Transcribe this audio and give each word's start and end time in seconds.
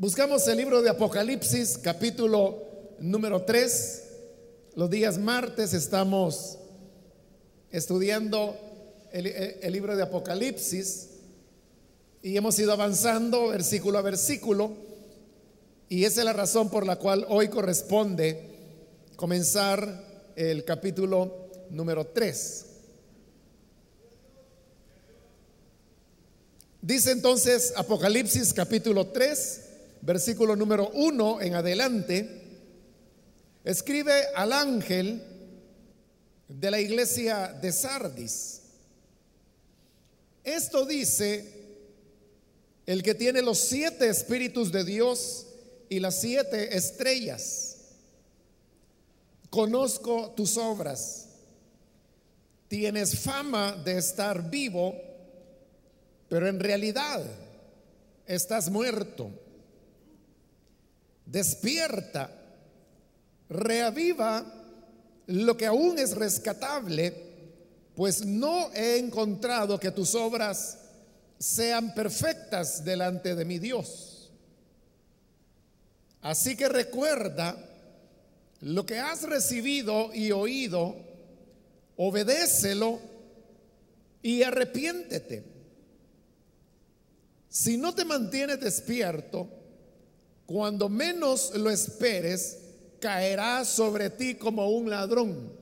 Buscamos 0.00 0.46
el 0.46 0.58
libro 0.58 0.80
de 0.80 0.90
Apocalipsis, 0.90 1.76
capítulo 1.76 2.62
número 3.00 3.42
3. 3.42 4.04
Los 4.76 4.88
días 4.90 5.18
martes 5.18 5.74
estamos 5.74 6.56
estudiando 7.72 8.56
el, 9.10 9.26
el, 9.26 9.72
libro 9.72 9.96
de 9.96 10.04
Apocalipsis 10.04 11.08
y 12.22 12.36
hemos 12.36 12.56
ido 12.60 12.72
avanzando 12.72 13.48
versículo 13.48 13.98
a 13.98 14.02
versículo 14.02 14.70
y 15.88 16.04
esa 16.04 16.20
es 16.20 16.26
la 16.26 16.32
razón 16.32 16.70
por 16.70 16.86
la 16.86 16.94
cual 16.94 17.26
hoy 17.28 17.48
corresponde 17.48 18.40
comenzar 19.16 20.04
el 20.36 20.64
capítulo 20.64 21.48
número 21.70 22.06
3. 22.06 22.66
Dice 26.82 27.10
entonces 27.10 27.72
Apocalipsis 27.76 28.54
capítulo 28.54 29.08
3, 29.08 29.64
versículo 30.02 30.56
número 30.56 30.90
1 30.90 31.40
en 31.42 31.54
adelante, 31.54 32.42
escribe 33.64 34.26
al 34.34 34.52
ángel 34.52 35.22
de 36.48 36.70
la 36.70 36.80
iglesia 36.80 37.52
de 37.60 37.72
Sardis. 37.72 38.62
Esto 40.44 40.86
dice 40.86 41.58
el 42.86 43.02
que 43.02 43.14
tiene 43.14 43.42
los 43.42 43.58
siete 43.58 44.08
espíritus 44.08 44.72
de 44.72 44.84
Dios 44.84 45.46
y 45.90 46.00
las 46.00 46.20
siete 46.20 46.76
estrellas. 46.76 47.76
Conozco 49.50 50.30
tus 50.30 50.56
obras. 50.56 51.26
Tienes 52.68 53.18
fama 53.18 53.72
de 53.72 53.98
estar 53.98 54.50
vivo, 54.50 54.94
pero 56.28 56.48
en 56.48 56.60
realidad 56.60 57.22
estás 58.26 58.70
muerto 58.70 59.30
despierta, 61.30 62.30
reaviva 63.48 64.44
lo 65.26 65.56
que 65.56 65.66
aún 65.66 65.98
es 65.98 66.16
rescatable, 66.16 67.14
pues 67.94 68.24
no 68.24 68.72
he 68.72 68.98
encontrado 68.98 69.78
que 69.78 69.90
tus 69.90 70.14
obras 70.14 70.78
sean 71.38 71.94
perfectas 71.94 72.84
delante 72.84 73.34
de 73.34 73.44
mi 73.44 73.58
Dios. 73.58 74.30
Así 76.22 76.56
que 76.56 76.68
recuerda 76.68 77.56
lo 78.60 78.86
que 78.86 78.98
has 78.98 79.22
recibido 79.22 80.12
y 80.14 80.32
oído, 80.32 80.96
obedécelo 81.96 83.00
y 84.22 84.42
arrepiéntete. 84.42 85.44
Si 87.48 87.76
no 87.76 87.94
te 87.94 88.04
mantienes 88.04 88.60
despierto, 88.60 89.57
cuando 90.48 90.88
menos 90.88 91.54
lo 91.56 91.68
esperes, 91.68 92.56
caerá 93.00 93.66
sobre 93.66 94.08
ti 94.08 94.36
como 94.36 94.66
un 94.70 94.88
ladrón. 94.88 95.52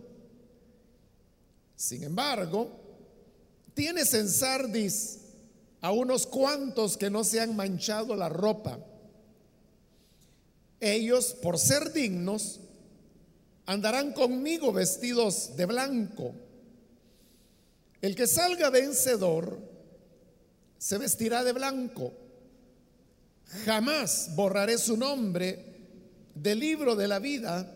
Sin 1.75 2.05
embargo, 2.05 2.71
tienes 3.75 4.15
en 4.15 4.29
Sardis 4.29 5.19
a 5.81 5.91
unos 5.91 6.29
cuantos 6.29 6.97
que 6.97 7.11
no 7.11 7.25
se 7.25 7.41
han 7.41 7.57
manchado 7.57 8.15
la 8.15 8.29
ropa. 8.29 8.79
Ellos, 10.79 11.35
por 11.43 11.59
ser 11.59 11.93
dignos, 11.93 12.61
andarán 13.67 14.13
conmigo 14.13 14.73
vestidos 14.73 15.57
de 15.57 15.67
blanco. 15.67 16.33
El 18.01 18.15
que 18.15 18.29
salga 18.29 18.71
vencedor 18.71 19.59
se 20.79 20.97
vestirá 20.99 21.43
de 21.43 21.51
blanco 21.51 22.13
Jamás 23.65 24.31
borraré 24.35 24.77
su 24.79 24.97
nombre 24.97 25.65
del 26.35 26.59
libro 26.59 26.97
de 26.97 27.09
la 27.09 27.19
vida, 27.19 27.73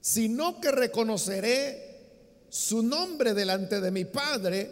sino 0.00 0.60
que 0.60 0.70
reconoceré 0.70 1.90
su 2.48 2.82
nombre 2.82 3.32
delante 3.32 3.80
de 3.80 3.90
mi 3.90 4.04
Padre 4.04 4.70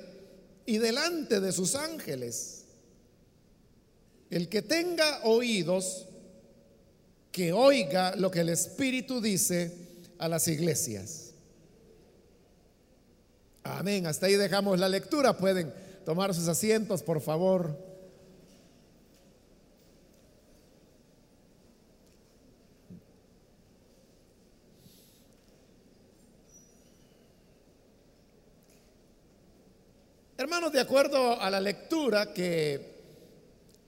y 0.66 0.78
delante 0.78 1.40
de 1.40 1.52
sus 1.52 1.74
ángeles. 1.74 2.64
El 4.30 4.48
que 4.48 4.62
tenga 4.62 5.20
oídos, 5.24 6.06
que 7.30 7.52
oiga 7.52 8.16
lo 8.16 8.30
que 8.30 8.40
el 8.40 8.48
Espíritu 8.48 9.20
dice 9.20 9.72
a 10.18 10.28
las 10.28 10.48
iglesias. 10.48 11.32
Amén. 13.62 14.06
Hasta 14.06 14.26
ahí 14.26 14.34
dejamos 14.34 14.78
la 14.78 14.88
lectura. 14.88 15.36
Pueden 15.36 15.72
tomar 16.04 16.34
sus 16.34 16.48
asientos, 16.48 17.02
por 17.02 17.20
favor. 17.20 17.87
Hermanos, 30.48 30.72
de 30.72 30.80
acuerdo 30.80 31.38
a 31.38 31.50
la 31.50 31.60
lectura 31.60 32.32
que 32.32 32.80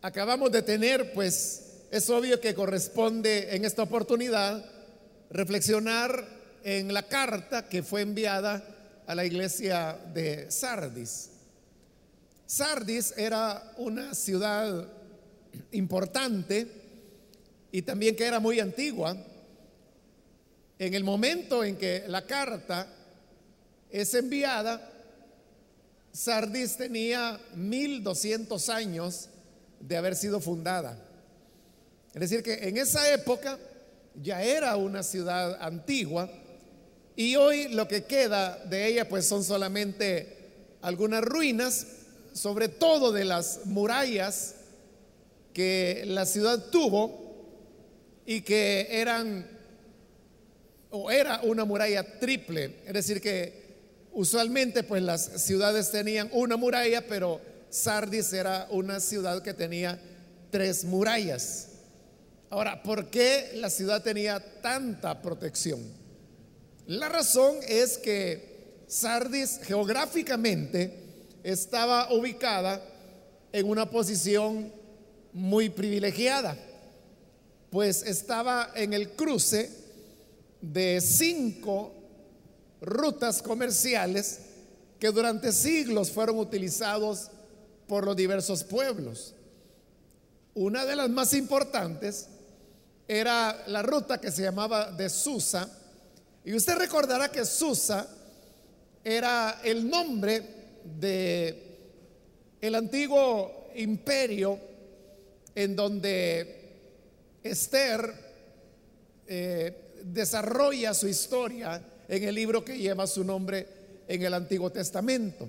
acabamos 0.02 0.52
de 0.52 0.60
tener, 0.60 1.14
pues 1.14 1.86
es 1.90 2.10
obvio 2.10 2.38
que 2.38 2.54
corresponde 2.54 3.56
en 3.56 3.64
esta 3.64 3.82
oportunidad 3.82 4.62
reflexionar 5.30 6.22
en 6.62 6.92
la 6.92 7.04
carta 7.04 7.66
que 7.66 7.82
fue 7.82 8.02
enviada 8.02 8.62
a 9.06 9.14
la 9.14 9.24
iglesia 9.24 9.98
de 10.12 10.50
Sardis. 10.50 11.30
Sardis 12.44 13.14
era 13.16 13.72
una 13.78 14.14
ciudad 14.14 14.86
importante 15.72 16.66
y 17.72 17.80
también 17.80 18.14
que 18.14 18.26
era 18.26 18.38
muy 18.38 18.60
antigua. 18.60 19.16
En 20.78 20.92
el 20.92 21.04
momento 21.04 21.64
en 21.64 21.78
que 21.78 22.04
la 22.06 22.26
carta 22.26 22.86
es 23.90 24.12
enviada, 24.12 24.99
Sardis 26.12 26.76
tenía 26.76 27.40
1200 27.54 28.68
años 28.68 29.28
de 29.80 29.96
haber 29.96 30.16
sido 30.16 30.40
fundada. 30.40 30.98
Es 32.12 32.20
decir, 32.20 32.42
que 32.42 32.54
en 32.68 32.76
esa 32.76 33.12
época 33.12 33.58
ya 34.20 34.42
era 34.42 34.76
una 34.76 35.02
ciudad 35.02 35.58
antigua 35.62 36.28
y 37.14 37.36
hoy 37.36 37.68
lo 37.68 37.86
que 37.86 38.04
queda 38.04 38.56
de 38.64 38.86
ella 38.86 39.08
pues 39.08 39.26
son 39.26 39.44
solamente 39.44 40.36
algunas 40.82 41.22
ruinas, 41.22 41.86
sobre 42.32 42.68
todo 42.68 43.12
de 43.12 43.24
las 43.24 43.60
murallas 43.66 44.56
que 45.52 46.04
la 46.06 46.26
ciudad 46.26 46.70
tuvo 46.70 47.20
y 48.26 48.40
que 48.42 48.88
eran 48.90 49.46
o 50.90 51.10
era 51.10 51.40
una 51.44 51.64
muralla 51.64 52.18
triple, 52.18 52.76
es 52.84 52.92
decir 52.92 53.20
que 53.20 53.59
Usualmente 54.12 54.82
pues 54.82 55.02
las 55.02 55.42
ciudades 55.42 55.90
tenían 55.90 56.28
una 56.32 56.56
muralla, 56.56 57.06
pero 57.06 57.40
Sardis 57.70 58.32
era 58.32 58.66
una 58.70 58.98
ciudad 59.00 59.42
que 59.42 59.54
tenía 59.54 60.00
tres 60.50 60.84
murallas. 60.84 61.68
Ahora, 62.50 62.82
¿por 62.82 63.10
qué 63.10 63.52
la 63.54 63.70
ciudad 63.70 64.02
tenía 64.02 64.40
tanta 64.60 65.22
protección? 65.22 65.80
La 66.86 67.08
razón 67.08 67.56
es 67.68 67.98
que 67.98 68.82
Sardis 68.88 69.60
geográficamente 69.62 70.92
estaba 71.44 72.12
ubicada 72.12 72.82
en 73.52 73.68
una 73.68 73.88
posición 73.88 74.72
muy 75.32 75.68
privilegiada, 75.68 76.56
pues 77.70 78.02
estaba 78.02 78.72
en 78.74 78.92
el 78.92 79.10
cruce 79.10 79.70
de 80.60 81.00
cinco 81.00 81.99
rutas 82.80 83.42
comerciales 83.42 84.40
que 84.98 85.10
durante 85.10 85.52
siglos 85.52 86.10
fueron 86.10 86.38
utilizados 86.38 87.30
por 87.86 88.04
los 88.04 88.16
diversos 88.16 88.64
pueblos. 88.64 89.34
Una 90.54 90.84
de 90.84 90.96
las 90.96 91.08
más 91.08 91.32
importantes 91.34 92.28
era 93.08 93.64
la 93.66 93.82
ruta 93.82 94.20
que 94.20 94.30
se 94.30 94.42
llamaba 94.42 94.92
de 94.92 95.08
Susa. 95.08 95.68
Y 96.44 96.54
usted 96.54 96.76
recordará 96.76 97.30
que 97.30 97.44
Susa 97.44 98.06
era 99.02 99.60
el 99.64 99.88
nombre 99.88 100.42
de 100.98 101.66
el 102.60 102.74
antiguo 102.74 103.70
imperio 103.74 104.58
en 105.54 105.74
donde 105.74 106.60
Esther 107.42 108.12
eh, 109.26 110.02
desarrolla 110.04 110.92
su 110.92 111.08
historia 111.08 111.82
en 112.10 112.24
el 112.24 112.34
libro 112.34 112.64
que 112.64 112.76
lleva 112.76 113.06
su 113.06 113.22
nombre 113.22 113.66
en 114.08 114.22
el 114.22 114.34
Antiguo 114.34 114.70
Testamento. 114.70 115.48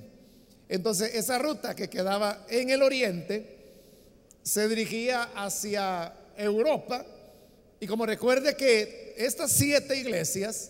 Entonces, 0.70 1.16
esa 1.16 1.40
ruta 1.40 1.76
que 1.76 1.90
quedaba 1.90 2.46
en 2.50 2.70
el 2.70 2.84
oriente 2.84 3.58
se 4.44 4.68
dirigía 4.68 5.24
hacia 5.36 6.14
Europa. 6.38 7.04
Y 7.80 7.88
como 7.88 8.06
recuerde 8.06 8.56
que 8.56 9.16
estas 9.18 9.52
siete 9.52 9.98
iglesias 9.98 10.70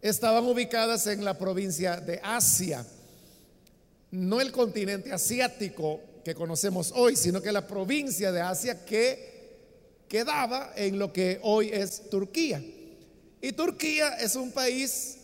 estaban 0.00 0.44
ubicadas 0.44 1.08
en 1.08 1.24
la 1.24 1.36
provincia 1.36 1.96
de 1.96 2.20
Asia, 2.22 2.86
no 4.12 4.40
el 4.40 4.52
continente 4.52 5.12
asiático 5.12 6.00
que 6.24 6.36
conocemos 6.36 6.92
hoy, 6.94 7.16
sino 7.16 7.42
que 7.42 7.50
la 7.50 7.66
provincia 7.66 8.30
de 8.30 8.40
Asia 8.40 8.84
que 8.84 10.06
quedaba 10.08 10.72
en 10.76 11.00
lo 11.00 11.12
que 11.12 11.40
hoy 11.42 11.70
es 11.72 12.08
Turquía. 12.08 12.62
Y 13.42 13.52
Turquía 13.52 14.14
es 14.20 14.36
un 14.36 14.52
país 14.52 15.18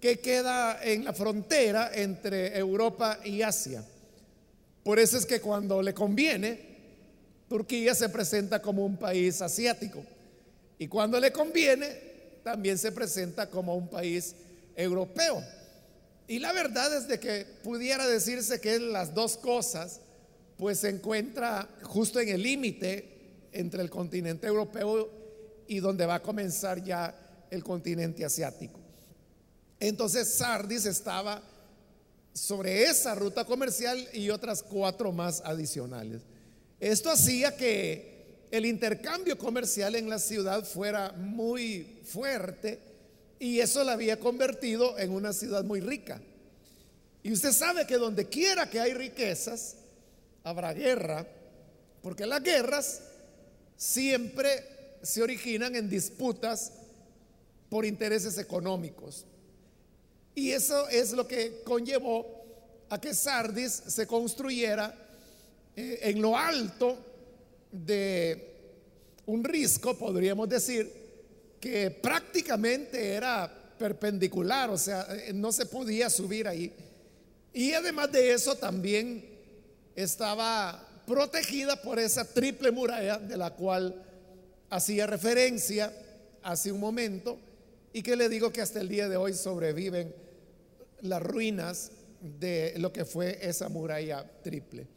que 0.00 0.18
queda 0.18 0.82
en 0.82 1.04
la 1.04 1.12
frontera 1.12 1.90
entre 1.92 2.58
Europa 2.58 3.20
y 3.22 3.42
Asia. 3.42 3.84
Por 4.82 4.98
eso 4.98 5.18
es 5.18 5.26
que 5.26 5.42
cuando 5.42 5.82
le 5.82 5.92
conviene, 5.92 6.58
Turquía 7.46 7.94
se 7.94 8.08
presenta 8.08 8.62
como 8.62 8.86
un 8.86 8.96
país 8.96 9.42
asiático. 9.42 10.02
Y 10.78 10.88
cuando 10.88 11.20
le 11.20 11.32
conviene, 11.32 12.14
también 12.42 12.78
se 12.78 12.92
presenta 12.92 13.50
como 13.50 13.76
un 13.76 13.88
país 13.88 14.34
europeo. 14.74 15.44
Y 16.26 16.38
la 16.38 16.54
verdad 16.54 16.96
es 16.96 17.06
de 17.08 17.20
que 17.20 17.46
pudiera 17.62 18.06
decirse 18.06 18.58
que 18.58 18.78
las 18.78 19.12
dos 19.12 19.36
cosas, 19.36 20.00
pues 20.56 20.78
se 20.78 20.88
encuentra 20.88 21.68
justo 21.82 22.20
en 22.20 22.30
el 22.30 22.42
límite 22.42 23.48
entre 23.52 23.82
el 23.82 23.90
continente 23.90 24.46
europeo 24.46 25.10
y 25.68 25.80
donde 25.80 26.06
va 26.06 26.16
a 26.16 26.22
comenzar 26.22 26.82
ya 26.82 27.14
el 27.54 27.64
continente 27.64 28.24
asiático. 28.24 28.80
Entonces 29.80 30.28
Sardis 30.34 30.86
estaba 30.86 31.42
sobre 32.32 32.84
esa 32.84 33.14
ruta 33.14 33.44
comercial 33.44 34.08
y 34.12 34.30
otras 34.30 34.62
cuatro 34.62 35.12
más 35.12 35.40
adicionales. 35.44 36.22
Esto 36.80 37.10
hacía 37.10 37.56
que 37.56 38.46
el 38.50 38.66
intercambio 38.66 39.38
comercial 39.38 39.94
en 39.94 40.08
la 40.08 40.18
ciudad 40.18 40.64
fuera 40.64 41.12
muy 41.12 42.00
fuerte 42.04 42.80
y 43.38 43.60
eso 43.60 43.84
la 43.84 43.92
había 43.92 44.18
convertido 44.18 44.98
en 44.98 45.10
una 45.10 45.32
ciudad 45.32 45.64
muy 45.64 45.80
rica. 45.80 46.20
Y 47.22 47.32
usted 47.32 47.52
sabe 47.52 47.86
que 47.86 47.96
donde 47.96 48.28
quiera 48.28 48.68
que 48.68 48.80
hay 48.80 48.92
riquezas, 48.92 49.76
habrá 50.42 50.72
guerra, 50.74 51.26
porque 52.02 52.26
las 52.26 52.42
guerras 52.42 53.00
siempre 53.76 54.98
se 55.02 55.22
originan 55.22 55.74
en 55.76 55.88
disputas 55.88 56.72
por 57.74 57.84
intereses 57.84 58.38
económicos. 58.38 59.24
Y 60.32 60.52
eso 60.52 60.88
es 60.90 61.10
lo 61.10 61.26
que 61.26 61.60
conllevó 61.64 62.24
a 62.88 63.00
que 63.00 63.12
Sardis 63.12 63.72
se 63.88 64.06
construyera 64.06 64.94
eh, 65.74 65.98
en 66.02 66.22
lo 66.22 66.38
alto 66.38 66.96
de 67.72 68.54
un 69.26 69.42
risco, 69.42 69.98
podríamos 69.98 70.48
decir, 70.48 70.88
que 71.58 71.90
prácticamente 71.90 73.14
era 73.14 73.52
perpendicular, 73.76 74.70
o 74.70 74.78
sea, 74.78 75.08
eh, 75.10 75.32
no 75.34 75.50
se 75.50 75.66
podía 75.66 76.08
subir 76.08 76.46
ahí. 76.46 76.72
Y 77.52 77.72
además 77.72 78.12
de 78.12 78.34
eso 78.34 78.54
también 78.54 79.24
estaba 79.96 81.02
protegida 81.08 81.82
por 81.82 81.98
esa 81.98 82.24
triple 82.24 82.70
muralla 82.70 83.18
de 83.18 83.36
la 83.36 83.50
cual 83.50 84.00
hacía 84.70 85.08
referencia 85.08 85.92
hace 86.40 86.70
un 86.70 86.78
momento 86.78 87.36
y 87.94 88.02
que 88.02 88.16
le 88.16 88.28
digo 88.28 88.52
que 88.52 88.60
hasta 88.60 88.80
el 88.80 88.88
día 88.88 89.08
de 89.08 89.16
hoy 89.16 89.34
sobreviven 89.34 90.12
las 91.02 91.22
ruinas 91.22 91.92
de 92.20 92.74
lo 92.78 92.92
que 92.92 93.04
fue 93.04 93.38
esa 93.40 93.68
muralla 93.68 94.28
triple. 94.42 94.88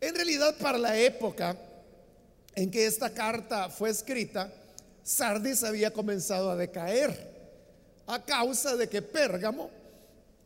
En 0.00 0.14
realidad, 0.14 0.56
para 0.58 0.78
la 0.78 0.96
época 0.96 1.58
en 2.54 2.70
que 2.70 2.86
esta 2.86 3.12
carta 3.12 3.68
fue 3.68 3.90
escrita, 3.90 4.52
Sardis 5.02 5.64
había 5.64 5.92
comenzado 5.92 6.52
a 6.52 6.56
decaer 6.56 7.34
a 8.06 8.24
causa 8.24 8.76
de 8.76 8.88
que 8.88 9.02
Pérgamo 9.02 9.68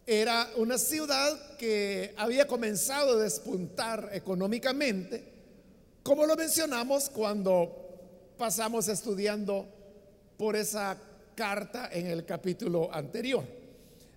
era 0.07 0.49
una 0.57 0.79
ciudad 0.79 1.57
que 1.59 2.15
había 2.17 2.47
comenzado 2.47 3.19
a 3.19 3.23
despuntar 3.23 4.09
económicamente, 4.15 5.23
como 6.03 6.25
lo 6.25 6.35
mencionamos 6.35 7.11
cuando 7.11 8.35
pasamos 8.39 8.89
estudiando 8.89 9.69
por 10.39 10.57
esa 10.57 10.97
carta 11.41 11.89
en 11.91 12.07
el 12.07 12.27
capítulo 12.27 12.95
anterior. 12.95 13.43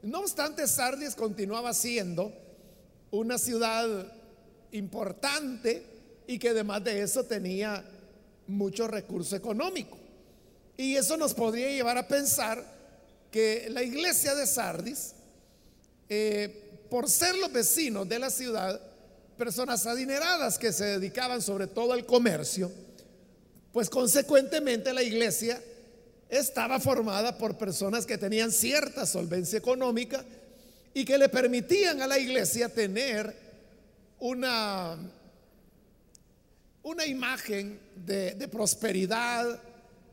No 0.02 0.20
obstante, 0.20 0.68
Sardis 0.68 1.16
continuaba 1.16 1.74
siendo 1.74 2.34
una 3.12 3.38
ciudad 3.38 3.88
importante 4.74 5.86
y 6.28 6.38
que 6.38 6.50
además 6.50 6.84
de 6.84 7.02
eso 7.02 7.24
tenía 7.24 7.82
mucho 8.48 8.90
recurso 8.90 9.38
económico. 9.38 9.98
Y 10.76 10.98
eso 10.98 11.16
nos 11.16 11.34
podría 11.34 11.70
llevar 11.70 11.98
a 11.98 12.10
pensar 12.10 12.62
que 13.32 13.70
la 13.70 13.84
iglesia 13.84 14.36
de 14.36 14.46
Sardis 14.46 15.14
eh, 16.10 16.88
por 16.90 17.10
ser 17.10 17.36
los 17.38 17.54
vecinos 17.54 18.10
de 18.10 18.20
la 18.20 18.32
ciudad, 18.32 18.82
personas 19.38 19.88
adineradas 19.88 20.60
que 20.60 20.74
se 20.74 20.84
dedicaban 20.84 21.42
sobre 21.42 21.68
todo 21.68 21.94
al 21.94 22.06
comercio, 22.06 22.70
pues 23.72 23.90
consecuentemente 23.90 24.94
la 24.94 25.04
iglesia 25.04 25.64
estaba 26.40 26.80
formada 26.80 27.38
por 27.38 27.58
personas 27.58 28.08
que 28.08 28.18
tenían 28.18 28.52
cierta 28.52 29.06
solvencia 29.06 29.60
económica 29.60 30.26
y 30.94 31.06
que 31.06 31.18
le 31.18 31.30
permitían 31.30 32.02
a 32.02 32.08
la 32.08 32.18
iglesia 32.18 32.70
tener 32.70 33.36
una, 34.20 34.98
una 36.82 37.06
imagen 37.06 37.80
de, 37.96 38.48
prosperidad, 38.52 39.62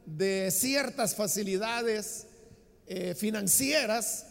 de 0.05 0.51
ciertas 0.51 1.15
facilidades 1.15 2.27
eh, 2.87 3.15
financieras 3.15 4.27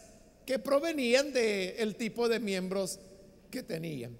que 0.45 0.59
provenían 0.59 1.33
del 1.33 1.95
tipo 1.95 2.29
de 2.29 2.39
miembros 2.39 2.99
que 3.49 3.63
tenían. 3.63 4.15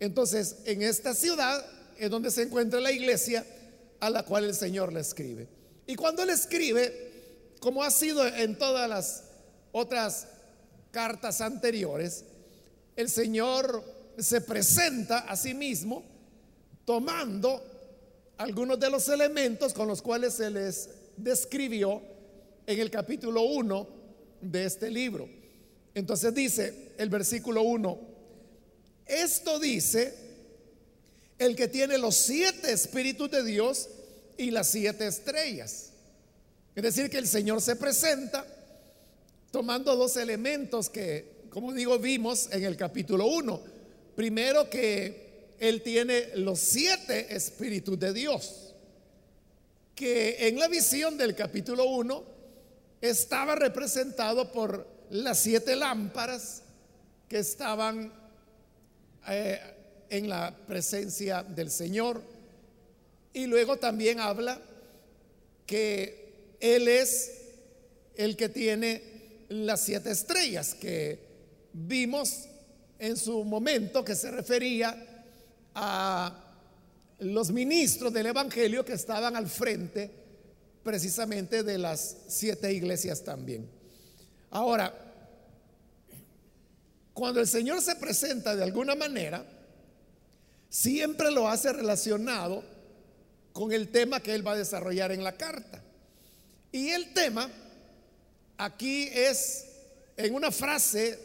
Entonces, 0.00 0.56
en 0.64 0.82
esta 0.82 1.14
ciudad 1.14 1.64
es 1.98 2.10
donde 2.10 2.32
se 2.32 2.42
encuentra 2.42 2.80
la 2.80 2.90
iglesia 2.90 3.46
a 4.00 4.10
la 4.10 4.24
cual 4.24 4.44
el 4.44 4.54
Señor 4.54 4.92
le 4.92 5.00
escribe. 5.00 5.55
Y 5.86 5.94
cuando 5.94 6.24
le 6.24 6.32
escribe, 6.32 7.54
como 7.60 7.82
ha 7.82 7.90
sido 7.90 8.26
en 8.26 8.58
todas 8.58 8.88
las 8.88 9.24
otras 9.72 10.26
cartas 10.90 11.40
anteriores, 11.40 12.24
el 12.96 13.08
Señor 13.08 13.84
se 14.18 14.40
presenta 14.40 15.18
a 15.18 15.36
sí 15.36 15.54
mismo 15.54 16.02
tomando 16.84 17.62
algunos 18.38 18.78
de 18.80 18.90
los 18.90 19.08
elementos 19.08 19.72
con 19.72 19.88
los 19.88 20.02
cuales 20.02 20.34
se 20.34 20.50
les 20.50 20.88
describió 21.16 22.02
en 22.66 22.80
el 22.80 22.90
capítulo 22.90 23.42
1 23.42 23.88
de 24.40 24.64
este 24.64 24.90
libro. 24.90 25.28
Entonces 25.94 26.34
dice 26.34 26.92
el 26.98 27.08
versículo 27.08 27.62
1, 27.62 27.98
esto 29.06 29.58
dice 29.58 30.14
el 31.38 31.54
que 31.54 31.68
tiene 31.68 31.98
los 31.98 32.16
siete 32.16 32.72
espíritus 32.72 33.30
de 33.30 33.44
Dios 33.44 33.88
y 34.38 34.50
las 34.50 34.68
siete 34.68 35.06
estrellas. 35.06 35.90
Es 36.74 36.82
decir, 36.82 37.08
que 37.08 37.18
el 37.18 37.26
Señor 37.26 37.60
se 37.62 37.76
presenta 37.76 38.46
tomando 39.50 39.96
dos 39.96 40.16
elementos 40.16 40.90
que, 40.90 41.46
como 41.50 41.72
digo, 41.72 41.98
vimos 41.98 42.48
en 42.52 42.64
el 42.64 42.76
capítulo 42.76 43.26
1. 43.26 43.60
Primero 44.14 44.68
que 44.68 45.54
Él 45.58 45.82
tiene 45.82 46.36
los 46.36 46.58
siete 46.58 47.34
espíritus 47.34 47.98
de 47.98 48.12
Dios, 48.12 48.74
que 49.94 50.48
en 50.48 50.58
la 50.58 50.68
visión 50.68 51.16
del 51.16 51.34
capítulo 51.34 51.84
1 51.84 52.24
estaba 53.00 53.54
representado 53.54 54.52
por 54.52 54.86
las 55.10 55.38
siete 55.38 55.76
lámparas 55.76 56.62
que 57.28 57.38
estaban 57.38 58.12
eh, 59.28 59.60
en 60.10 60.28
la 60.28 60.54
presencia 60.66 61.42
del 61.42 61.70
Señor. 61.70 62.22
Y 63.36 63.44
luego 63.44 63.76
también 63.76 64.18
habla 64.18 64.58
que 65.66 66.56
Él 66.58 66.88
es 66.88 67.32
el 68.14 68.34
que 68.34 68.48
tiene 68.48 69.02
las 69.50 69.82
siete 69.82 70.10
estrellas, 70.10 70.74
que 70.74 71.18
vimos 71.74 72.46
en 72.98 73.14
su 73.14 73.44
momento 73.44 74.02
que 74.02 74.14
se 74.14 74.30
refería 74.30 75.26
a 75.74 76.44
los 77.18 77.50
ministros 77.50 78.10
del 78.10 78.24
Evangelio 78.24 78.86
que 78.86 78.94
estaban 78.94 79.36
al 79.36 79.48
frente 79.48 80.10
precisamente 80.82 81.62
de 81.62 81.76
las 81.76 82.16
siete 82.28 82.72
iglesias 82.72 83.22
también. 83.22 83.68
Ahora, 84.48 84.94
cuando 87.12 87.40
el 87.40 87.46
Señor 87.46 87.82
se 87.82 87.96
presenta 87.96 88.56
de 88.56 88.62
alguna 88.62 88.94
manera, 88.94 89.44
siempre 90.70 91.30
lo 91.30 91.46
hace 91.46 91.70
relacionado 91.74 92.75
con 93.56 93.72
el 93.72 93.88
tema 93.88 94.20
que 94.20 94.34
Él 94.34 94.46
va 94.46 94.52
a 94.52 94.58
desarrollar 94.58 95.12
en 95.12 95.24
la 95.24 95.34
carta. 95.34 95.82
Y 96.70 96.90
el 96.90 97.14
tema 97.14 97.50
aquí 98.58 99.08
es, 99.10 99.64
en 100.14 100.34
una 100.34 100.50
frase 100.50 101.18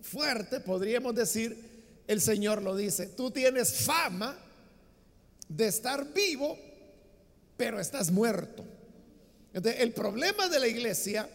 fuerte, 0.00 0.60
podríamos 0.60 1.16
decir, 1.16 1.58
el 2.06 2.20
Señor 2.20 2.62
lo 2.62 2.76
dice, 2.76 3.08
tú 3.08 3.32
tienes 3.32 3.84
fama 3.84 4.38
de 5.48 5.66
estar 5.66 6.12
vivo, 6.14 6.56
pero 7.56 7.80
estás 7.80 8.12
muerto. 8.12 8.64
Entonces, 9.52 9.80
el 9.80 9.92
problema 9.92 10.48
de 10.48 10.60
la 10.60 10.68
iglesia 10.68 11.28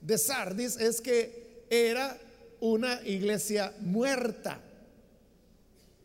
de 0.00 0.16
Sardis 0.16 0.78
es 0.78 1.02
que 1.02 1.66
era 1.68 2.18
una 2.60 3.02
iglesia 3.04 3.74
muerta. 3.80 4.58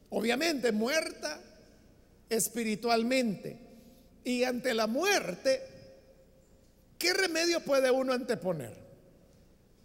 Obviamente 0.10 0.74
muerta 0.74 1.40
espiritualmente. 2.32 3.58
Y 4.24 4.44
ante 4.44 4.74
la 4.74 4.88
muerte, 4.88 5.62
¿qué 6.98 7.14
remedio 7.14 7.60
puede 7.60 7.92
uno 7.92 8.14
anteponer? 8.14 8.74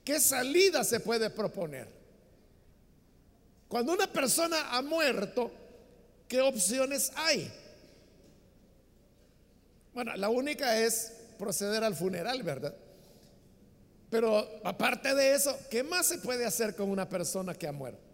¿Qué 0.04 0.20
salida 0.20 0.84
se 0.84 1.00
puede 1.00 1.28
proponer? 1.28 1.88
Cuando 3.68 3.92
una 3.92 4.06
persona 4.06 4.76
ha 4.76 4.80
muerto, 4.80 5.50
¿qué 6.28 6.40
opciones 6.40 7.10
hay? 7.16 7.50
Bueno, 9.92 10.14
la 10.16 10.28
única 10.28 10.78
es 10.78 11.12
proceder 11.38 11.82
al 11.82 11.96
funeral, 11.96 12.42
¿verdad? 12.44 12.76
Pero 14.08 14.60
aparte 14.62 15.14
de 15.14 15.34
eso, 15.34 15.58
¿qué 15.68 15.82
más 15.82 16.06
se 16.06 16.18
puede 16.18 16.44
hacer 16.44 16.76
con 16.76 16.90
una 16.90 17.08
persona 17.08 17.54
que 17.54 17.66
ha 17.66 17.72
muerto? 17.72 18.05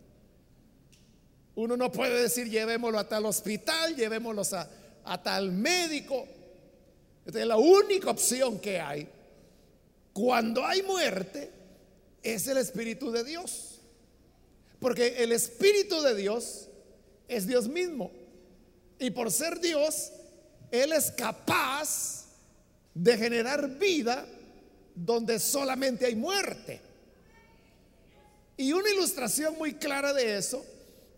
Uno 1.55 1.77
no 1.77 1.93
puede 1.93 2.23
decir 2.23 2.49
llevémoslo 2.49 2.99
a 2.99 3.09
tal 3.09 3.27
hospital, 3.27 3.95
llevémoslo 3.95 4.43
a, 4.53 4.69
a 5.05 5.23
tal 5.23 5.53
médico. 5.53 6.27
Esta 7.27 7.41
es 7.41 7.47
la 7.47 7.57
única 7.57 8.11
opción 8.11 8.59
que 8.59 8.81
hay. 8.81 9.09
Cuando 10.13 10.65
hay 10.65 10.83
muerte, 10.83 11.51
es 12.23 12.47
el 12.47 12.59
Espíritu 12.59 13.11
de 13.11 13.25
Dios. 13.25 13.81
Porque 14.81 15.23
el 15.23 15.33
Espíritu 15.33 16.01
de 16.03 16.15
Dios 16.15 16.69
es 17.29 17.47
Dios 17.47 17.69
mismo. 17.69 18.11
Y 18.99 19.11
por 19.11 19.31
ser 19.31 19.61
Dios, 19.61 20.11
Él 20.71 20.93
es 20.93 21.11
capaz 21.13 22.27
de 22.95 23.17
generar 23.17 23.69
vida 23.79 24.27
donde 24.95 25.39
solamente 25.39 26.07
hay 26.07 26.15
muerte. 26.15 26.81
Y 28.57 28.73
una 28.73 28.91
ilustración 28.91 29.57
muy 29.59 29.75
clara 29.75 30.13
de 30.13 30.37
eso 30.37 30.65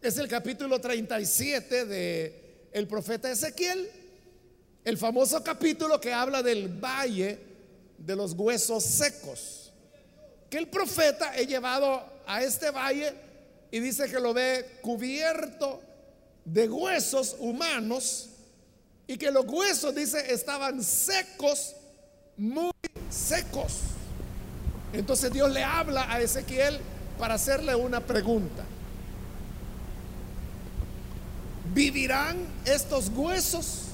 es 0.08 0.18
el 0.18 0.28
capítulo 0.28 0.80
37 0.80 1.87
de 1.87 2.68
el 2.73 2.87
profeta 2.87 3.30
Ezequiel, 3.30 3.88
el 4.84 4.99
famoso 4.99 5.42
capítulo 5.42 5.99
que 5.99 6.12
habla 6.12 6.42
del 6.42 6.68
valle 6.68 7.38
de 7.96 8.14
los 8.14 8.34
huesos 8.34 8.84
secos. 8.84 9.73
Que 10.50 10.58
el 10.58 10.68
profeta 10.68 11.34
he 11.37 11.46
llevado 11.46 12.04
a 12.26 12.42
este 12.42 12.70
valle 12.70 13.14
y 13.70 13.80
dice 13.80 14.06
que 14.11 14.20
lo 14.20 14.34
ve 14.34 14.78
cubierto 14.82 15.80
de 16.44 16.68
huesos 16.68 17.37
humanos 17.38 18.28
y 19.06 19.16
que 19.16 19.30
los 19.30 19.46
huesos, 19.46 19.94
dice, 19.94 20.34
estaban 20.34 20.84
secos, 20.84 21.76
muy 22.37 22.73
secos. 23.08 23.80
Entonces 24.92 25.32
Dios 25.32 25.50
le 25.50 25.62
habla 25.64 26.12
a 26.12 26.20
Ezequiel 26.20 26.78
para 27.18 27.34
hacerle 27.34 27.75
una 27.75 28.00
pregunta. 28.00 28.64
¿Vivirán 31.74 32.36
estos 32.64 33.08
huesos? 33.08 33.86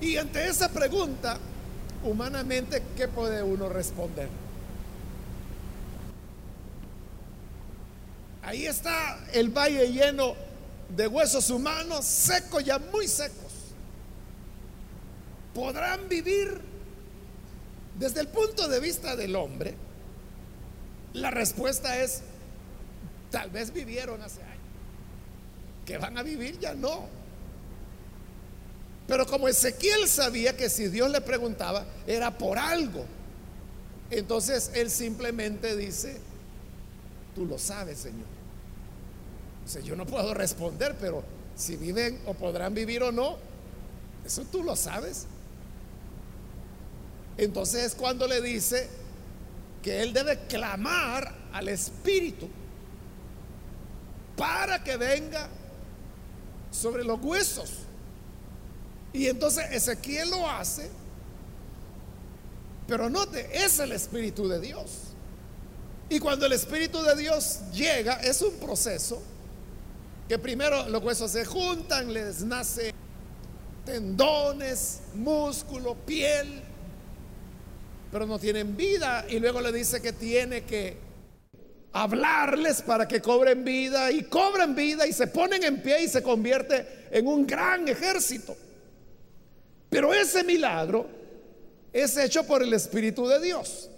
Y 0.00 0.16
ante 0.16 0.46
esa 0.46 0.68
pregunta, 0.68 1.38
humanamente, 2.04 2.82
¿qué 2.96 3.08
puede 3.08 3.42
uno 3.42 3.68
responder? 3.68 4.28
Ahí 8.42 8.64
está 8.66 9.18
el 9.32 9.50
valle 9.50 9.92
lleno 9.92 10.34
de 10.96 11.08
huesos 11.08 11.50
humanos, 11.50 12.04
secos 12.04 12.64
ya 12.64 12.78
muy 12.78 13.08
secos. 13.08 13.52
¿Podrán 15.52 16.08
vivir 16.08 16.60
desde 17.98 18.20
el 18.20 18.28
punto 18.28 18.68
de 18.68 18.78
vista 18.78 19.16
del 19.16 19.34
hombre? 19.34 19.74
La 21.12 21.32
respuesta 21.32 21.98
es, 21.98 22.22
tal 23.32 23.50
vez 23.50 23.72
vivieron 23.72 24.22
hace 24.22 24.47
que 25.88 25.96
van 25.96 26.18
a 26.18 26.22
vivir 26.22 26.58
ya 26.58 26.74
no. 26.74 27.06
Pero 29.06 29.26
como 29.26 29.48
Ezequiel 29.48 30.06
sabía 30.06 30.54
que 30.54 30.68
si 30.68 30.88
Dios 30.88 31.10
le 31.10 31.22
preguntaba 31.22 31.86
era 32.06 32.36
por 32.36 32.58
algo, 32.58 33.06
entonces 34.10 34.70
él 34.74 34.90
simplemente 34.90 35.74
dice, 35.78 36.20
tú 37.34 37.46
lo 37.46 37.58
sabes, 37.58 38.00
Señor. 38.00 38.26
O 39.64 39.68
sea, 39.68 39.80
yo 39.80 39.96
no 39.96 40.04
puedo 40.04 40.34
responder, 40.34 40.94
pero 41.00 41.24
si 41.56 41.76
viven 41.76 42.20
o 42.26 42.34
podrán 42.34 42.74
vivir 42.74 43.02
o 43.02 43.10
no, 43.10 43.38
eso 44.26 44.44
tú 44.44 44.62
lo 44.62 44.76
sabes. 44.76 45.24
Entonces 47.38 47.82
es 47.82 47.94
cuando 47.94 48.26
le 48.26 48.42
dice 48.42 48.90
que 49.82 50.02
él 50.02 50.12
debe 50.12 50.38
clamar 50.48 51.34
al 51.50 51.68
Espíritu 51.68 52.46
para 54.36 54.84
que 54.84 54.98
venga 54.98 55.48
sobre 56.70 57.04
los 57.04 57.20
huesos. 57.22 57.70
Y 59.12 59.26
entonces 59.26 59.64
Ezequiel 59.70 60.30
lo 60.30 60.48
hace, 60.48 60.90
pero 62.86 63.08
note, 63.10 63.48
es 63.52 63.78
el 63.78 63.92
Espíritu 63.92 64.48
de 64.48 64.60
Dios. 64.60 64.90
Y 66.08 66.18
cuando 66.18 66.46
el 66.46 66.52
Espíritu 66.52 67.02
de 67.02 67.16
Dios 67.16 67.60
llega, 67.72 68.14
es 68.14 68.40
un 68.42 68.54
proceso 68.54 69.20
que 70.28 70.38
primero 70.38 70.88
los 70.88 71.02
huesos 71.02 71.30
se 71.30 71.44
juntan, 71.44 72.12
les 72.12 72.42
nace 72.42 72.94
tendones, 73.84 75.00
músculo, 75.14 75.94
piel, 75.94 76.62
pero 78.12 78.26
no 78.26 78.38
tienen 78.38 78.76
vida. 78.76 79.24
Y 79.28 79.38
luego 79.38 79.60
le 79.60 79.72
dice 79.72 80.00
que 80.00 80.12
tiene 80.12 80.64
que 80.64 81.07
hablarles 82.02 82.82
para 82.82 83.08
que 83.08 83.20
cobren 83.20 83.64
vida 83.64 84.10
y 84.10 84.24
cobran 84.24 84.74
vida 84.74 85.06
y 85.06 85.12
se 85.12 85.26
ponen 85.26 85.62
en 85.64 85.82
pie 85.82 86.02
y 86.04 86.08
se 86.08 86.22
convierte 86.22 87.08
en 87.10 87.26
un 87.26 87.46
gran 87.46 87.88
ejército. 87.88 88.56
Pero 89.90 90.12
ese 90.12 90.44
milagro 90.44 91.06
es 91.92 92.16
hecho 92.16 92.44
por 92.44 92.62
el 92.62 92.72
Espíritu 92.74 93.26
de 93.26 93.40
Dios. 93.40 93.90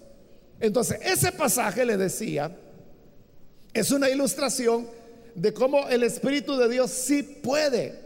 Entonces, 0.60 0.98
ese 1.02 1.32
pasaje 1.32 1.84
le 1.84 1.96
decía, 1.96 2.56
es 3.72 3.90
una 3.90 4.08
ilustración 4.08 4.88
de 5.34 5.52
cómo 5.52 5.88
el 5.88 6.02
Espíritu 6.02 6.56
de 6.56 6.68
Dios 6.68 6.90
sí 6.90 7.22
puede 7.22 7.98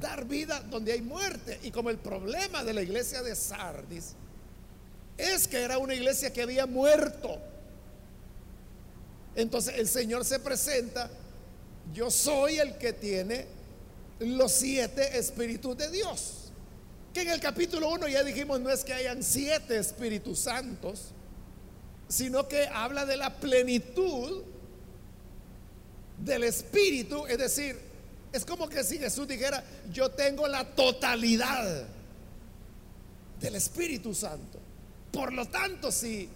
dar 0.00 0.26
vida 0.26 0.60
donde 0.70 0.92
hay 0.92 1.02
muerte. 1.02 1.58
Y 1.62 1.70
como 1.70 1.90
el 1.90 1.98
problema 1.98 2.62
de 2.62 2.74
la 2.74 2.82
iglesia 2.82 3.22
de 3.22 3.34
Sardis 3.34 4.14
es 5.16 5.48
que 5.48 5.62
era 5.62 5.78
una 5.78 5.94
iglesia 5.94 6.32
que 6.32 6.42
había 6.42 6.66
muerto 6.66 7.40
entonces 9.36 9.74
el 9.78 9.88
Señor 9.88 10.24
se 10.24 10.38
presenta, 10.38 11.10
yo 11.92 12.10
soy 12.10 12.58
el 12.58 12.78
que 12.78 12.92
tiene 12.92 13.46
los 14.20 14.52
siete 14.52 15.18
espíritus 15.18 15.76
de 15.76 15.90
Dios. 15.90 16.52
Que 17.12 17.22
en 17.22 17.30
el 17.30 17.40
capítulo 17.40 17.88
1 17.90 18.08
ya 18.08 18.22
dijimos, 18.22 18.60
no 18.60 18.70
es 18.70 18.84
que 18.84 18.92
hayan 18.92 19.22
siete 19.22 19.76
espíritus 19.76 20.40
santos, 20.40 21.10
sino 22.08 22.48
que 22.48 22.66
habla 22.66 23.06
de 23.06 23.16
la 23.16 23.34
plenitud 23.36 24.42
del 26.18 26.44
espíritu, 26.44 27.26
es 27.26 27.38
decir, 27.38 27.78
es 28.32 28.44
como 28.44 28.68
que 28.68 28.82
si 28.82 28.98
Jesús 28.98 29.28
dijera, 29.28 29.62
yo 29.92 30.10
tengo 30.10 30.48
la 30.48 30.64
totalidad 30.64 31.86
del 33.40 33.54
Espíritu 33.54 34.12
Santo. 34.12 34.58
Por 35.12 35.32
lo 35.32 35.46
tanto, 35.46 35.92
si 35.92 36.28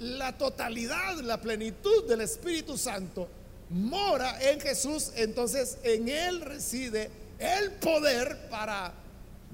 la 0.00 0.36
totalidad, 0.36 1.16
la 1.20 1.40
plenitud 1.40 2.06
del 2.08 2.20
Espíritu 2.20 2.76
Santo 2.78 3.28
mora 3.70 4.40
en 4.50 4.60
Jesús, 4.60 5.12
entonces 5.16 5.78
en 5.82 6.08
Él 6.08 6.40
reside 6.40 7.10
el 7.38 7.72
poder 7.72 8.48
para 8.48 8.92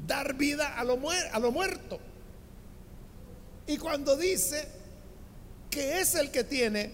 dar 0.07 0.35
vida 0.35 0.79
a 0.79 0.85
lo, 0.85 0.97
muerto. 0.97 1.99
Y 3.67 3.79
cuando 3.79 4.17
dice 4.17 4.69
que 5.71 6.01
es 6.01 6.15
el 6.15 6.31
que 6.31 6.45
tiene 6.45 6.93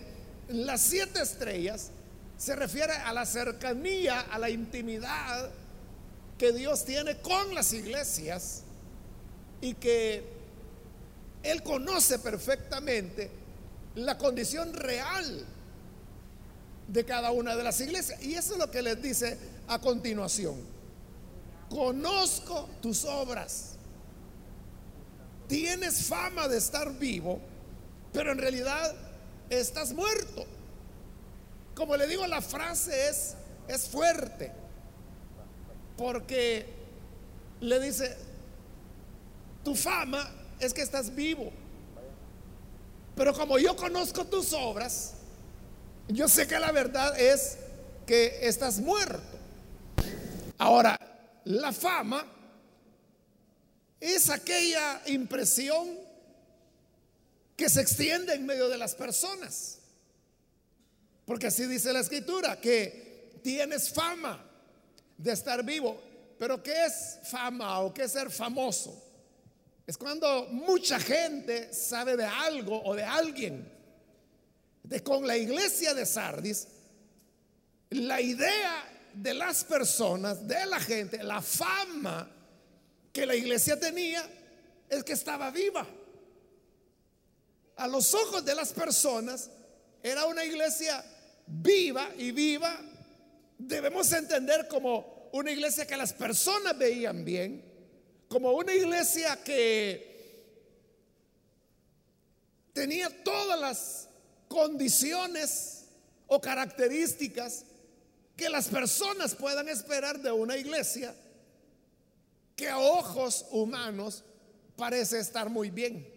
las 0.48 0.80
siete 0.80 1.20
estrellas, 1.22 1.90
se 2.38 2.56
refiere 2.56 2.92
a 2.92 3.12
la 3.12 3.26
cercanía, 3.26 4.20
a 4.20 4.38
la 4.38 4.48
intimidad 4.48 5.50
que 6.38 6.52
Dios 6.52 6.84
tiene 6.86 7.18
con 7.18 7.54
las 7.54 7.72
iglesias 7.74 8.62
y 9.60 9.74
que 9.74 10.24
Él 11.42 11.62
conoce 11.62 12.18
perfectamente 12.18 13.39
la 13.94 14.18
condición 14.18 14.72
real 14.72 15.46
de 16.88 17.04
cada 17.04 17.30
una 17.30 17.56
de 17.56 17.64
las 17.64 17.80
iglesias. 17.80 18.22
Y 18.22 18.34
eso 18.34 18.54
es 18.54 18.58
lo 18.58 18.70
que 18.70 18.82
les 18.82 19.00
dice 19.00 19.38
a 19.68 19.78
continuación. 19.78 20.56
Conozco 21.68 22.68
tus 22.82 23.04
obras. 23.04 23.76
Tienes 25.46 26.06
fama 26.06 26.48
de 26.48 26.58
estar 26.58 26.96
vivo, 26.98 27.40
pero 28.12 28.32
en 28.32 28.38
realidad 28.38 28.94
estás 29.48 29.92
muerto. 29.92 30.46
Como 31.74 31.96
le 31.96 32.06
digo, 32.06 32.26
la 32.26 32.42
frase 32.42 33.08
es, 33.08 33.34
es 33.68 33.88
fuerte, 33.88 34.52
porque 35.96 36.66
le 37.60 37.80
dice, 37.80 38.16
tu 39.64 39.74
fama 39.74 40.28
es 40.58 40.74
que 40.74 40.82
estás 40.82 41.14
vivo, 41.14 41.52
pero 43.20 43.34
como 43.34 43.58
yo 43.58 43.76
conozco 43.76 44.24
tus 44.24 44.54
obras, 44.54 45.12
yo 46.08 46.26
sé 46.26 46.46
que 46.48 46.58
la 46.58 46.72
verdad 46.72 47.20
es 47.20 47.58
que 48.06 48.38
estás 48.40 48.78
muerto. 48.78 49.20
Ahora, 50.56 50.98
la 51.44 51.70
fama 51.70 52.26
es 54.00 54.30
aquella 54.30 55.02
impresión 55.04 55.98
que 57.58 57.68
se 57.68 57.82
extiende 57.82 58.32
en 58.32 58.46
medio 58.46 58.70
de 58.70 58.78
las 58.78 58.94
personas. 58.94 59.80
Porque 61.26 61.48
así 61.48 61.66
dice 61.66 61.92
la 61.92 62.00
escritura, 62.00 62.58
que 62.58 63.38
tienes 63.42 63.90
fama 63.90 64.42
de 65.18 65.32
estar 65.32 65.62
vivo. 65.62 66.00
Pero 66.38 66.62
¿qué 66.62 66.86
es 66.86 67.18
fama 67.24 67.80
o 67.80 67.92
qué 67.92 68.04
es 68.04 68.12
ser 68.12 68.30
famoso? 68.30 69.09
Es 69.86 69.98
cuando 69.98 70.46
mucha 70.50 70.98
gente 70.98 71.72
sabe 71.72 72.16
de 72.16 72.24
algo 72.24 72.82
o 72.82 72.94
de 72.94 73.04
alguien. 73.04 73.70
De 74.82 75.02
con 75.02 75.26
la 75.26 75.36
iglesia 75.36 75.94
de 75.94 76.06
Sardis, 76.06 76.66
la 77.90 78.20
idea 78.20 78.84
de 79.14 79.34
las 79.34 79.64
personas, 79.64 80.46
de 80.46 80.66
la 80.66 80.80
gente, 80.80 81.22
la 81.22 81.42
fama 81.42 82.30
que 83.12 83.26
la 83.26 83.34
iglesia 83.34 83.78
tenía 83.78 84.24
es 84.88 85.04
que 85.04 85.12
estaba 85.12 85.50
viva. 85.50 85.86
A 87.76 87.88
los 87.88 88.14
ojos 88.14 88.44
de 88.44 88.54
las 88.54 88.72
personas 88.72 89.50
era 90.02 90.26
una 90.26 90.44
iglesia 90.44 91.04
viva 91.46 92.10
y 92.16 92.30
viva. 92.30 92.78
Debemos 93.58 94.12
entender 94.12 94.68
como 94.68 95.30
una 95.32 95.50
iglesia 95.50 95.86
que 95.86 95.96
las 95.96 96.12
personas 96.12 96.76
veían 96.76 97.24
bien, 97.24 97.64
como 98.30 98.52
una 98.52 98.72
iglesia 98.72 99.42
que 99.42 100.08
tenía 102.72 103.10
todas 103.24 103.58
las 103.58 104.08
condiciones 104.46 105.86
o 106.28 106.40
características 106.40 107.64
que 108.36 108.48
las 108.48 108.68
personas 108.68 109.34
puedan 109.34 109.68
esperar 109.68 110.20
de 110.20 110.30
una 110.30 110.56
iglesia 110.56 111.12
que 112.54 112.68
a 112.68 112.78
ojos 112.78 113.46
humanos 113.50 114.22
parece 114.76 115.18
estar 115.18 115.50
muy 115.50 115.70
bien. 115.70 116.08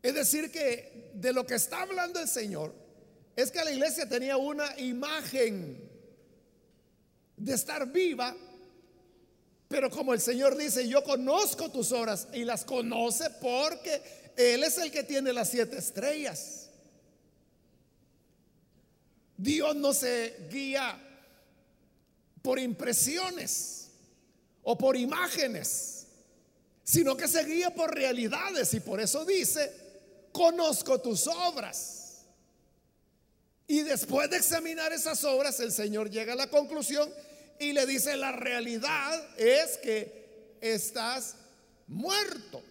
Es 0.00 0.14
decir, 0.14 0.52
que 0.52 1.10
de 1.12 1.32
lo 1.32 1.44
que 1.44 1.56
está 1.56 1.82
hablando 1.82 2.20
el 2.20 2.28
Señor 2.28 2.72
es 3.34 3.50
que 3.50 3.64
la 3.64 3.72
iglesia 3.72 4.08
tenía 4.08 4.36
una 4.36 4.78
imagen 4.78 5.90
de 7.36 7.52
estar 7.52 7.90
viva, 7.90 8.36
pero 9.70 9.88
como 9.88 10.12
el 10.12 10.20
Señor 10.20 10.56
dice, 10.56 10.88
yo 10.88 11.04
conozco 11.04 11.70
tus 11.70 11.92
obras 11.92 12.26
y 12.32 12.44
las 12.44 12.64
conoce 12.64 13.30
porque 13.40 14.02
Él 14.36 14.64
es 14.64 14.76
el 14.78 14.90
que 14.90 15.04
tiene 15.04 15.32
las 15.32 15.48
siete 15.48 15.78
estrellas. 15.78 16.68
Dios 19.36 19.76
no 19.76 19.94
se 19.94 20.48
guía 20.50 21.00
por 22.42 22.58
impresiones 22.58 23.90
o 24.64 24.76
por 24.76 24.96
imágenes, 24.96 26.04
sino 26.82 27.16
que 27.16 27.28
se 27.28 27.44
guía 27.44 27.72
por 27.72 27.94
realidades 27.94 28.74
y 28.74 28.80
por 28.80 29.00
eso 29.00 29.24
dice, 29.24 29.72
conozco 30.32 31.00
tus 31.00 31.28
obras. 31.28 32.24
Y 33.68 33.82
después 33.82 34.28
de 34.30 34.38
examinar 34.38 34.92
esas 34.92 35.22
obras, 35.22 35.60
el 35.60 35.70
Señor 35.70 36.10
llega 36.10 36.32
a 36.32 36.36
la 36.36 36.50
conclusión 36.50 37.08
y 37.60 37.74
le 37.74 37.84
dice, 37.84 38.16
la 38.16 38.32
realidad 38.32 39.38
es 39.38 39.76
que 39.76 40.56
estás 40.62 41.36
muerto. 41.86 42.62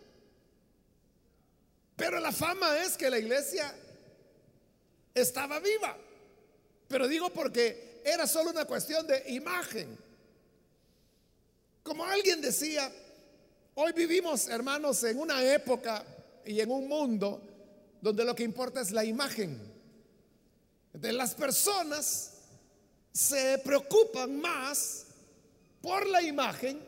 Pero 1.95 2.19
la 2.19 2.31
fama 2.31 2.75
es 2.79 2.97
que 2.97 3.07
la 3.07 3.19
iglesia 3.19 3.71
estaba 5.13 5.59
viva. 5.59 5.95
Pero 6.87 7.07
digo 7.07 7.29
porque 7.29 8.01
era 8.03 8.25
solo 8.25 8.49
una 8.49 8.65
cuestión 8.65 9.05
de 9.05 9.25
imagen. 9.27 9.95
Como 11.83 12.03
alguien 12.03 12.41
decía, 12.41 12.91
hoy 13.75 13.91
vivimos, 13.91 14.47
hermanos, 14.47 15.03
en 15.03 15.19
una 15.19 15.43
época 15.53 16.03
y 16.43 16.59
en 16.61 16.71
un 16.71 16.87
mundo 16.87 17.43
donde 18.01 18.25
lo 18.25 18.33
que 18.33 18.43
importa 18.43 18.81
es 18.81 18.89
la 18.89 19.05
imagen. 19.05 19.61
De 20.93 21.13
las 21.13 21.35
personas 21.35 22.38
se 23.11 23.57
preocupan 23.59 24.39
más 24.39 25.05
por 25.81 26.07
la 26.07 26.21
imagen 26.21 26.79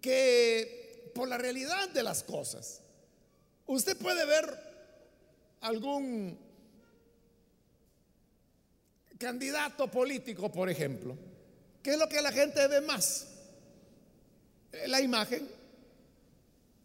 que 0.00 1.10
por 1.14 1.28
la 1.28 1.38
realidad 1.38 1.88
de 1.90 2.02
las 2.02 2.22
cosas. 2.22 2.80
Usted 3.66 3.96
puede 3.96 4.24
ver 4.24 4.68
algún 5.60 6.38
candidato 9.18 9.90
político, 9.90 10.50
por 10.50 10.70
ejemplo, 10.70 11.16
¿qué 11.82 11.90
es 11.90 11.98
lo 11.98 12.08
que 12.08 12.22
la 12.22 12.32
gente 12.32 12.66
ve 12.68 12.80
más? 12.80 13.26
Eh, 14.72 14.86
la 14.88 15.00
imagen. 15.00 15.48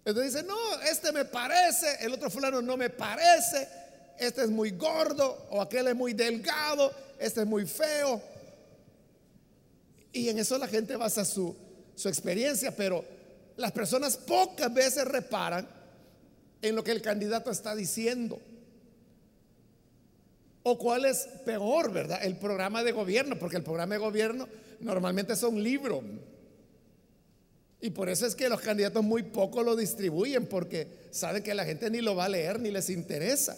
Entonces 0.05 0.33
dice, 0.33 0.45
no, 0.45 0.81
este 0.81 1.11
me 1.11 1.25
parece, 1.25 1.97
el 2.01 2.13
otro 2.13 2.29
fulano 2.29 2.61
no 2.61 2.75
me 2.75 2.89
parece, 2.89 3.69
este 4.17 4.43
es 4.43 4.49
muy 4.49 4.71
gordo 4.71 5.47
o 5.51 5.61
aquel 5.61 5.87
es 5.87 5.95
muy 5.95 6.13
delgado, 6.13 6.91
este 7.23 7.41
es 7.41 7.47
muy 7.47 7.65
feo. 7.65 8.21
Y 10.11 10.29
en 10.29 10.39
eso 10.39 10.57
la 10.57 10.67
gente 10.67 10.95
basa 10.95 11.23
su, 11.23 11.55
su 11.95 12.09
experiencia, 12.09 12.75
pero 12.75 13.03
las 13.55 13.71
personas 13.71 14.17
pocas 14.17 14.71
veces 14.73 15.05
reparan 15.05 15.67
en 16.61 16.75
lo 16.75 16.83
que 16.83 16.91
el 16.91 17.01
candidato 17.01 17.49
está 17.49 17.75
diciendo. 17.75 18.39
O 20.63 20.77
cuál 20.77 21.05
es 21.05 21.27
peor, 21.45 21.91
¿verdad? 21.91 22.23
El 22.23 22.37
programa 22.37 22.83
de 22.83 22.91
gobierno, 22.91 23.39
porque 23.39 23.57
el 23.57 23.63
programa 23.63 23.95
de 23.95 23.99
gobierno 23.99 24.47
normalmente 24.79 25.33
es 25.33 25.43
un 25.43 25.61
libro. 25.61 26.01
Y 27.81 27.89
por 27.89 28.07
eso 28.07 28.25
es 28.25 28.35
que 28.35 28.47
los 28.47 28.61
candidatos 28.61 29.03
muy 29.03 29.23
poco 29.23 29.63
lo 29.63 29.75
distribuyen, 29.75 30.45
porque 30.45 30.87
saben 31.11 31.43
que 31.43 31.53
la 31.53 31.65
gente 31.65 31.89
ni 31.89 32.01
lo 32.01 32.15
va 32.15 32.25
a 32.25 32.29
leer 32.29 32.59
ni 32.59 32.71
les 32.71 32.89
interesa. 32.89 33.57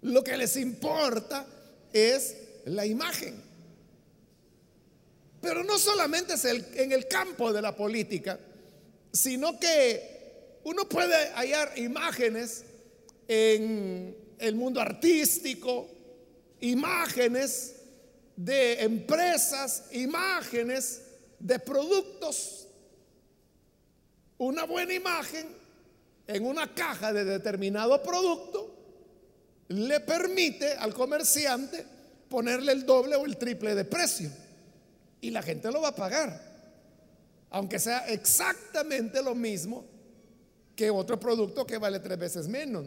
Lo 0.00 0.24
que 0.24 0.36
les 0.36 0.56
importa 0.56 1.46
es 1.92 2.36
la 2.64 2.86
imagen. 2.86 3.42
Pero 5.40 5.64
no 5.64 5.78
solamente 5.78 6.34
es 6.34 6.44
en 6.44 6.92
el 6.92 7.08
campo 7.08 7.52
de 7.52 7.60
la 7.60 7.74
política, 7.74 8.38
sino 9.12 9.58
que 9.58 10.60
uno 10.64 10.88
puede 10.88 11.32
hallar 11.34 11.76
imágenes 11.76 12.64
en 13.26 14.16
el 14.38 14.54
mundo 14.54 14.80
artístico, 14.80 15.88
imágenes 16.60 17.74
de 18.36 18.82
empresas, 18.82 19.84
imágenes 19.92 21.02
de 21.38 21.58
productos. 21.58 22.68
Una 24.38 24.64
buena 24.64 24.94
imagen 24.94 25.48
en 26.26 26.46
una 26.46 26.72
caja 26.72 27.12
de 27.12 27.24
determinado 27.24 28.00
producto 28.02 28.71
le 29.72 30.00
permite 30.00 30.74
al 30.74 30.92
comerciante 30.92 31.84
ponerle 32.28 32.72
el 32.72 32.84
doble 32.84 33.16
o 33.16 33.24
el 33.24 33.36
triple 33.36 33.74
de 33.74 33.84
precio. 33.84 34.30
Y 35.20 35.30
la 35.30 35.42
gente 35.42 35.70
lo 35.70 35.80
va 35.80 35.88
a 35.88 35.96
pagar. 35.96 36.52
Aunque 37.50 37.78
sea 37.78 38.06
exactamente 38.08 39.22
lo 39.22 39.34
mismo 39.34 39.84
que 40.74 40.90
otro 40.90 41.18
producto 41.18 41.66
que 41.66 41.78
vale 41.78 42.00
tres 42.00 42.18
veces 42.18 42.48
menos. 42.48 42.86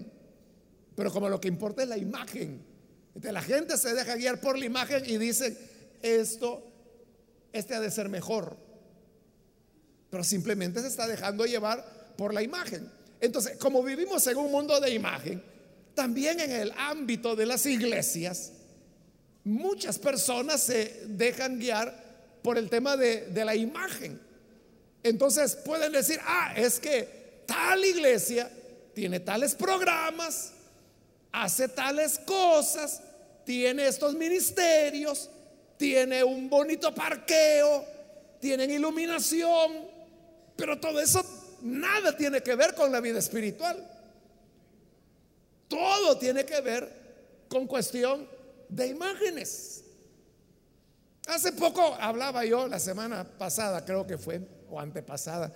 Pero 0.96 1.12
como 1.12 1.30
lo 1.30 1.40
que 1.40 1.48
importa 1.48 1.84
es 1.84 1.90
la 1.90 1.98
imagen. 1.98 2.64
Entonces 3.08 3.34
la 3.34 3.42
gente 3.42 3.78
se 3.78 3.94
deja 3.94 4.16
guiar 4.16 4.42
por 4.42 4.58
la 4.58 4.66
imagen 4.66 5.04
y 5.06 5.18
dice, 5.18 5.58
esto, 6.02 6.64
este 7.54 7.76
ha 7.76 7.80
de 7.80 7.92
ser 7.92 8.10
mejor. 8.10 8.58
Pero 10.10 10.24
simplemente 10.24 10.82
se 10.82 10.88
está 10.88 11.08
dejando 11.08 11.46
llevar 11.46 12.14
por 12.18 12.34
la 12.34 12.42
imagen. 12.42 12.90
Entonces, 13.22 13.58
como 13.58 13.82
vivimos 13.82 14.26
en 14.28 14.38
un 14.38 14.52
mundo 14.52 14.80
de 14.80 14.92
imagen, 14.94 15.42
también 15.96 16.40
en 16.40 16.52
el 16.52 16.72
ámbito 16.78 17.36
de 17.36 17.46
las 17.46 17.66
iglesias, 17.66 18.52
muchas 19.44 19.98
personas 19.98 20.62
se 20.62 21.04
dejan 21.08 21.60
guiar 21.60 22.04
por 22.44 22.58
el 22.58 22.70
tema 22.70 22.98
de, 22.98 23.28
de 23.28 23.46
la 23.46 23.56
imagen. 23.56 24.20
Entonces 25.02 25.56
pueden 25.56 25.92
decir, 25.92 26.20
ah, 26.24 26.54
es 26.56 26.80
que 26.80 27.44
tal 27.46 27.84
iglesia 27.84 28.52
tiene 28.94 29.20
tales 29.20 29.56
programas, 29.56 30.52
hace 31.32 31.68
tales 31.68 32.20
cosas, 32.20 33.02
tiene 33.46 33.88
estos 33.88 34.16
ministerios, 34.16 35.30
tiene 35.78 36.24
un 36.24 36.50
bonito 36.50 36.94
parqueo, 36.94 37.86
tienen 38.40 38.72
iluminación, 38.72 39.86
pero 40.56 40.80
todo 40.80 41.00
eso 41.00 41.24
nada 41.62 42.16
tiene 42.16 42.42
que 42.42 42.56
ver 42.56 42.74
con 42.74 42.92
la 42.92 43.02
vida 43.02 43.20
espiritual. 43.20 43.95
Todo 45.68 46.18
tiene 46.18 46.46
que 46.46 46.62
ver 46.62 47.46
con 47.48 47.68
cuestión 47.68 48.28
de 48.70 48.88
imágenes. 48.88 49.84
Hace 51.28 51.54
poco 51.54 51.96
hablaba 52.00 52.46
yo, 52.46 52.68
la 52.68 52.80
semana 52.80 53.24
pasada 53.24 53.84
creo 53.84 54.06
que 54.06 54.18
fue, 54.18 54.42
o 54.70 54.80
antepasada, 54.80 55.52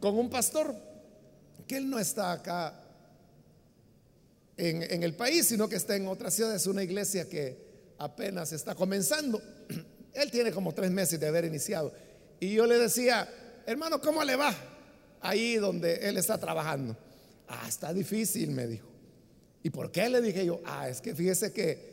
con 0.00 0.18
un 0.18 0.28
pastor, 0.28 0.74
que 1.66 1.76
él 1.76 1.88
no 1.88 1.98
está 1.98 2.32
acá 2.32 2.74
en, 4.56 5.02
el 5.02 5.14
país, 5.14 5.46
sino 5.46 5.68
que 5.68 5.76
está 5.76 5.96
en 5.96 6.06
otra 6.08 6.30
ciudad. 6.30 6.54
Es 6.54 6.66
una 6.66 6.82
iglesia 6.82 7.28
que 7.28 7.56
apenas 7.98 8.52
está 8.52 8.74
comenzando. 8.74 9.40
Él 10.12 10.30
tiene 10.30 10.52
como 10.52 10.74
tres 10.74 10.90
meses 10.90 11.18
de 11.18 11.26
haber 11.26 11.46
iniciado. 11.46 11.92
Y 12.38 12.52
yo 12.52 12.66
le 12.66 12.78
decía, 12.78 13.26
hermano, 13.64 14.00
¿cómo 14.00 14.22
le 14.24 14.36
va? 14.36 14.54
Ahí 15.22 15.54
donde 15.56 15.94
él 16.06 16.18
está 16.18 16.36
trabajando. 16.36 16.94
Ah, 17.48 17.64
está 17.66 17.94
difícil, 17.94 18.50
me 18.50 18.66
dijo. 18.66 18.91
¿Y 19.62 19.70
por 19.70 19.90
qué? 19.90 20.08
Le 20.08 20.20
dije 20.20 20.44
yo, 20.44 20.60
ah, 20.64 20.88
es 20.88 21.00
que 21.00 21.14
fíjese 21.14 21.52
que 21.52 21.92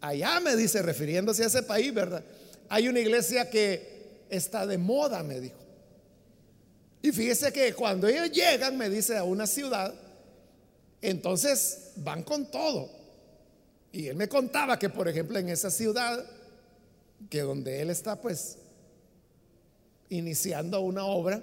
allá 0.00 0.40
me 0.40 0.56
dice, 0.56 0.82
refiriéndose 0.82 1.44
a 1.44 1.46
ese 1.46 1.62
país, 1.62 1.92
¿verdad? 1.92 2.24
Hay 2.68 2.88
una 2.88 3.00
iglesia 3.00 3.50
que 3.50 4.26
está 4.30 4.66
de 4.66 4.78
moda, 4.78 5.22
me 5.22 5.40
dijo. 5.40 5.56
Y 7.02 7.12
fíjese 7.12 7.52
que 7.52 7.74
cuando 7.74 8.08
ellos 8.08 8.30
llegan, 8.30 8.78
me 8.78 8.88
dice, 8.88 9.16
a 9.16 9.24
una 9.24 9.46
ciudad, 9.46 9.94
entonces 11.02 11.92
van 11.96 12.22
con 12.22 12.50
todo. 12.50 12.88
Y 13.92 14.08
él 14.08 14.16
me 14.16 14.28
contaba 14.28 14.78
que, 14.78 14.88
por 14.88 15.06
ejemplo, 15.06 15.38
en 15.38 15.50
esa 15.50 15.70
ciudad, 15.70 16.24
que 17.28 17.42
donde 17.42 17.82
él 17.82 17.90
está, 17.90 18.20
pues, 18.20 18.56
iniciando 20.08 20.80
una 20.80 21.04
obra, 21.04 21.42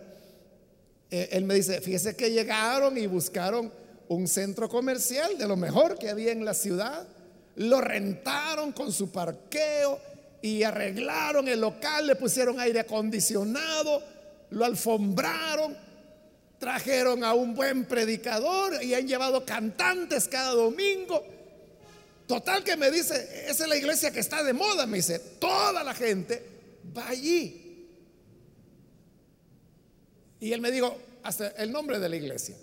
eh, 1.12 1.30
él 1.32 1.44
me 1.44 1.54
dice, 1.54 1.80
fíjese 1.82 2.16
que 2.16 2.32
llegaron 2.32 2.98
y 2.98 3.06
buscaron 3.06 3.72
un 4.16 4.28
centro 4.28 4.68
comercial 4.68 5.38
de 5.38 5.48
lo 5.48 5.56
mejor 5.56 5.98
que 5.98 6.10
había 6.10 6.34
en 6.34 6.44
la 6.44 6.54
ciudad, 6.54 7.08
lo 7.56 7.80
rentaron 7.80 8.74
con 8.74 8.92
su 8.92 9.10
parqueo 9.10 10.00
y 10.42 10.64
arreglaron 10.64 11.48
el 11.48 11.62
local, 11.62 12.08
le 12.08 12.18
pusieron 12.18 12.60
aire 12.60 12.82
acondicionado, 12.82 14.04
lo 14.50 14.66
alfombraron, 14.66 15.78
trajeron 16.60 17.24
a 17.24 17.34
un 17.34 17.56
buen 17.56 17.86
predicador 17.86 18.84
y 18.84 18.94
han 18.96 19.08
llevado 19.08 19.46
cantantes 19.46 20.28
cada 20.28 20.52
domingo. 20.52 21.24
Total 22.28 22.66
que 22.66 22.76
me 22.76 22.92
dice, 22.92 23.46
esa 23.48 23.64
es 23.64 23.70
la 23.70 23.78
iglesia 23.78 24.12
que 24.12 24.20
está 24.20 24.44
de 24.44 24.52
moda, 24.52 24.86
me 24.86 24.98
dice, 24.98 25.20
toda 25.20 25.86
la 25.86 25.94
gente 25.94 26.46
va 26.98 27.08
allí. 27.08 27.88
Y 30.42 30.52
él 30.52 30.60
me 30.60 30.70
dijo, 30.70 30.98
hasta 31.24 31.48
el 31.50 31.72
nombre 31.72 31.98
de 31.98 32.10
la 32.10 32.16
iglesia. 32.18 32.58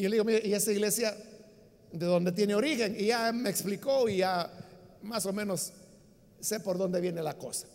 Y 0.00 0.08
le 0.08 0.16
digo, 0.16 0.30
¿y 0.30 0.54
esa 0.54 0.72
iglesia 0.72 1.14
de 1.92 2.06
dónde 2.06 2.32
tiene 2.32 2.54
origen? 2.54 2.96
Y 2.98 3.08
ya 3.08 3.32
me 3.32 3.50
explicó 3.50 4.08
y 4.08 4.16
ya 4.16 4.50
más 5.02 5.26
o 5.26 5.32
menos 5.34 5.74
sé 6.40 6.58
por 6.60 6.78
dónde 6.78 7.02
viene 7.02 7.22
la 7.22 7.36
cosa. 7.36 7.66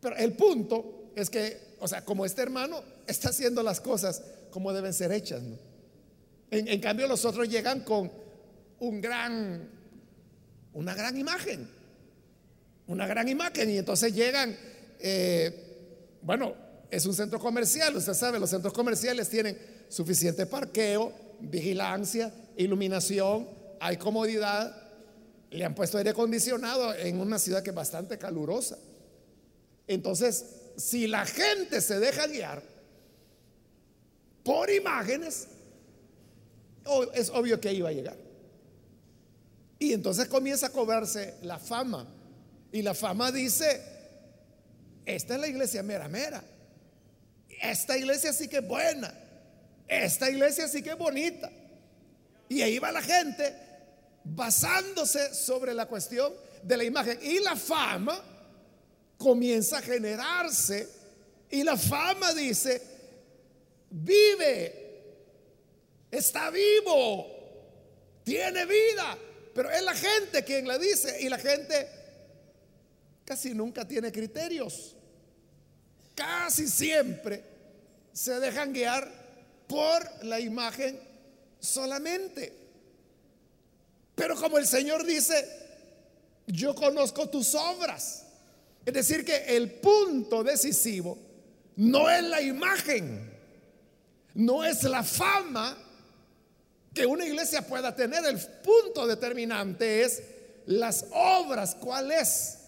Pero 0.00 0.14
el 0.14 0.34
punto 0.34 1.10
es 1.16 1.28
que, 1.30 1.74
o 1.80 1.88
sea, 1.88 2.04
como 2.04 2.24
este 2.24 2.42
hermano 2.42 2.80
está 3.08 3.30
haciendo 3.30 3.60
las 3.64 3.80
cosas 3.80 4.22
como 4.52 4.72
deben 4.72 4.94
ser 4.94 5.10
hechas, 5.10 5.42
en, 6.52 6.68
en, 6.68 6.80
cambio 6.80 7.08
los 7.08 7.24
otros 7.24 7.48
llegan 7.48 7.80
con 7.80 8.12
un 8.78 9.00
gran, 9.00 9.68
una 10.74 10.94
gran 10.94 11.18
imagen, 11.18 11.68
una 12.86 13.08
gran 13.08 13.28
imagen 13.28 13.68
y 13.68 13.78
entonces 13.78 14.14
llegan, 14.14 14.56
eh, 15.00 16.20
bueno, 16.22 16.54
es 16.88 17.04
un 17.04 17.14
centro 17.14 17.40
comercial, 17.40 17.96
usted 17.96 18.14
sabe, 18.14 18.38
los 18.38 18.50
centros 18.50 18.72
comerciales 18.72 19.28
tienen 19.28 19.72
suficiente 19.92 20.46
parqueo, 20.46 21.12
vigilancia, 21.40 22.32
iluminación, 22.56 23.46
hay 23.78 23.98
comodidad, 23.98 24.74
le 25.50 25.66
han 25.66 25.74
puesto 25.74 25.98
aire 25.98 26.10
acondicionado 26.10 26.94
en 26.94 27.20
una 27.20 27.38
ciudad 27.38 27.62
que 27.62 27.70
es 27.70 27.76
bastante 27.76 28.16
calurosa. 28.16 28.78
Entonces, 29.86 30.46
si 30.78 31.06
la 31.06 31.26
gente 31.26 31.82
se 31.82 32.00
deja 32.00 32.26
guiar 32.26 32.62
por 34.42 34.70
imágenes, 34.70 35.46
es 37.12 37.28
obvio 37.28 37.60
que 37.60 37.74
iba 37.74 37.90
a 37.90 37.92
llegar. 37.92 38.16
Y 39.78 39.92
entonces 39.92 40.26
comienza 40.26 40.68
a 40.68 40.70
cobrarse 40.70 41.34
la 41.42 41.58
fama. 41.58 42.08
Y 42.72 42.80
la 42.80 42.94
fama 42.94 43.30
dice, 43.30 43.82
esta 45.04 45.34
es 45.34 45.40
la 45.40 45.48
iglesia 45.48 45.82
mera 45.82 46.08
mera. 46.08 46.42
Esta 47.60 47.98
iglesia 47.98 48.32
sí 48.32 48.48
que 48.48 48.58
es 48.58 48.66
buena. 48.66 49.12
Esta 50.00 50.30
iglesia 50.30 50.66
sí 50.68 50.82
que 50.82 50.90
es 50.90 50.98
bonita. 50.98 51.50
Y 52.48 52.62
ahí 52.62 52.78
va 52.78 52.90
la 52.90 53.02
gente 53.02 53.54
basándose 54.24 55.34
sobre 55.34 55.74
la 55.74 55.84
cuestión 55.84 56.32
de 56.62 56.76
la 56.78 56.84
imagen. 56.84 57.18
Y 57.20 57.40
la 57.40 57.56
fama 57.56 58.18
comienza 59.18 59.78
a 59.78 59.82
generarse. 59.82 60.88
Y 61.50 61.62
la 61.62 61.76
fama 61.76 62.32
dice, 62.32 62.80
vive, 63.90 65.02
está 66.10 66.48
vivo, 66.48 67.26
tiene 68.24 68.64
vida. 68.64 69.18
Pero 69.54 69.70
es 69.70 69.82
la 69.82 69.94
gente 69.94 70.42
quien 70.42 70.66
la 70.66 70.78
dice. 70.78 71.20
Y 71.20 71.28
la 71.28 71.38
gente 71.38 71.86
casi 73.26 73.52
nunca 73.52 73.86
tiene 73.86 74.10
criterios. 74.10 74.96
Casi 76.14 76.66
siempre 76.66 77.44
se 78.10 78.40
dejan 78.40 78.72
guiar 78.72 79.21
por 79.72 80.24
la 80.26 80.38
imagen 80.38 81.00
solamente. 81.58 82.52
Pero 84.14 84.36
como 84.36 84.58
el 84.58 84.66
Señor 84.66 85.06
dice, 85.06 85.48
yo 86.46 86.74
conozco 86.74 87.30
tus 87.30 87.54
obras. 87.54 88.26
Es 88.84 88.92
decir, 88.92 89.24
que 89.24 89.56
el 89.56 89.70
punto 89.70 90.44
decisivo 90.44 91.16
no 91.76 92.10
es 92.10 92.22
la 92.22 92.42
imagen, 92.42 93.32
no 94.34 94.62
es 94.62 94.82
la 94.82 95.02
fama 95.02 95.78
que 96.92 97.06
una 97.06 97.24
iglesia 97.24 97.66
pueda 97.66 97.96
tener. 97.96 98.26
El 98.26 98.38
punto 98.62 99.06
determinante 99.06 100.02
es 100.02 100.22
las 100.66 101.06
obras, 101.12 101.76
cuál 101.76 102.12
es 102.12 102.58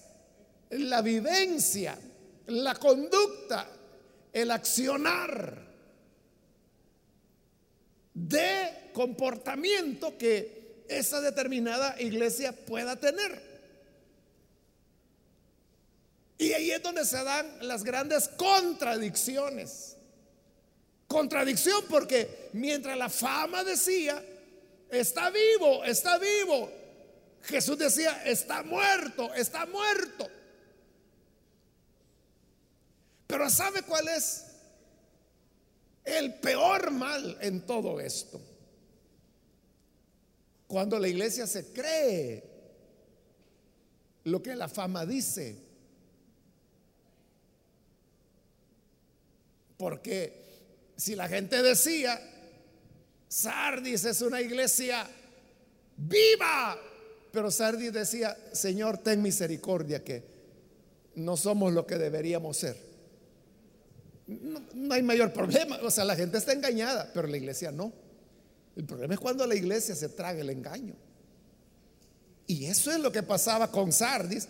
la 0.70 1.02
vivencia, 1.02 1.98
la 2.46 2.74
conducta, 2.76 3.68
el 4.32 4.50
accionar 4.50 5.73
de 8.14 8.90
comportamiento 8.94 10.16
que 10.16 10.84
esa 10.88 11.20
determinada 11.20 12.00
iglesia 12.00 12.52
pueda 12.52 12.96
tener. 12.96 13.54
Y 16.38 16.52
ahí 16.52 16.70
es 16.70 16.82
donde 16.82 17.04
se 17.04 17.22
dan 17.22 17.66
las 17.66 17.84
grandes 17.84 18.28
contradicciones. 18.28 19.96
Contradicción 21.06 21.84
porque 21.88 22.48
mientras 22.52 22.96
la 22.96 23.08
fama 23.08 23.62
decía, 23.64 24.24
está 24.90 25.30
vivo, 25.30 25.84
está 25.84 26.18
vivo, 26.18 26.70
Jesús 27.42 27.78
decía, 27.78 28.22
está 28.24 28.62
muerto, 28.62 29.32
está 29.34 29.66
muerto. 29.66 30.28
Pero 33.26 33.50
¿sabe 33.50 33.82
cuál 33.82 34.08
es 34.08 34.46
el 36.04 36.34
peor 36.34 36.90
mal 36.90 37.38
en 37.40 37.64
todo 37.66 38.00
esto? 38.00 38.40
Cuando 40.66 40.98
la 40.98 41.08
iglesia 41.08 41.46
se 41.46 41.72
cree 41.72 42.42
lo 44.24 44.42
que 44.42 44.54
la 44.54 44.68
fama 44.68 45.06
dice. 45.06 45.56
Porque 49.76 50.44
si 50.96 51.14
la 51.14 51.28
gente 51.28 51.62
decía, 51.62 52.20
Sardis 53.28 54.04
es 54.04 54.22
una 54.22 54.40
iglesia 54.40 55.08
viva, 55.96 56.78
pero 57.32 57.50
Sardis 57.50 57.92
decía, 57.92 58.36
Señor, 58.52 58.98
ten 58.98 59.22
misericordia 59.22 60.02
que 60.02 60.22
no 61.16 61.36
somos 61.36 61.72
lo 61.72 61.86
que 61.86 61.96
deberíamos 61.96 62.56
ser 62.56 62.83
no, 64.26 64.94
hay 64.94 65.02
mayor 65.02 65.32
problema. 65.32 65.78
O 65.82 65.90
sea, 65.90 66.04
la 66.04 66.16
gente 66.16 66.38
está 66.38 66.52
engañada, 66.52 67.10
pero 67.12 67.28
la 67.28 67.36
iglesia 67.36 67.70
no. 67.70 67.92
El 68.76 68.84
problema 68.84 69.14
es 69.14 69.20
cuando 69.20 69.46
la 69.46 69.54
iglesia 69.54 69.94
se 69.94 70.08
traga 70.08 70.40
el 70.40 70.50
engaño. 70.50 70.94
Y 72.46 72.66
eso 72.66 72.90
es 72.90 72.98
lo 72.98 73.12
que 73.12 73.22
pasaba 73.22 73.70
con 73.70 73.92
Sardis. 73.92 74.48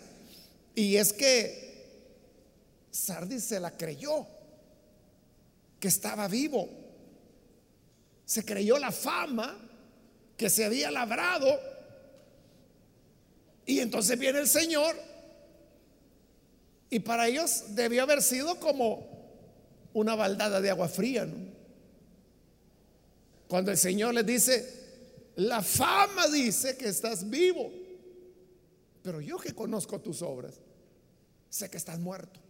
Y 0.73 0.95
es 0.95 1.13
que 1.13 1.65
Sardis 2.91 3.43
se 3.43 3.59
la 3.59 3.71
creyó, 3.71 4.25
que 5.79 5.87
estaba 5.87 6.27
vivo. 6.27 6.69
Se 8.25 8.43
creyó 8.43 8.77
la 8.79 8.91
fama 8.91 9.57
que 10.37 10.49
se 10.49 10.65
había 10.65 10.89
labrado. 10.91 11.47
Y 13.65 13.79
entonces 13.79 14.17
viene 14.17 14.39
el 14.39 14.47
Señor. 14.47 14.95
Y 16.89 16.99
para 16.99 17.27
ellos 17.27 17.75
debió 17.75 18.03
haber 18.03 18.21
sido 18.21 18.59
como 18.59 19.14
una 19.95 20.13
baldada 20.13 20.61
de 20.61 20.69
agua 20.69 20.87
fría. 20.87 21.27
Cuando 23.47 23.71
el 23.71 23.77
Señor 23.77 24.13
les 24.13 24.25
dice, 24.25 24.73
la 25.37 25.61
fama 25.61 26.27
dice 26.27 26.77
que 26.77 26.89
estás 26.89 27.29
vivo, 27.29 27.71
pero 29.01 29.21
yo 29.21 29.37
que 29.37 29.53
conozco 29.53 29.99
tus 29.99 30.21
obras, 30.21 30.59
sé 31.49 31.69
que 31.69 31.77
estás 31.77 31.97
muerto. 31.97 32.41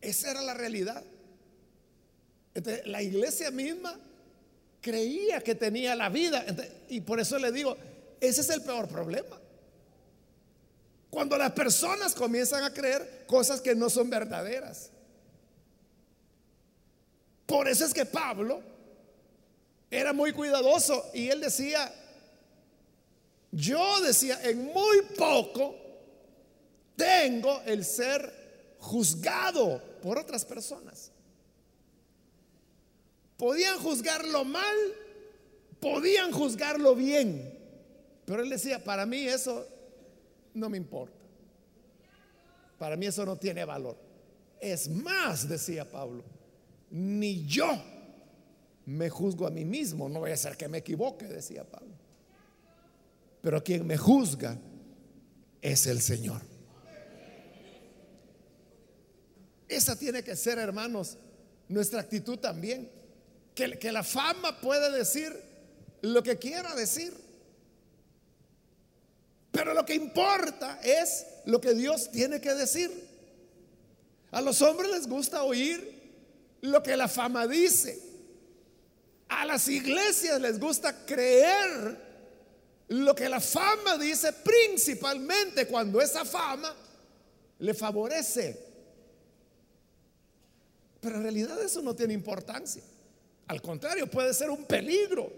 Esa 0.00 0.30
era 0.30 0.42
la 0.42 0.54
realidad. 0.54 1.02
La 2.86 3.02
iglesia 3.02 3.50
misma 3.50 3.98
creía 4.80 5.40
que 5.40 5.56
tenía 5.56 5.96
la 5.96 6.08
vida. 6.10 6.46
y 6.88 7.00
por 7.00 7.18
eso 7.18 7.38
le 7.40 7.50
digo, 7.50 7.76
ese 8.20 8.42
es 8.42 8.50
el 8.50 8.62
peor 8.62 8.86
problema. 8.86 9.40
Cuando 11.18 11.36
las 11.36 11.50
personas 11.50 12.14
comienzan 12.14 12.62
a 12.62 12.72
creer 12.72 13.24
cosas 13.26 13.60
que 13.60 13.74
no 13.74 13.90
son 13.90 14.08
verdaderas. 14.08 14.90
Por 17.44 17.66
eso 17.66 17.84
es 17.84 17.92
que 17.92 18.06
Pablo 18.06 18.62
era 19.90 20.12
muy 20.12 20.32
cuidadoso 20.32 21.10
y 21.12 21.28
él 21.28 21.40
decía, 21.40 21.92
yo 23.50 24.00
decía, 24.00 24.38
en 24.44 24.66
muy 24.66 25.02
poco 25.16 25.74
tengo 26.94 27.62
el 27.66 27.84
ser 27.84 28.76
juzgado 28.78 29.82
por 30.00 30.20
otras 30.20 30.44
personas. 30.44 31.10
Podían 33.36 33.76
juzgarlo 33.80 34.44
mal, 34.44 34.76
podían 35.80 36.30
juzgarlo 36.30 36.94
bien, 36.94 37.58
pero 38.24 38.40
él 38.40 38.50
decía, 38.50 38.84
para 38.84 39.04
mí 39.04 39.26
eso 39.26 39.66
no 40.58 40.68
me 40.68 40.76
importa. 40.76 41.16
Para 42.78 42.96
mí 42.96 43.06
eso 43.06 43.24
no 43.24 43.36
tiene 43.36 43.64
valor. 43.64 43.96
Es 44.60 44.88
más, 44.88 45.48
decía 45.48 45.88
Pablo, 45.88 46.24
ni 46.90 47.44
yo 47.46 47.68
me 48.86 49.10
juzgo 49.10 49.46
a 49.46 49.50
mí 49.50 49.64
mismo, 49.64 50.08
no 50.08 50.20
voy 50.20 50.30
a 50.30 50.36
ser 50.36 50.56
que 50.56 50.68
me 50.68 50.78
equivoque, 50.78 51.26
decía 51.26 51.64
Pablo. 51.64 51.94
Pero 53.42 53.62
quien 53.62 53.86
me 53.86 53.96
juzga 53.96 54.58
es 55.60 55.86
el 55.86 56.00
Señor. 56.00 56.40
Esa 59.68 59.96
tiene 59.96 60.24
que 60.24 60.34
ser, 60.34 60.58
hermanos, 60.58 61.18
nuestra 61.68 62.00
actitud 62.00 62.38
también. 62.38 62.90
Que, 63.54 63.78
que 63.78 63.92
la 63.92 64.02
fama 64.02 64.60
puede 64.60 64.96
decir 64.96 65.32
lo 66.00 66.22
que 66.22 66.38
quiera 66.38 66.74
decir. 66.74 67.27
Pero 69.58 69.74
lo 69.74 69.84
que 69.84 69.94
importa 69.94 70.78
es 70.84 71.26
lo 71.46 71.60
que 71.60 71.74
Dios 71.74 72.12
tiene 72.12 72.40
que 72.40 72.54
decir. 72.54 72.92
A 74.30 74.40
los 74.40 74.62
hombres 74.62 74.88
les 74.88 75.08
gusta 75.08 75.42
oír 75.42 76.00
lo 76.60 76.80
que 76.80 76.96
la 76.96 77.08
fama 77.08 77.44
dice. 77.48 78.00
A 79.28 79.44
las 79.44 79.66
iglesias 79.66 80.40
les 80.40 80.60
gusta 80.60 81.04
creer 81.04 81.98
lo 82.86 83.16
que 83.16 83.28
la 83.28 83.40
fama 83.40 83.98
dice 83.98 84.32
principalmente 84.32 85.66
cuando 85.66 86.00
esa 86.00 86.24
fama 86.24 86.72
le 87.58 87.74
favorece. 87.74 88.64
Pero 91.00 91.16
en 91.16 91.22
realidad 91.24 91.60
eso 91.60 91.82
no 91.82 91.96
tiene 91.96 92.14
importancia. 92.14 92.84
Al 93.48 93.60
contrario, 93.60 94.08
puede 94.08 94.32
ser 94.34 94.50
un 94.50 94.64
peligro. 94.66 95.32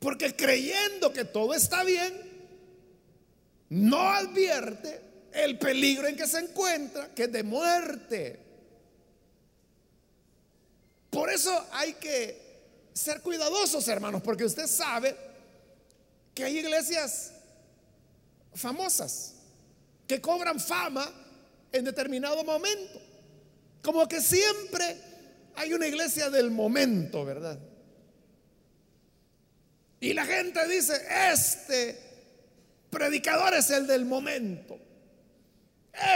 Porque 0.00 0.36
creyendo 0.36 1.12
que 1.12 1.24
todo 1.24 1.54
está 1.54 1.82
bien, 1.82 2.23
no 3.70 4.08
advierte 4.10 5.00
el 5.32 5.58
peligro 5.58 6.06
en 6.06 6.16
que 6.16 6.26
se 6.26 6.38
encuentra, 6.38 7.12
que 7.14 7.24
es 7.24 7.32
de 7.32 7.42
muerte. 7.42 8.40
Por 11.10 11.30
eso 11.30 11.66
hay 11.72 11.94
que 11.94 12.44
ser 12.92 13.20
cuidadosos, 13.20 13.86
hermanos, 13.88 14.22
porque 14.22 14.44
usted 14.44 14.66
sabe 14.66 15.16
que 16.34 16.44
hay 16.44 16.58
iglesias 16.58 17.32
famosas 18.54 19.34
que 20.06 20.20
cobran 20.20 20.60
fama 20.60 21.10
en 21.72 21.84
determinado 21.84 22.44
momento. 22.44 23.00
Como 23.82 24.08
que 24.08 24.20
siempre 24.20 24.96
hay 25.56 25.72
una 25.72 25.86
iglesia 25.86 26.30
del 26.30 26.50
momento, 26.50 27.24
¿verdad? 27.24 27.58
Y 30.00 30.12
la 30.12 30.26
gente 30.26 30.66
dice, 30.68 31.00
este 31.32 32.03
predicador 32.94 33.54
es 33.54 33.70
el 33.70 33.86
del 33.86 34.04
momento. 34.04 34.78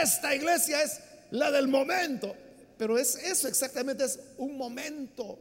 Esta 0.02 0.34
iglesia 0.34 0.82
es 0.82 1.00
la 1.30 1.50
del 1.50 1.68
momento. 1.68 2.34
Pero 2.78 2.96
es 2.96 3.16
eso 3.16 3.48
exactamente, 3.48 4.04
es 4.04 4.18
un 4.38 4.56
momento. 4.56 5.38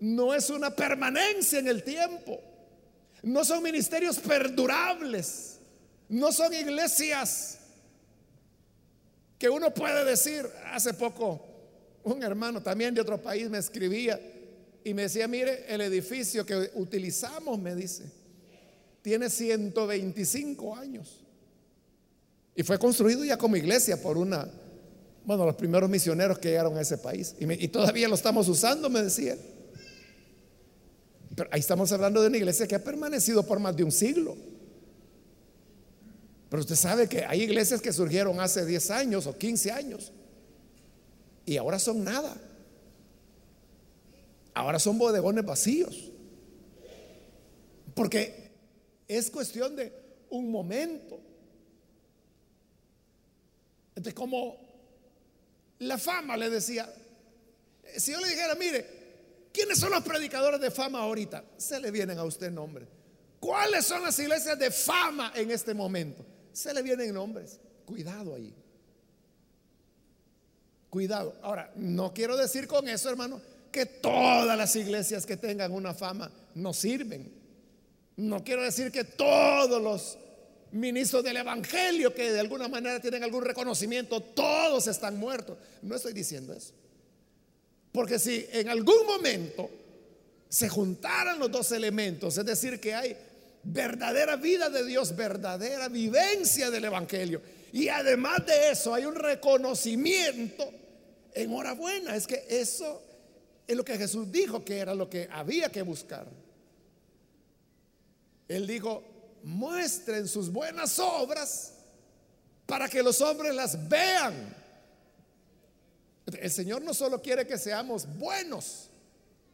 No 0.00 0.34
es 0.34 0.50
una 0.50 0.74
permanencia 0.74 1.58
en 1.58 1.68
el 1.68 1.82
tiempo. 1.82 2.42
No 3.22 3.44
son 3.44 3.62
ministerios 3.62 4.18
perdurables. 4.18 5.58
No 6.08 6.32
son 6.32 6.52
iglesias 6.52 7.58
que 9.38 9.48
uno 9.48 9.72
puede 9.72 10.04
decir, 10.04 10.48
hace 10.72 10.94
poco 10.94 11.44
un 12.04 12.22
hermano 12.22 12.62
también 12.62 12.94
de 12.94 13.00
otro 13.00 13.20
país 13.20 13.50
me 13.50 13.58
escribía 13.58 14.18
y 14.84 14.94
me 14.94 15.02
decía, 15.02 15.26
mire, 15.26 15.64
el 15.68 15.80
edificio 15.80 16.46
que 16.46 16.70
utilizamos, 16.74 17.58
me 17.58 17.74
dice, 17.74 18.04
tiene 19.06 19.30
125 19.30 20.74
años. 20.74 21.24
Y 22.56 22.64
fue 22.64 22.76
construido 22.76 23.24
ya 23.24 23.38
como 23.38 23.54
iglesia 23.54 24.02
por 24.02 24.18
una, 24.18 24.50
bueno, 25.24 25.46
los 25.46 25.54
primeros 25.54 25.88
misioneros 25.88 26.40
que 26.40 26.48
llegaron 26.48 26.76
a 26.76 26.80
ese 26.80 26.98
país. 26.98 27.36
Y, 27.38 27.64
y 27.66 27.68
todavía 27.68 28.08
lo 28.08 28.16
estamos 28.16 28.48
usando, 28.48 28.90
me 28.90 29.04
decía. 29.04 29.36
Pero 31.36 31.48
ahí 31.52 31.60
estamos 31.60 31.92
hablando 31.92 32.20
de 32.20 32.26
una 32.26 32.36
iglesia 32.36 32.66
que 32.66 32.74
ha 32.74 32.82
permanecido 32.82 33.46
por 33.46 33.60
más 33.60 33.76
de 33.76 33.84
un 33.84 33.92
siglo. 33.92 34.36
Pero 36.50 36.62
usted 36.62 36.74
sabe 36.74 37.08
que 37.08 37.24
hay 37.24 37.42
iglesias 37.42 37.80
que 37.80 37.92
surgieron 37.92 38.40
hace 38.40 38.66
10 38.66 38.90
años 38.90 39.28
o 39.28 39.38
15 39.38 39.70
años 39.70 40.10
y 41.44 41.56
ahora 41.58 41.78
son 41.78 42.02
nada. 42.02 42.36
Ahora 44.52 44.80
son 44.80 44.98
bodegones 44.98 45.44
vacíos. 45.44 46.10
Porque 47.94 48.45
es 49.08 49.30
cuestión 49.30 49.76
de 49.76 49.92
un 50.30 50.50
momento. 50.50 51.20
Entonces, 53.90 54.14
como 54.14 54.58
la 55.78 55.98
fama 55.98 56.36
le 56.36 56.50
decía, 56.50 56.92
si 57.96 58.12
yo 58.12 58.20
le 58.20 58.28
dijera, 58.28 58.54
mire, 58.54 58.96
¿Quiénes 59.56 59.78
son 59.78 59.90
los 59.90 60.02
predicadores 60.02 60.60
de 60.60 60.70
fama 60.70 60.98
ahorita? 60.98 61.42
Se 61.56 61.80
le 61.80 61.90
vienen 61.90 62.18
a 62.18 62.24
usted 62.24 62.50
nombres. 62.50 62.86
¿Cuáles 63.40 63.86
son 63.86 64.02
las 64.02 64.18
iglesias 64.18 64.58
de 64.58 64.70
fama 64.70 65.32
en 65.34 65.50
este 65.50 65.72
momento? 65.72 66.26
Se 66.52 66.74
le 66.74 66.82
vienen 66.82 67.14
nombres. 67.14 67.58
Cuidado 67.86 68.34
ahí. 68.34 68.54
Cuidado. 70.90 71.36
Ahora, 71.40 71.72
no 71.74 72.12
quiero 72.12 72.36
decir 72.36 72.68
con 72.68 72.86
eso, 72.86 73.08
hermano, 73.08 73.40
que 73.72 73.86
todas 73.86 74.58
las 74.58 74.76
iglesias 74.76 75.24
que 75.24 75.38
tengan 75.38 75.72
una 75.72 75.94
fama 75.94 76.30
no 76.54 76.74
sirven. 76.74 77.32
No 78.16 78.42
quiero 78.42 78.62
decir 78.62 78.90
que 78.90 79.04
todos 79.04 79.82
los 79.82 80.18
ministros 80.72 81.22
del 81.22 81.36
Evangelio 81.36 82.14
que 82.14 82.32
de 82.32 82.40
alguna 82.40 82.68
manera 82.68 83.00
tienen 83.00 83.22
algún 83.22 83.44
reconocimiento, 83.44 84.20
todos 84.20 84.86
están 84.86 85.18
muertos. 85.18 85.58
No 85.82 85.94
estoy 85.94 86.12
diciendo 86.12 86.52
eso. 86.52 86.72
Porque 87.92 88.18
si 88.18 88.46
en 88.52 88.68
algún 88.68 89.06
momento 89.06 89.70
se 90.48 90.68
juntaran 90.68 91.38
los 91.38 91.50
dos 91.50 91.72
elementos, 91.72 92.36
es 92.36 92.44
decir, 92.44 92.80
que 92.80 92.94
hay 92.94 93.16
verdadera 93.62 94.36
vida 94.36 94.70
de 94.70 94.84
Dios, 94.84 95.16
verdadera 95.16 95.88
vivencia 95.88 96.70
del 96.70 96.84
Evangelio, 96.84 97.40
y 97.72 97.88
además 97.88 98.46
de 98.46 98.70
eso 98.70 98.94
hay 98.94 99.04
un 99.04 99.14
reconocimiento, 99.14 100.70
enhorabuena, 101.34 102.16
es 102.16 102.26
que 102.26 102.44
eso 102.48 103.02
es 103.66 103.76
lo 103.76 103.84
que 103.84 103.98
Jesús 103.98 104.30
dijo 104.30 104.64
que 104.64 104.78
era 104.78 104.94
lo 104.94 105.10
que 105.10 105.28
había 105.30 105.70
que 105.70 105.82
buscar. 105.82 106.26
Él 108.48 108.66
dijo, 108.66 109.02
muestren 109.42 110.28
sus 110.28 110.50
buenas 110.50 110.98
obras 110.98 111.74
para 112.66 112.88
que 112.88 113.02
los 113.02 113.20
hombres 113.20 113.54
las 113.54 113.88
vean 113.88 114.56
el 116.26 116.50
Señor 116.50 116.82
no 116.82 116.92
solo 116.92 117.22
quiere 117.22 117.46
que 117.46 117.56
seamos 117.56 118.06
buenos, 118.18 118.90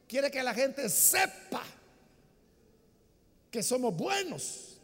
quiere 0.09 0.31
que 0.31 0.43
la 0.43 0.55
gente 0.55 0.89
sepa 0.89 1.63
que 3.51 3.63
somos 3.63 3.95
buenos. 3.95 4.81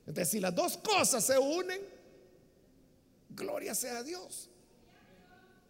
Entonces, 0.00 0.28
si 0.30 0.40
las 0.40 0.54
dos 0.54 0.76
cosas 0.78 1.24
se 1.24 1.38
unen, 1.38 1.80
gloria 3.30 3.74
sea 3.74 3.98
a 3.98 4.02
Dios. 4.02 4.50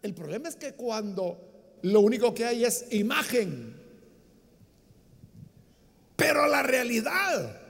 El 0.01 0.15
problema 0.15 0.49
es 0.49 0.55
que 0.55 0.73
cuando 0.73 1.77
lo 1.83 2.01
único 2.01 2.33
que 2.33 2.45
hay 2.45 2.65
es 2.65 2.91
imagen, 2.91 3.79
pero 6.15 6.47
la 6.47 6.63
realidad, 6.63 7.61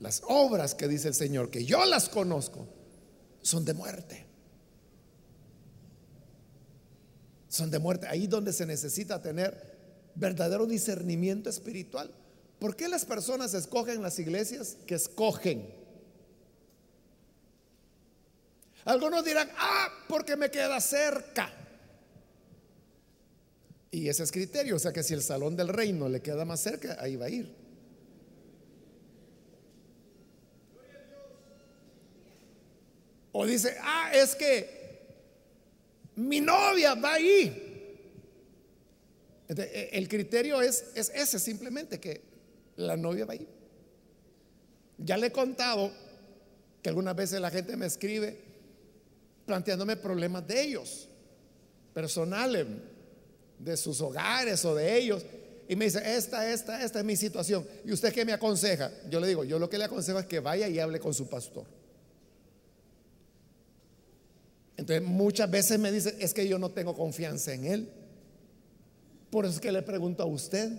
las 0.00 0.22
obras 0.26 0.74
que 0.74 0.88
dice 0.88 1.08
el 1.08 1.14
Señor, 1.14 1.50
que 1.50 1.64
yo 1.64 1.84
las 1.84 2.08
conozco, 2.08 2.66
son 3.42 3.64
de 3.64 3.74
muerte. 3.74 4.30
son 7.50 7.70
de 7.70 7.78
muerte. 7.78 8.06
Ahí 8.06 8.26
donde 8.26 8.52
se 8.52 8.64
necesita 8.64 9.20
tener 9.20 9.76
verdadero 10.14 10.66
discernimiento 10.66 11.50
espiritual. 11.50 12.10
¿Por 12.58 12.76
qué 12.76 12.88
las 12.88 13.04
personas 13.04 13.52
escogen 13.54 14.02
las 14.02 14.18
iglesias 14.18 14.76
que 14.86 14.94
escogen? 14.94 15.74
Algunos 18.84 19.24
dirán, 19.24 19.50
ah, 19.58 19.88
porque 20.08 20.36
me 20.36 20.50
queda 20.50 20.80
cerca. 20.80 21.52
Y 23.90 24.08
ese 24.08 24.22
es 24.22 24.30
criterio, 24.30 24.76
o 24.76 24.78
sea 24.78 24.92
que 24.92 25.02
si 25.02 25.14
el 25.14 25.22
salón 25.22 25.56
del 25.56 25.68
reino 25.68 26.08
le 26.08 26.22
queda 26.22 26.44
más 26.44 26.60
cerca, 26.60 26.96
ahí 27.00 27.16
va 27.16 27.26
a 27.26 27.30
ir. 27.30 27.52
O 33.40 33.46
dice, 33.46 33.74
ah, 33.80 34.10
es 34.12 34.34
que 34.34 34.68
mi 36.16 36.40
novia 36.40 36.94
va 36.94 37.14
ahí. 37.14 37.96
E, 39.48 39.88
el 39.92 40.08
criterio 40.08 40.60
es, 40.60 40.84
es 40.94 41.10
ese 41.14 41.38
simplemente, 41.38 41.98
que 41.98 42.20
la 42.76 42.98
novia 42.98 43.24
va 43.24 43.32
ahí. 43.32 43.48
Ya 44.98 45.16
le 45.16 45.28
he 45.28 45.32
contado 45.32 45.90
que 46.82 46.90
algunas 46.90 47.16
veces 47.16 47.40
la 47.40 47.50
gente 47.50 47.78
me 47.78 47.86
escribe 47.86 48.36
planteándome 49.46 49.96
problemas 49.96 50.46
de 50.46 50.60
ellos, 50.60 51.08
personales, 51.94 52.66
de 53.58 53.74
sus 53.78 54.02
hogares 54.02 54.62
o 54.66 54.74
de 54.74 54.98
ellos. 54.98 55.24
Y 55.66 55.76
me 55.76 55.86
dice, 55.86 56.02
esta, 56.14 56.52
esta, 56.52 56.84
esta 56.84 56.98
es 56.98 57.04
mi 57.06 57.16
situación. 57.16 57.66
¿Y 57.86 57.92
usted 57.92 58.12
qué 58.12 58.26
me 58.26 58.34
aconseja? 58.34 58.92
Yo 59.08 59.18
le 59.18 59.28
digo, 59.28 59.44
yo 59.44 59.58
lo 59.58 59.70
que 59.70 59.78
le 59.78 59.84
aconsejo 59.84 60.18
es 60.18 60.26
que 60.26 60.40
vaya 60.40 60.68
y 60.68 60.78
hable 60.78 61.00
con 61.00 61.14
su 61.14 61.26
pastor. 61.26 61.79
Entonces 64.80 65.06
muchas 65.06 65.50
veces 65.50 65.78
me 65.78 65.92
dice, 65.92 66.16
es 66.20 66.32
que 66.32 66.48
yo 66.48 66.58
no 66.58 66.70
tengo 66.70 66.94
confianza 66.94 67.52
en 67.52 67.66
él. 67.66 67.92
Por 69.28 69.44
eso 69.44 69.56
es 69.56 69.60
que 69.60 69.70
le 69.70 69.82
pregunto 69.82 70.22
a 70.22 70.26
usted. 70.26 70.72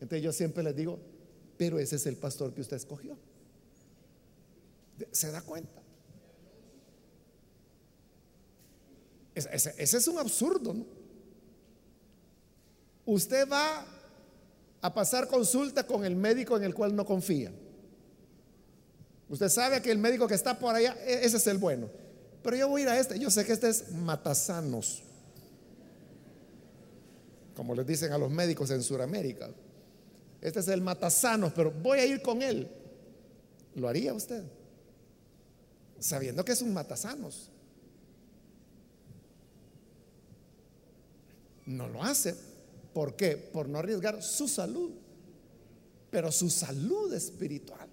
Entonces 0.00 0.22
yo 0.22 0.32
siempre 0.32 0.62
le 0.62 0.72
digo, 0.72 0.98
pero 1.58 1.78
ese 1.78 1.96
es 1.96 2.06
el 2.06 2.16
pastor 2.16 2.54
que 2.54 2.62
usted 2.62 2.78
escogió. 2.78 3.18
¿Se 5.10 5.30
da 5.30 5.42
cuenta? 5.42 5.82
Ese, 9.34 9.74
es 9.76 10.08
un 10.08 10.16
absurdo, 10.16 10.72
¿no? 10.72 10.86
Usted 13.04 13.46
va 13.46 13.86
a 14.80 14.94
pasar 14.94 15.28
consulta 15.28 15.86
con 15.86 16.02
el 16.06 16.16
médico 16.16 16.56
en 16.56 16.64
el 16.64 16.74
cual 16.74 16.96
no 16.96 17.04
confía. 17.04 17.52
Usted 19.28 19.50
sabe 19.50 19.82
que 19.82 19.90
el 19.90 19.98
médico 19.98 20.26
que 20.26 20.34
está 20.34 20.58
por 20.58 20.74
allá, 20.74 20.96
e, 21.04 21.26
ese 21.26 21.36
es 21.36 21.46
el 21.46 21.58
bueno. 21.58 22.05
Pero 22.46 22.58
yo 22.58 22.68
voy 22.68 22.82
a 22.82 22.84
ir 22.84 22.90
a 22.90 23.00
este. 23.00 23.18
Yo 23.18 23.28
sé 23.28 23.44
que 23.44 23.50
este 23.50 23.68
es 23.68 23.90
matasanos. 23.90 25.02
Como 27.56 27.74
les 27.74 27.84
dicen 27.84 28.12
a 28.12 28.18
los 28.18 28.30
médicos 28.30 28.70
en 28.70 28.84
Sudamérica. 28.84 29.50
Este 30.40 30.60
es 30.60 30.68
el 30.68 30.80
matasanos, 30.80 31.52
pero 31.54 31.72
voy 31.72 31.98
a 31.98 32.06
ir 32.06 32.22
con 32.22 32.42
él. 32.42 32.70
¿Lo 33.74 33.88
haría 33.88 34.14
usted? 34.14 34.44
Sabiendo 35.98 36.44
que 36.44 36.52
es 36.52 36.62
un 36.62 36.72
matasanos. 36.72 37.50
No 41.64 41.88
lo 41.88 42.04
hace. 42.04 42.36
¿Por 42.94 43.16
qué? 43.16 43.36
Por 43.36 43.68
no 43.68 43.80
arriesgar 43.80 44.22
su 44.22 44.46
salud. 44.46 44.92
Pero 46.12 46.30
su 46.30 46.48
salud 46.48 47.12
espiritual 47.12 47.88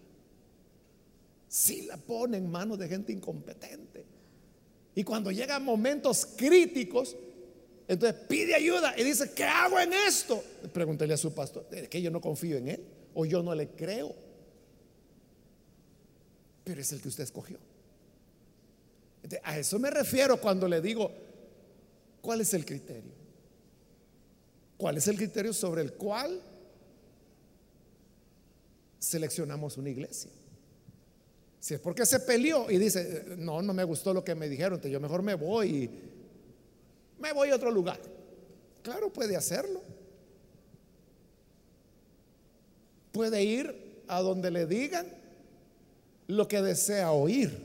si 1.48 1.84
la 1.84 1.98
pone 1.98 2.38
en 2.38 2.50
manos 2.50 2.80
de 2.80 2.88
gente 2.88 3.14
incompetente. 3.14 4.13
Y 4.96 5.04
cuando 5.04 5.32
llegan 5.32 5.64
momentos 5.64 6.26
críticos, 6.26 7.16
entonces 7.88 8.22
pide 8.28 8.56
ayuda 8.56 8.94
y 8.98 9.04
dice, 9.04 9.32
¿qué 9.34 9.44
hago 9.44 9.80
en 9.80 9.94
esto? 9.94 10.44
Pregúntele 10.72 11.14
a 11.14 11.18
su 11.18 11.34
pastor, 11.34 11.68
¿es 11.72 11.90
que 11.90 12.02
yo 12.02 12.12
no 12.12 12.22
confío 12.22 12.58
en 12.58 12.70
él? 12.70 12.84
¿O 13.14 13.26
yo 13.26 13.44
no 13.44 13.54
le 13.54 13.70
creo? 13.70 14.16
Pero 16.64 16.82
es 16.82 16.92
el 16.92 17.02
que 17.02 17.10
usted 17.10 17.24
escogió. 17.24 17.58
a 19.44 19.58
eso 19.58 19.80
me 19.80 19.90
refiero 19.90 20.40
cuando 20.40 20.68
le 20.68 20.82
digo, 20.82 21.12
¿cuál 22.22 22.42
es 22.42 22.54
el 22.54 22.66
criterio? 22.66 23.24
¿Cuál 24.78 24.98
es 24.98 25.08
el 25.08 25.18
criterio 25.18 25.54
sobre 25.54 25.82
el 25.82 25.94
cual 25.94 26.42
seleccionamos 29.00 29.78
una 29.78 29.90
iglesia? 29.90 30.32
Si 31.64 31.74
es 31.74 31.80
porque 31.80 32.06
se 32.06 32.20
peleó 32.20 32.70
y 32.70 32.78
dice, 32.78 33.24
no, 33.38 33.62
no 33.62 33.74
me 33.74 33.86
gustó 33.86 34.14
lo 34.14 34.22
que 34.22 34.36
me 34.36 34.50
dijeron, 34.50 34.82
yo 34.82 35.00
mejor 35.00 35.22
me 35.22 35.34
voy 35.34 35.68
y 35.70 35.90
me 37.22 37.32
voy 37.32 37.52
a 37.52 37.56
otro 37.56 37.72
lugar. 37.72 38.02
Claro, 38.82 39.14
puede 39.14 39.38
hacerlo. 39.38 39.82
Puede 43.14 43.42
ir 43.44 44.04
a 44.10 44.20
donde 44.20 44.52
le 44.52 44.66
digan 44.66 45.08
lo 46.28 46.50
que 46.50 46.62
desea 46.62 47.14
oír 47.14 47.58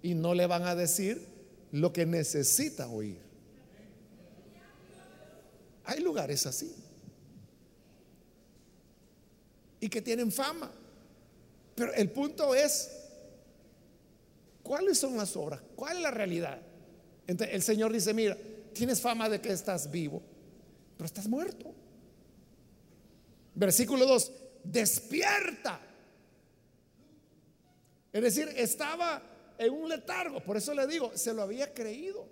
y 0.00 0.14
no 0.14 0.32
le 0.32 0.46
van 0.46 0.62
a 0.62 0.74
decir 0.74 1.26
lo 1.72 1.92
que 1.92 2.06
necesita 2.06 2.88
oír. 2.88 3.18
Hay 5.84 6.00
lugares 6.00 6.46
así 6.46 6.74
y 9.78 9.90
que 9.90 10.00
tienen 10.00 10.32
fama. 10.32 10.72
Pero 11.74 11.92
el 11.94 12.10
punto 12.10 12.54
es, 12.54 12.90
¿cuáles 14.62 14.98
son 14.98 15.16
las 15.16 15.36
obras? 15.36 15.60
¿Cuál 15.74 15.96
es 15.96 16.02
la 16.02 16.10
realidad? 16.10 16.60
Entonces 17.26 17.54
el 17.54 17.62
Señor 17.62 17.92
dice, 17.92 18.12
mira, 18.12 18.36
tienes 18.72 19.00
fama 19.00 19.28
de 19.28 19.40
que 19.40 19.52
estás 19.52 19.90
vivo, 19.90 20.22
pero 20.96 21.06
estás 21.06 21.28
muerto. 21.28 21.74
Versículo 23.54 24.06
2, 24.06 24.32
despierta. 24.64 25.80
Es 28.12 28.22
decir, 28.22 28.52
estaba 28.56 29.22
en 29.58 29.72
un 29.72 29.88
letargo, 29.88 30.40
por 30.40 30.56
eso 30.56 30.74
le 30.74 30.86
digo, 30.86 31.12
se 31.16 31.32
lo 31.32 31.42
había 31.42 31.72
creído. 31.72 32.26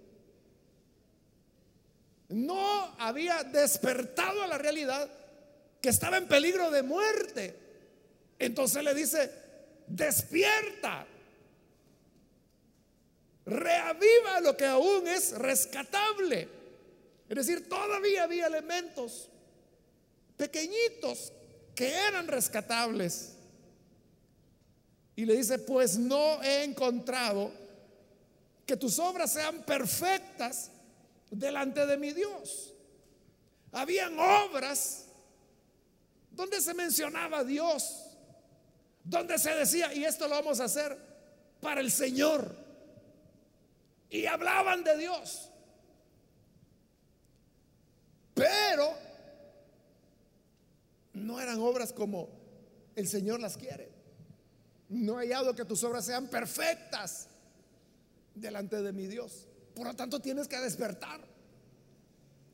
No 2.29 2.95
había 2.99 3.43
despertado 3.43 4.43
a 4.43 4.47
la 4.47 4.59
realidad 4.59 5.11
que 5.81 5.89
estaba 5.89 6.17
en 6.17 6.29
peligro 6.29 6.71
de 6.71 6.83
muerte. 6.83 7.70
Entonces 8.41 8.83
le 8.83 8.95
dice, 8.95 9.31
despierta, 9.87 11.07
reaviva 13.45 14.41
lo 14.41 14.57
que 14.57 14.65
aún 14.65 15.07
es 15.07 15.33
rescatable. 15.33 16.49
Es 17.29 17.37
decir, 17.37 17.69
todavía 17.69 18.25
había 18.25 18.47
elementos 18.47 19.29
pequeñitos 20.39 21.33
que 21.75 21.93
eran 21.93 22.27
rescatables. 22.27 23.35
Y 25.15 25.27
le 25.27 25.37
dice, 25.37 25.59
pues 25.59 25.99
no 25.99 26.43
he 26.43 26.65
encontrado 26.65 27.53
que 28.65 28.75
tus 28.75 28.99
obras 28.99 29.33
sean 29.33 29.65
perfectas 29.65 30.71
delante 31.31 31.85
de 31.85 31.99
mi 31.99 32.13
Dios. 32.13 32.73
Habían 33.73 34.19
obras 34.19 35.05
donde 36.31 36.61
se 36.63 36.73
mencionaba 36.73 37.41
a 37.41 37.45
Dios, 37.45 38.10
donde 39.05 39.39
se 39.39 39.55
decía, 39.55 39.93
y 39.95 40.05
esto 40.05 40.29
lo 40.29 40.35
vamos 40.37 40.61
a 40.61 40.65
hacer 40.65 40.97
para 41.61 41.81
el 41.81 41.91
Señor. 41.91 42.55
Y 44.11 44.27
hablaban 44.27 44.83
de 44.83 44.97
Dios. 44.99 45.51
Pero 48.35 48.93
no 51.15 51.41
eran 51.41 51.61
obras 51.61 51.93
como 51.93 52.29
el 52.97 53.07
Señor 53.07 53.41
las 53.41 53.57
quiere. 53.57 53.91
No 54.89 55.21
he 55.21 55.27
hallado 55.27 55.55
que 55.55 55.65
tus 55.65 55.85
obras 55.85 56.05
sean 56.05 56.29
perfectas 56.29 57.29
delante 58.35 58.83
de 58.83 58.93
mi 58.93 59.07
Dios. 59.07 59.47
Por 59.75 59.87
lo 59.87 59.95
tanto, 59.95 60.21
tienes 60.21 60.49
que 60.49 60.59
despertar. 60.59 61.21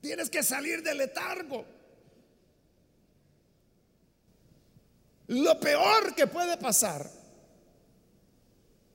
Tienes 0.00 0.28
que 0.28 0.42
salir 0.42 0.82
del 0.82 0.98
letargo. 0.98 1.64
Lo 5.28 5.58
peor 5.58 6.14
que 6.14 6.26
puede 6.26 6.56
pasar 6.56 7.10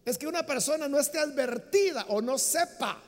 es 0.05 0.17
que 0.17 0.27
una 0.27 0.45
persona 0.45 0.87
no 0.87 0.99
esté 0.99 1.19
advertida 1.19 2.05
o 2.09 2.21
no 2.21 2.37
sepa 2.37 3.01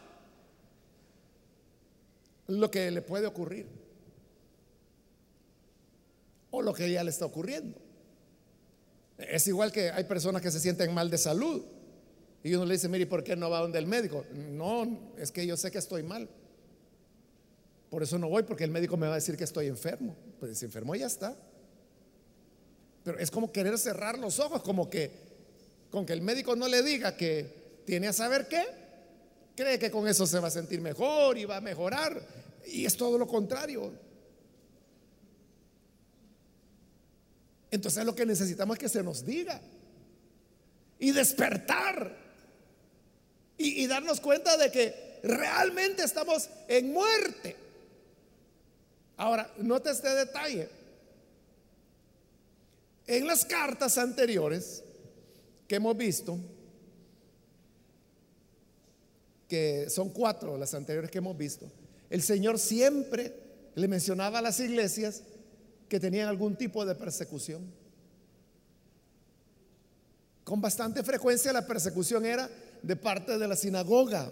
lo 2.48 2.70
que 2.70 2.92
le 2.92 3.02
puede 3.02 3.26
ocurrir 3.26 3.68
o 6.52 6.62
lo 6.62 6.74
que 6.74 6.92
ya 6.92 7.04
le 7.04 7.10
está 7.10 7.26
ocurriendo. 7.26 7.80
Es 9.18 9.48
igual 9.48 9.72
que 9.72 9.90
hay 9.90 10.04
personas 10.04 10.42
que 10.42 10.52
se 10.52 10.60
sienten 10.60 10.94
mal 10.94 11.10
de 11.10 11.18
salud 11.18 11.64
y 12.44 12.54
uno 12.54 12.66
le 12.66 12.74
dice, 12.74 12.90
mire, 12.90 13.08
¿por 13.08 13.24
qué 13.24 13.36
no 13.36 13.50
va 13.50 13.62
donde 13.62 13.80
el 13.80 13.88
médico? 13.88 14.26
No, 14.34 15.14
es 15.18 15.32
que 15.32 15.48
yo 15.48 15.56
sé 15.56 15.72
que 15.72 15.78
estoy 15.78 16.04
mal. 16.04 16.30
Por 17.90 18.04
eso 18.04 18.20
no 18.20 18.28
voy, 18.28 18.44
porque 18.44 18.66
el 18.66 18.72
médico 18.72 18.98
me 18.98 19.08
va 19.08 19.14
a 19.14 19.16
decir 19.16 19.38
que 19.38 19.46
estoy 19.46 19.68
enfermo. 19.68 20.16
Pues 20.40 20.58
si 20.58 20.66
enfermo 20.66 20.94
ya 20.94 21.06
está. 21.06 21.38
Pero 23.04 23.20
es 23.20 23.30
como 23.32 23.52
querer 23.52 23.78
cerrar 23.78 24.18
los 24.18 24.40
ojos, 24.40 24.62
como 24.62 24.90
que 24.90 25.12
con 25.92 26.06
que 26.06 26.14
el 26.14 26.22
médico 26.22 26.56
no 26.56 26.68
le 26.68 26.82
diga 26.82 27.16
que 27.16 27.82
tiene 27.86 28.08
a 28.08 28.14
saber 28.14 28.48
qué, 28.48 28.64
cree 29.56 29.78
que 29.78 29.92
con 29.92 30.08
eso 30.08 30.26
se 30.26 30.40
va 30.40 30.48
a 30.48 30.52
sentir 30.52 30.82
mejor 30.82 31.38
y 31.38 31.46
va 31.46 31.58
a 31.58 31.62
mejorar. 31.62 32.20
Y 32.66 32.86
es 32.86 32.98
todo 32.98 33.18
lo 33.18 33.28
contrario. 33.28 33.92
Entonces 37.70 38.06
lo 38.06 38.16
que 38.16 38.26
necesitamos 38.26 38.76
es 38.76 38.80
que 38.80 38.90
se 38.90 39.04
nos 39.04 39.26
diga 39.26 39.60
y 41.00 41.12
despertar 41.12 42.16
y, 43.58 43.86
darnos 43.88 44.20
cuenta 44.20 44.58
de 44.58 44.72
que 44.72 45.20
realmente 45.24 46.04
estamos 46.04 46.50
en 46.68 46.92
muerte. 46.92 47.56
Ahora, 49.18 49.52
note 49.58 49.92
este 49.92 50.10
detalle. 50.10 50.70
En 53.06 53.28
las 53.28 53.44
cartas 53.46 53.98
anteriores 53.98 54.84
que 55.68 55.76
hemos 55.76 55.98
visto, 55.98 56.38
que 59.48 59.90
son 59.90 60.10
cuatro 60.10 60.58
las 60.58 60.74
anteriores 60.74 61.12
que 61.12 61.18
hemos 61.18 61.38
visto, 61.38 61.70
el 62.10 62.22
Señor 62.22 62.60
siempre 62.60 63.34
le 63.76 63.88
mencionaba 63.88 64.40
a 64.40 64.42
las 64.42 64.60
iglesias 64.60 65.24
que 65.90 66.00
tenían 66.00 66.28
algún 66.28 66.56
tipo 66.56 66.86
de 66.86 66.96
persecución. 66.96 67.72
Con 70.44 70.62
bastante 70.62 71.04
frecuencia 71.04 71.54
la 71.54 71.66
persecución 71.66 72.26
era 72.26 72.50
de 72.82 72.96
parte 72.96 73.38
de 73.38 73.48
la 73.48 73.56
sinagoga 73.56 74.32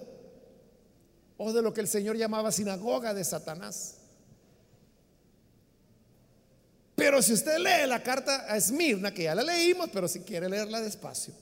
o 1.37 1.53
de 1.53 1.61
lo 1.61 1.73
que 1.73 1.81
el 1.81 1.87
Señor 1.87 2.17
llamaba 2.17 2.51
sinagoga 2.51 3.13
de 3.13 3.23
Satanás. 3.23 4.00
Pero 7.01 7.19
si 7.19 7.33
usted 7.33 7.57
lee 7.57 7.87
la 7.87 8.03
carta 8.03 8.45
a 8.47 8.57
Esmirna, 8.57 9.11
que 9.11 9.23
ya 9.23 9.33
la 9.33 9.41
leímos, 9.41 9.89
pero 9.91 10.07
si 10.07 10.19
quiere 10.19 10.47
leerla 10.47 10.79
despacio, 10.79 11.33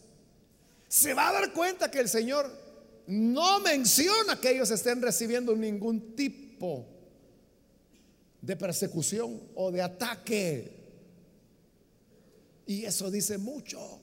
se 0.88 1.14
va 1.14 1.28
a 1.28 1.34
dar 1.34 1.51
cuenta 1.51 1.91
que 1.91 1.99
el 1.99 2.07
Señor 2.07 2.49
no 3.07 3.60
menciona 3.60 4.39
que 4.39 4.51
ellos 4.51 4.72
estén 4.72 5.01
recibiendo 5.01 5.53
ningún 5.57 6.16
tipo 6.16 6.88
de 8.39 8.55
persecución 8.55 9.38
o 9.53 9.70
de 9.70 9.82
ataque. 9.82 10.72
Y 12.66 12.86
eso 12.86 13.12
dice 13.12 13.38
mucho. 13.38 13.99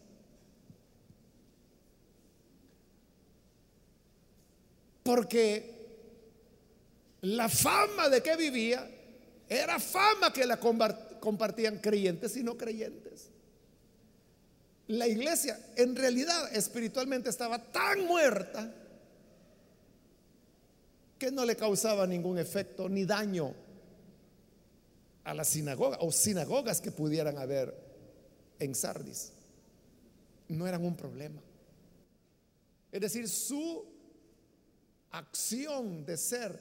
Porque 5.03 5.73
la 7.23 7.49
fama 7.49 8.11
de 8.11 8.23
que 8.23 8.37
vivía 8.37 8.87
era 9.49 9.81
fama 9.81 10.35
que 10.35 10.45
la 10.45 10.59
compartían 11.27 11.79
creyentes 11.79 12.37
y 12.37 12.45
no 12.45 12.57
creyentes. 12.57 13.31
La 14.87 15.09
iglesia 15.09 15.59
en 15.75 15.97
realidad 15.97 16.55
espiritualmente 16.55 17.31
estaba 17.31 17.61
tan 17.73 18.07
muerta 18.07 18.73
que 21.19 21.33
no 21.33 21.45
le 21.45 21.57
causaba 21.57 22.07
ningún 22.07 22.39
efecto 22.39 22.89
ni 22.89 23.05
daño 23.05 23.53
a 25.25 25.35
la 25.35 25.43
sinagoga 25.43 25.99
o 26.01 26.13
sinagogas 26.13 26.81
que 26.81 26.93
pudieran 26.93 27.39
haber 27.39 27.75
en 28.61 28.73
Sardis. 28.77 29.33
No 30.47 30.65
eran 30.69 30.85
un 30.85 30.95
problema. 30.95 31.43
Es 32.93 33.01
decir, 33.01 33.29
su 33.29 33.85
acción 35.11 36.07
de 36.07 36.17
ser 36.17 36.57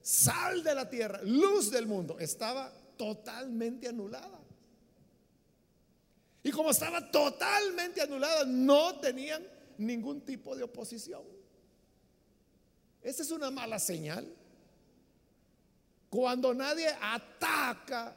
sal 0.00 0.64
de 0.64 0.74
la 0.74 0.88
tierra, 0.88 1.20
luz 1.22 1.70
del 1.70 1.86
mundo, 1.86 2.18
estaba 2.18 2.72
totalmente 2.96 3.88
anulada. 3.88 4.40
Y 6.42 6.50
como 6.50 6.70
estaba 6.70 7.10
totalmente 7.10 8.00
anulada, 8.00 8.44
no 8.44 9.00
tenían 9.00 9.44
ningún 9.78 10.20
tipo 10.20 10.54
de 10.54 10.62
oposición. 10.62 11.22
Esa 13.02 13.22
es 13.22 13.30
una 13.30 13.50
mala 13.50 13.78
señal. 13.78 14.26
Cuando 16.08 16.54
nadie 16.54 16.88
ataca 17.00 18.14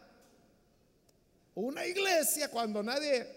una 1.56 1.86
iglesia, 1.86 2.50
cuando 2.50 2.84
nadie 2.84 3.28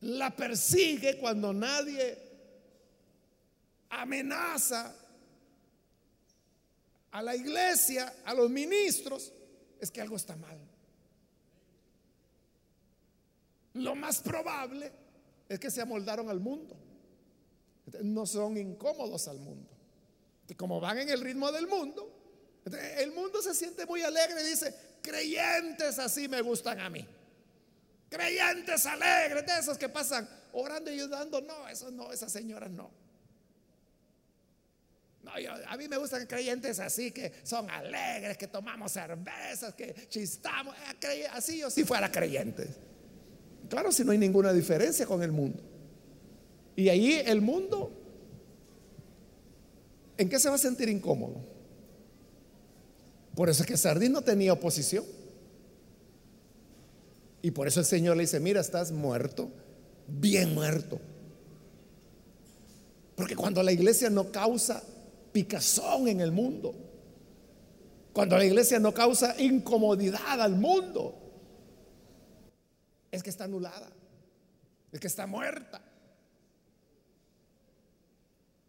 la 0.00 0.34
persigue, 0.34 1.18
cuando 1.18 1.52
nadie 1.52 2.16
amenaza 3.90 4.94
a 7.10 7.22
la 7.22 7.34
iglesia, 7.34 8.22
a 8.24 8.34
los 8.34 8.48
ministros, 8.50 9.32
es 9.80 9.90
que 9.90 10.00
algo 10.00 10.16
está 10.16 10.36
mal. 10.36 10.58
Lo 13.74 13.94
más 13.94 14.20
probable 14.20 14.92
es 15.48 15.58
que 15.58 15.70
se 15.70 15.80
amoldaron 15.80 16.28
al 16.28 16.40
mundo. 16.40 16.76
No 18.02 18.26
son 18.26 18.56
incómodos 18.56 19.28
al 19.28 19.38
mundo. 19.38 19.70
Como 20.56 20.80
van 20.80 20.98
en 20.98 21.08
el 21.10 21.20
ritmo 21.20 21.52
del 21.52 21.66
mundo, 21.66 22.10
el 22.98 23.12
mundo 23.12 23.40
se 23.42 23.54
siente 23.54 23.86
muy 23.86 24.02
alegre 24.02 24.42
y 24.42 24.50
dice, 24.50 24.74
creyentes 25.02 25.98
así 25.98 26.28
me 26.28 26.40
gustan 26.40 26.80
a 26.80 26.90
mí. 26.90 27.06
Creyentes 28.08 28.86
alegres, 28.86 29.46
de 29.46 29.58
esos 29.58 29.76
que 29.76 29.88
pasan 29.88 30.28
orando 30.52 30.90
y 30.90 30.94
ayudando. 30.94 31.40
No, 31.42 31.68
eso 31.68 31.90
no, 31.90 32.10
esas 32.12 32.32
señoras 32.32 32.70
no 32.70 32.90
a 35.66 35.76
mí 35.76 35.88
me 35.88 35.96
gustan 35.96 36.26
creyentes 36.26 36.80
así, 36.80 37.10
que 37.10 37.32
son 37.42 37.68
alegres, 37.70 38.36
que 38.36 38.46
tomamos 38.46 38.92
cervezas, 38.92 39.74
que 39.74 39.94
chistamos. 40.08 40.74
Eh, 41.02 41.26
así 41.32 41.58
yo 41.58 41.70
si 41.70 41.84
fuera 41.84 42.10
creyente. 42.10 42.66
Claro, 43.68 43.92
si 43.92 44.04
no 44.04 44.12
hay 44.12 44.18
ninguna 44.18 44.52
diferencia 44.52 45.06
con 45.06 45.22
el 45.22 45.32
mundo. 45.32 45.62
Y 46.76 46.88
ahí 46.88 47.22
el 47.26 47.40
mundo, 47.40 47.92
¿en 50.16 50.28
qué 50.28 50.38
se 50.38 50.48
va 50.48 50.54
a 50.54 50.58
sentir 50.58 50.88
incómodo? 50.88 51.40
Por 53.34 53.48
eso 53.48 53.62
es 53.62 53.68
que 53.68 53.76
Sardín 53.76 54.12
no 54.12 54.22
tenía 54.22 54.52
oposición. 54.52 55.04
Y 57.42 57.50
por 57.50 57.68
eso 57.68 57.80
el 57.80 57.86
Señor 57.86 58.16
le 58.16 58.22
dice, 58.22 58.40
mira, 58.40 58.60
estás 58.60 58.90
muerto, 58.90 59.50
bien 60.06 60.54
muerto. 60.54 61.00
Porque 63.14 63.36
cuando 63.36 63.62
la 63.62 63.72
iglesia 63.72 64.10
no 64.10 64.30
causa 64.30 64.82
picazón 65.38 66.08
en 66.08 66.20
el 66.20 66.32
mundo. 66.32 66.74
Cuando 68.12 68.36
la 68.36 68.44
iglesia 68.44 68.80
no 68.80 68.92
causa 68.92 69.40
incomodidad 69.40 70.40
al 70.40 70.56
mundo, 70.56 71.14
es 73.12 73.22
que 73.22 73.30
está 73.30 73.44
anulada, 73.44 73.88
es 74.90 74.98
que 74.98 75.06
está 75.06 75.28
muerta. 75.28 75.80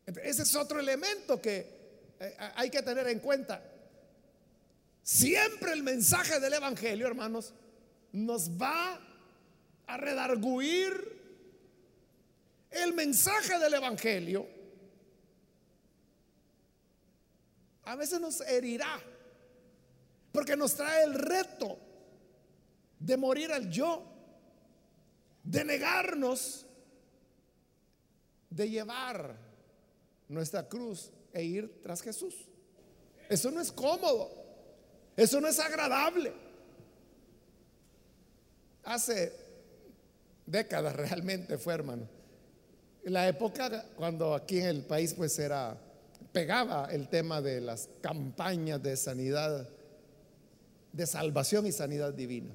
Ese 0.06 0.44
es 0.44 0.56
otro 0.56 0.80
elemento 0.80 1.42
que 1.42 2.14
eh, 2.20 2.36
hay 2.56 2.70
que 2.70 2.84
tener 2.84 3.08
en 3.08 3.20
cuenta. 3.20 3.64
Siempre 5.02 5.74
el 5.74 5.82
mensaje 5.82 6.40
del 6.40 6.54
Evangelio, 6.54 7.08
hermanos, 7.08 7.52
nos 8.12 8.52
va 8.52 9.02
a 9.88 9.98
redarguir. 9.98 11.18
El 12.70 12.94
mensaje 12.94 13.58
del 13.58 13.74
Evangelio 13.74 14.59
a 17.90 17.96
veces 17.96 18.22
nos 18.22 18.40
herirá, 18.42 19.02
porque 20.32 20.56
nos 20.56 20.76
trae 20.76 21.06
el 21.06 21.16
reto 21.16 21.76
de 23.00 23.18
morir 23.18 23.52
al 23.52 23.68
yo, 23.72 24.04
de 25.44 25.64
negarnos, 25.64 26.68
de 28.48 28.70
llevar 28.70 29.36
nuestra 30.28 30.70
cruz 30.70 31.10
e 31.34 31.44
ir 31.44 31.82
tras 31.82 32.04
Jesús. 32.04 32.36
Eso 33.28 33.50
no 33.50 33.60
es 33.60 33.72
cómodo, 33.72 34.30
eso 35.18 35.42
no 35.42 35.48
es 35.48 35.60
agradable. 35.60 36.32
Hace 38.84 39.34
décadas 40.46 40.96
realmente 40.96 41.58
fue, 41.58 41.74
hermano. 41.74 42.08
La 43.06 43.28
época 43.28 43.84
cuando 43.96 44.36
aquí 44.36 44.60
en 44.60 44.68
el 44.68 44.84
país 44.84 45.16
pues 45.16 45.40
era 45.40 45.89
pegaba 46.32 46.88
el 46.92 47.08
tema 47.08 47.42
de 47.42 47.62
las 47.62 47.90
campañas 48.02 48.82
de 48.82 48.96
sanidad, 48.96 49.68
de 50.92 51.06
salvación 51.08 51.66
y 51.66 51.72
sanidad 51.72 52.14
divina. 52.14 52.52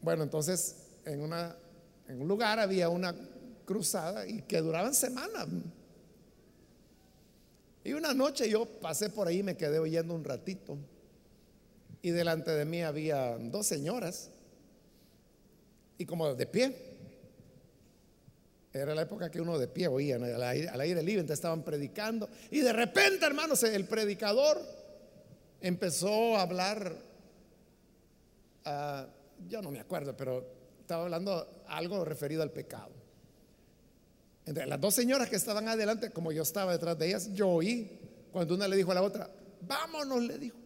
Bueno, 0.00 0.22
entonces 0.22 0.76
en, 1.04 1.20
una, 1.20 1.56
en 2.08 2.20
un 2.22 2.28
lugar 2.28 2.58
había 2.58 2.88
una 2.88 3.14
cruzada 3.64 4.26
y 4.26 4.42
que 4.42 4.60
duraban 4.60 4.94
semanas. 4.94 5.48
Y 7.84 7.92
una 7.92 8.12
noche 8.12 8.48
yo 8.48 8.66
pasé 8.66 9.08
por 9.10 9.28
ahí, 9.28 9.42
me 9.42 9.56
quedé 9.56 9.78
oyendo 9.78 10.14
un 10.14 10.24
ratito. 10.24 10.76
Y 12.02 12.10
delante 12.10 12.50
de 12.50 12.64
mí 12.64 12.82
había 12.82 13.38
dos 13.38 13.66
señoras. 13.66 14.30
Y 15.96 16.04
como 16.04 16.34
de 16.34 16.46
pie. 16.46 16.87
Era 18.72 18.94
la 18.94 19.02
época 19.02 19.30
que 19.30 19.40
uno 19.40 19.58
de 19.58 19.66
pie 19.66 19.88
oía 19.88 20.16
al 20.16 20.80
aire, 20.80 21.02
libre, 21.02 21.32
estaban 21.32 21.62
predicando. 21.62 22.28
Y 22.50 22.60
de 22.60 22.72
repente, 22.72 23.24
hermanos, 23.24 23.62
el 23.62 23.86
predicador 23.86 24.60
empezó 25.60 26.36
a 26.36 26.42
hablar, 26.42 26.94
ah, 28.64 29.06
yo 29.48 29.62
no 29.62 29.70
me 29.70 29.80
acuerdo, 29.80 30.16
pero 30.16 30.46
estaba 30.80 31.04
hablando 31.04 31.64
algo 31.68 32.04
referido 32.04 32.42
al 32.42 32.50
pecado. 32.50 32.90
Entre 34.44 34.66
las 34.66 34.80
dos 34.80 34.94
señoras 34.94 35.28
que 35.28 35.36
estaban 35.36 35.68
adelante, 35.68 36.10
como 36.10 36.32
yo 36.32 36.42
estaba 36.42 36.72
detrás 36.72 36.98
de 36.98 37.08
ellas, 37.08 37.32
yo 37.34 37.48
oí 37.48 37.98
cuando 38.32 38.54
una 38.54 38.68
le 38.68 38.76
dijo 38.76 38.92
a 38.92 38.94
la 38.94 39.02
otra, 39.02 39.30
vámonos, 39.62 40.22
le 40.22 40.38
dijo. 40.38 40.56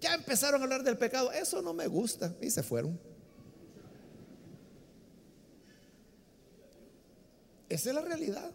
Ya 0.00 0.14
empezaron 0.14 0.60
a 0.60 0.64
hablar 0.64 0.82
del 0.82 0.96
pecado, 0.96 1.32
eso 1.32 1.60
no 1.60 1.74
me 1.74 1.86
gusta, 1.86 2.34
y 2.40 2.50
se 2.50 2.62
fueron. 2.62 2.98
Esa 7.68 7.90
es 7.90 7.94
la 7.94 8.02
realidad. 8.02 8.50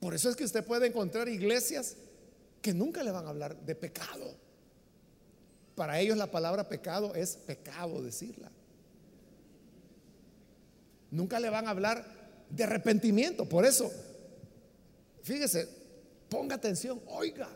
Por 0.00 0.14
eso 0.14 0.28
es 0.30 0.36
que 0.36 0.44
usted 0.44 0.64
puede 0.64 0.86
encontrar 0.86 1.28
iglesias 1.28 1.96
que 2.62 2.72
nunca 2.72 3.02
le 3.02 3.10
van 3.10 3.26
a 3.26 3.30
hablar 3.30 3.56
de 3.56 3.74
pecado. 3.74 4.34
Para 5.74 6.00
ellos 6.00 6.16
la 6.16 6.30
palabra 6.30 6.68
pecado 6.68 7.14
es 7.14 7.36
pecado 7.36 8.02
decirla. 8.02 8.50
Nunca 11.10 11.40
le 11.40 11.50
van 11.50 11.66
a 11.66 11.70
hablar 11.70 12.04
de 12.50 12.64
arrepentimiento. 12.64 13.48
Por 13.48 13.64
eso, 13.64 13.90
fíjese, 15.22 15.68
ponga 16.28 16.56
atención, 16.56 17.00
oiga, 17.06 17.48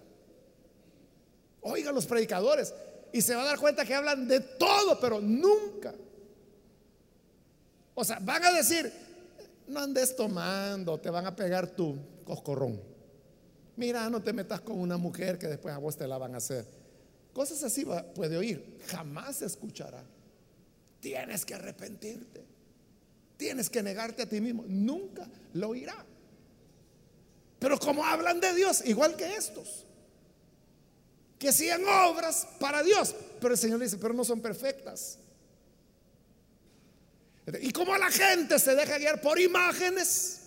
oiga 1.61 1.93
los 1.93 2.07
predicadores 2.07 2.73
y 3.13 3.21
se 3.21 3.35
va 3.35 3.43
a 3.43 3.47
dar 3.47 3.59
cuenta 3.59 3.85
que 3.85 3.95
hablan 3.95 4.27
de 4.27 4.41
todo, 4.41 4.99
pero 4.99 5.21
nunca. 5.21 5.95
O 7.95 8.05
sea, 8.05 8.19
van 8.21 8.43
a 8.45 8.53
decir, 8.53 8.91
no 9.69 9.81
andes 9.81 10.15
tomando, 10.17 10.99
te 11.01 11.11
van 11.11 11.27
a 11.27 11.37
pegar 11.37 11.71
tu 11.71 11.97
coscorrón. 12.25 12.81
Mira, 13.77 14.09
no 14.11 14.23
te 14.23 14.33
metas 14.33 14.61
con 14.61 14.79
una 14.79 14.97
mujer 14.97 15.39
que 15.39 15.47
después 15.47 15.75
a 15.75 15.79
vos 15.79 15.97
te 15.97 16.07
la 16.07 16.19
van 16.19 16.35
a 16.35 16.39
hacer. 16.39 16.67
Cosas 17.33 17.63
así 17.63 17.87
puede 18.15 18.37
oír, 18.37 18.79
jamás 18.87 19.41
escuchará. 19.43 20.05
Tienes 21.01 21.45
que 21.45 21.55
arrepentirte. 21.55 22.45
Tienes 23.37 23.69
que 23.69 23.83
negarte 23.83 24.23
a 24.23 24.29
ti 24.29 24.41
mismo. 24.41 24.65
Nunca 24.69 25.27
lo 25.55 25.71
oirá. 25.71 26.07
Pero 27.59 27.79
como 27.79 28.05
hablan 28.05 28.39
de 28.41 28.55
Dios, 28.55 28.83
igual 28.87 29.17
que 29.17 29.35
estos, 29.35 29.87
que 31.39 31.49
hacían 31.49 31.83
obras 31.85 32.47
para 32.61 32.83
Dios, 32.83 33.15
pero 33.41 33.55
el 33.55 33.59
Señor 33.59 33.81
dice, 33.81 33.99
pero 33.99 34.15
no 34.15 34.25
son 34.25 34.41
perfectas. 34.41 35.19
Y 37.61 37.73
como 37.73 37.97
la 37.97 38.11
gente 38.11 38.59
se 38.59 38.75
deja 38.75 38.99
guiar 38.99 39.21
por 39.21 39.41
imágenes, 39.41 40.41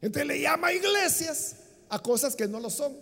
entonces 0.00 0.26
le 0.26 0.40
llama 0.40 0.72
iglesias 0.72 1.56
a 1.88 1.98
cosas 1.98 2.36
que 2.36 2.46
no 2.46 2.60
lo 2.60 2.70
son. 2.70 2.96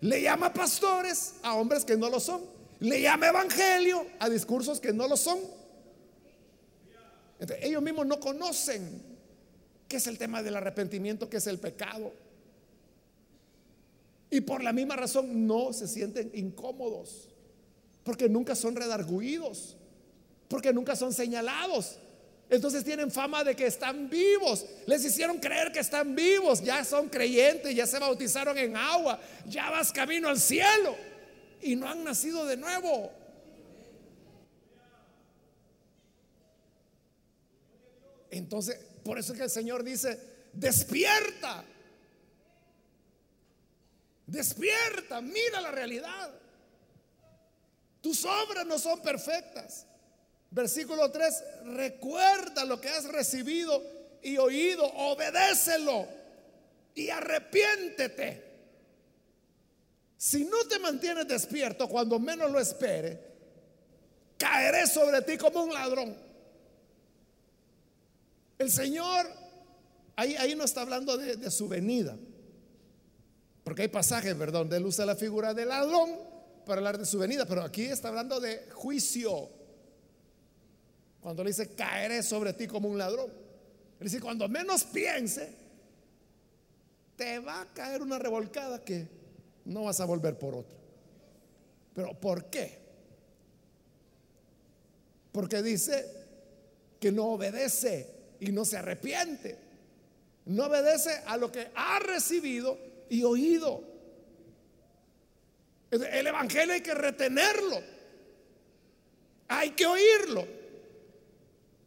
Le 0.00 0.22
llama 0.22 0.52
pastores 0.52 1.34
a 1.42 1.54
hombres 1.54 1.84
que 1.84 1.96
no 1.96 2.08
lo 2.08 2.20
son. 2.20 2.42
Le 2.80 3.02
llama 3.02 3.28
evangelio 3.28 4.06
a 4.18 4.28
discursos 4.28 4.80
que 4.80 4.92
no 4.92 5.08
lo 5.08 5.16
son. 5.16 5.38
ellos 7.60 7.82
mismos 7.82 8.06
no 8.06 8.18
conocen 8.20 9.02
qué 9.88 9.96
es 9.96 10.06
el 10.06 10.18
tema 10.18 10.42
del 10.42 10.56
arrepentimiento, 10.56 11.28
qué 11.28 11.38
es 11.38 11.46
el 11.46 11.58
pecado. 11.58 12.12
Y 14.30 14.42
por 14.42 14.62
la 14.62 14.72
misma 14.72 14.96
razón 14.96 15.46
no 15.46 15.72
se 15.72 15.88
sienten 15.88 16.30
incómodos, 16.34 17.28
porque 18.04 18.28
nunca 18.28 18.54
son 18.54 18.76
redarguidos, 18.76 19.77
porque 20.48 20.72
nunca 20.72 20.96
son 20.96 21.12
señalados. 21.12 21.98
Entonces 22.50 22.82
tienen 22.82 23.10
fama 23.10 23.44
de 23.44 23.54
que 23.54 23.66
están 23.66 24.08
vivos. 24.08 24.64
Les 24.86 25.04
hicieron 25.04 25.38
creer 25.38 25.70
que 25.70 25.80
están 25.80 26.14
vivos. 26.14 26.62
Ya 26.62 26.82
son 26.84 27.08
creyentes, 27.08 27.74
ya 27.74 27.86
se 27.86 27.98
bautizaron 27.98 28.56
en 28.56 28.76
agua. 28.76 29.20
Ya 29.46 29.70
vas 29.70 29.92
camino 29.92 30.28
al 30.28 30.40
cielo. 30.40 30.96
Y 31.60 31.76
no 31.76 31.88
han 31.88 32.02
nacido 32.04 32.46
de 32.46 32.56
nuevo. 32.56 33.12
Entonces, 38.30 38.78
por 39.04 39.18
eso 39.18 39.32
es 39.32 39.38
que 39.38 39.44
el 39.44 39.50
Señor 39.50 39.84
dice, 39.84 40.18
despierta. 40.54 41.64
Despierta, 44.26 45.20
mira 45.20 45.60
la 45.60 45.70
realidad. 45.70 46.30
Tus 48.00 48.24
obras 48.24 48.64
no 48.66 48.78
son 48.78 49.02
perfectas. 49.02 49.87
Versículo 50.50 51.10
3, 51.10 51.44
recuerda 51.64 52.64
lo 52.64 52.80
que 52.80 52.88
has 52.88 53.04
recibido 53.04 53.82
y 54.22 54.38
oído, 54.38 54.84
obedécelo 54.84 56.08
y 56.94 57.10
arrepiéntete. 57.10 58.48
Si 60.16 60.44
no 60.44 60.64
te 60.68 60.78
mantienes 60.78 61.28
despierto 61.28 61.88
cuando 61.88 62.18
menos 62.18 62.50
lo 62.50 62.58
espere, 62.58 63.20
caeré 64.36 64.86
sobre 64.86 65.22
ti 65.22 65.36
como 65.36 65.62
un 65.62 65.72
ladrón. 65.72 66.16
El 68.58 68.72
Señor, 68.72 69.26
ahí, 70.16 70.34
ahí 70.34 70.56
no 70.56 70.64
está 70.64 70.80
hablando 70.80 71.16
de, 71.16 71.50
su 71.50 71.68
venida, 71.68 72.16
porque 73.62 73.82
hay 73.82 73.88
pasajes, 73.88 74.36
¿verdad? 74.36 74.60
Donde 74.60 74.78
él 74.78 74.86
usa 74.86 75.06
la 75.06 75.14
figura 75.14 75.54
de 75.54 75.66
ladrón 75.66 76.10
para 76.66 76.78
hablar 76.78 76.98
de 76.98 77.06
su 77.06 77.18
venida, 77.18 77.46
pero 77.46 77.62
aquí 77.62 77.84
está 77.84 78.08
hablando 78.08 78.40
de 78.40 78.68
juicio. 78.72 79.57
Cuando 81.20 81.42
le 81.42 81.50
dice, 81.50 81.74
caeré 81.74 82.22
sobre 82.22 82.52
ti 82.52 82.66
como 82.66 82.88
un 82.88 82.98
ladrón. 82.98 83.30
Es 83.98 84.04
decir, 84.04 84.20
cuando 84.20 84.48
menos 84.48 84.84
piense, 84.84 85.52
te 87.16 87.40
va 87.40 87.62
a 87.62 87.66
caer 87.66 88.00
una 88.00 88.18
revolcada 88.18 88.84
que 88.84 89.08
no 89.64 89.84
vas 89.84 90.00
a 90.00 90.04
volver 90.04 90.38
por 90.38 90.54
otra. 90.54 90.78
Pero 91.94 92.14
¿por 92.14 92.44
qué? 92.46 92.78
Porque 95.32 95.62
dice 95.62 96.06
que 97.00 97.10
no 97.10 97.26
obedece 97.26 98.08
y 98.40 98.52
no 98.52 98.64
se 98.64 98.76
arrepiente. 98.76 99.58
No 100.46 100.66
obedece 100.66 101.10
a 101.26 101.36
lo 101.36 101.50
que 101.50 101.70
ha 101.74 101.98
recibido 101.98 102.78
y 103.10 103.22
oído. 103.24 103.82
El 105.90 106.26
Evangelio 106.26 106.74
hay 106.74 106.80
que 106.82 106.94
retenerlo. 106.94 107.80
Hay 109.48 109.70
que 109.70 109.86
oírlo. 109.86 110.57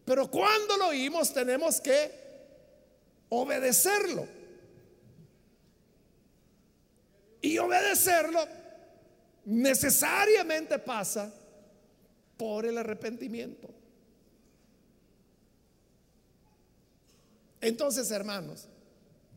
Pero 0.06 0.30
cuando 0.30 0.78
lo 0.78 0.88
oímos 0.88 1.34
tenemos 1.34 1.80
que 1.80 2.12
obedecerlo. 3.30 4.28
Y 7.42 7.58
obedecerlo 7.58 8.46
necesariamente 9.46 10.78
pasa 10.80 11.34
por 12.38 12.66
el 12.66 12.78
arrepentimiento. 12.78 13.70
Entonces, 17.60 18.10
hermanos, 18.12 18.68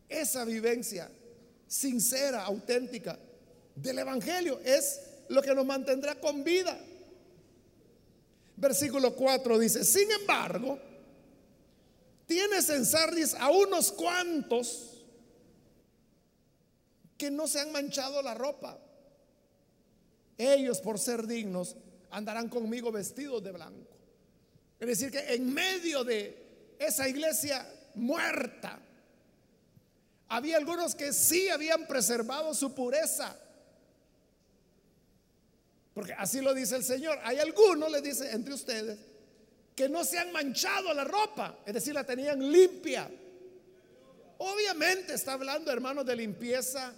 esa 0.09 0.45
vivencia 0.45 1.09
sincera, 1.67 2.43
auténtica 2.43 3.17
del 3.75 3.99
Evangelio 3.99 4.59
es 4.63 5.01
lo 5.29 5.41
que 5.41 5.53
nos 5.53 5.65
mantendrá 5.65 6.15
con 6.15 6.43
vida. 6.43 6.77
Versículo 8.57 9.13
4 9.15 9.59
dice, 9.59 9.83
sin 9.83 10.09
embargo, 10.11 10.79
tienes 12.25 12.69
en 12.69 12.85
Sardis 12.85 13.33
a 13.35 13.49
unos 13.51 13.91
cuantos 13.91 15.03
que 17.17 17.29
no 17.31 17.47
se 17.47 17.59
han 17.59 17.71
manchado 17.71 18.21
la 18.21 18.33
ropa. 18.33 18.79
Ellos, 20.37 20.79
por 20.79 20.99
ser 20.99 21.27
dignos, 21.27 21.75
andarán 22.11 22.49
conmigo 22.49 22.91
vestidos 22.91 23.43
de 23.43 23.51
blanco. 23.51 23.95
Es 24.79 24.87
decir, 24.87 25.11
que 25.11 25.33
en 25.33 25.53
medio 25.53 26.03
de 26.03 26.75
esa 26.79 27.07
iglesia 27.07 27.65
muerta, 27.95 28.79
había 30.27 30.57
algunos 30.57 30.95
que 30.95 31.13
sí 31.13 31.49
habían 31.49 31.87
preservado 31.87 32.53
su 32.53 32.73
pureza. 32.73 33.37
Porque 35.95 36.11
así 36.11 36.41
lo 36.41 36.53
dice 36.53 36.75
el 36.75 36.83
Señor. 36.83 37.17
Hay 37.23 37.39
algunos, 37.39 37.89
le 37.89 38.01
dice, 38.01 38.29
entre 38.31 38.53
ustedes, 38.53 38.99
que 39.73 39.87
no 39.87 40.03
se 40.03 40.19
han 40.19 40.33
manchado 40.33 40.93
la 40.93 41.05
ropa, 41.05 41.59
es 41.65 41.73
decir, 41.73 41.93
la 41.93 42.03
tenían 42.03 42.51
limpia. 42.51 43.09
Obviamente 44.37 45.13
está 45.13 45.33
hablando, 45.33 45.71
hermanos, 45.71 46.05
de 46.05 46.17
limpieza 46.17 46.93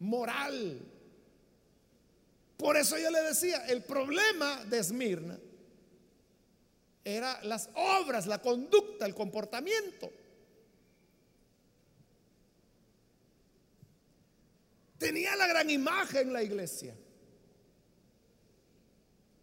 moral. 0.00 0.78
Por 2.58 2.76
eso 2.76 2.98
yo 2.98 3.10
le 3.10 3.22
decía, 3.22 3.64
el 3.66 3.82
problema 3.82 4.62
de 4.66 4.78
Esmirna 4.78 5.38
era 7.02 7.42
las 7.44 7.70
obras, 7.76 8.26
la 8.26 8.42
conducta, 8.42 9.06
el 9.06 9.14
comportamiento. 9.14 10.12
Tenía 14.98 15.34
la 15.34 15.46
gran 15.46 15.70
imagen 15.70 16.30
la 16.30 16.42
iglesia. 16.42 16.94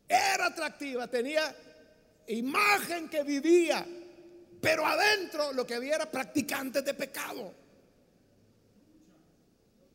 Era 0.08 0.48
atractiva, 0.48 1.08
tenía 1.08 1.56
imagen 2.28 3.10
que 3.10 3.24
vivía, 3.24 3.86
pero 4.62 4.86
adentro 4.86 5.54
lo 5.54 5.66
que 5.66 5.76
había 5.76 5.96
era 5.96 6.12
practicantes 6.12 6.84
de 6.86 6.94
pecado, 6.94 7.54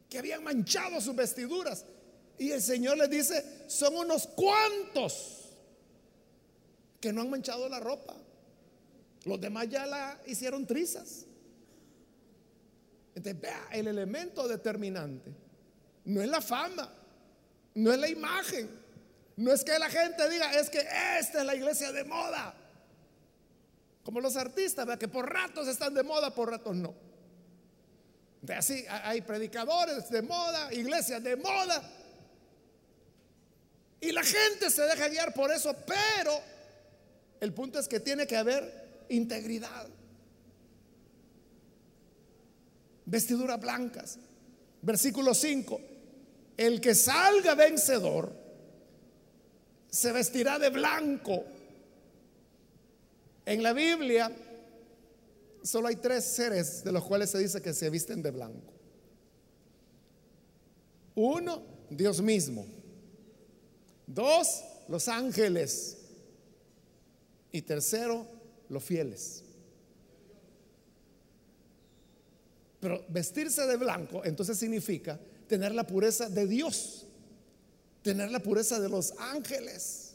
que 0.09 0.19
habían 0.19 0.43
manchado 0.43 1.01
sus 1.01 1.15
vestiduras. 1.15 1.85
Y 2.39 2.53
el 2.53 2.63
Señor 2.63 2.97
les 2.97 3.11
dice, 3.11 3.65
son 3.69 3.97
unos 3.97 4.27
cuantos 4.27 5.51
que 7.01 7.13
no 7.13 7.23
han 7.23 7.31
manchado 7.31 7.69
la 7.69 7.81
ropa. 7.81 8.17
Los 9.25 9.41
demás 9.41 9.69
ya 9.69 9.87
la 9.87 10.21
hicieron 10.27 10.67
trizas. 10.67 11.27
Entonces, 13.15 13.41
vea, 13.41 13.69
el 13.73 13.89
elemento 13.89 14.49
determinante 14.49 15.31
no 16.07 16.23
es 16.23 16.29
la 16.29 16.41
fama, 16.41 16.91
no 17.75 17.93
es 17.93 17.99
la 17.99 18.09
imagen, 18.09 18.71
no 19.37 19.53
es 19.53 19.65
que 19.65 19.79
la 19.79 19.89
gente 19.89 20.29
diga, 20.29 20.53
es 20.59 20.71
que 20.71 20.81
esta 21.19 21.41
es 21.41 21.45
la 21.45 21.55
iglesia 21.55 21.93
de 21.93 22.05
moda. 22.05 22.55
Como 24.05 24.21
los 24.21 24.37
artistas, 24.37 24.99
que 24.99 25.09
por 25.09 25.31
ratos 25.33 25.69
están 25.69 25.95
de 25.95 26.03
moda, 26.03 26.35
por 26.35 26.51
ratos 26.51 26.77
no. 26.77 26.95
De 28.43 28.55
así 28.55 28.85
hay 28.89 29.21
predicadores 29.21 30.09
de 30.11 30.23
moda, 30.23 30.73
iglesias 30.73 31.23
de 31.23 31.37
moda. 31.37 31.83
Y 34.01 34.13
la 34.13 34.23
gente 34.23 34.71
se 34.71 34.83
deja 34.83 35.09
guiar 35.09 35.35
por 35.35 35.53
eso, 35.53 35.75
pero 35.87 36.41
el 37.41 37.53
punto 37.53 37.79
es 37.79 37.87
que 37.87 38.01
tiene 38.01 38.27
que 38.27 38.37
haber 38.37 39.07
integridad. 39.11 39.87
vestiduras 43.11 43.61
blancas. 43.61 44.19
Versículo 44.83 45.35
5, 45.35 45.81
el 46.57 46.81
que 46.81 46.95
salga 46.95 47.55
vencedor 47.55 48.33
se 49.91 50.13
vestirá 50.13 50.59
de 50.59 50.71
blanco. 50.71 51.45
En 53.45 53.63
la 53.63 53.73
Biblia 53.73 54.31
solo 55.63 55.89
hay 55.89 55.97
tres 55.97 56.25
seres 56.25 56.85
de 56.85 56.93
los 56.93 57.05
cuales 57.05 57.31
se 57.31 57.39
dice 57.39 57.61
que 57.61 57.75
se 57.75 57.91
visten 57.91 58.23
de 58.23 58.31
blanco. 58.31 58.73
Uno, 61.15 61.63
Dios 61.91 62.23
mismo. 62.23 62.67
Dos, 64.07 64.63
los 64.89 65.09
ángeles. 65.09 65.99
Y 67.53 67.63
tercero, 67.63 68.27
los 68.69 68.83
fieles. 68.85 69.43
Pero 72.81 73.05
vestirse 73.09 73.67
de 73.67 73.77
blanco 73.77 74.25
entonces 74.25 74.57
significa 74.59 75.21
tener 75.47 75.75
la 75.75 75.87
pureza 75.87 76.29
de 76.29 76.47
Dios, 76.47 77.07
tener 78.03 78.31
la 78.31 78.41
pureza 78.41 78.81
de 78.81 78.89
los 78.89 79.13
ángeles. 79.19 80.15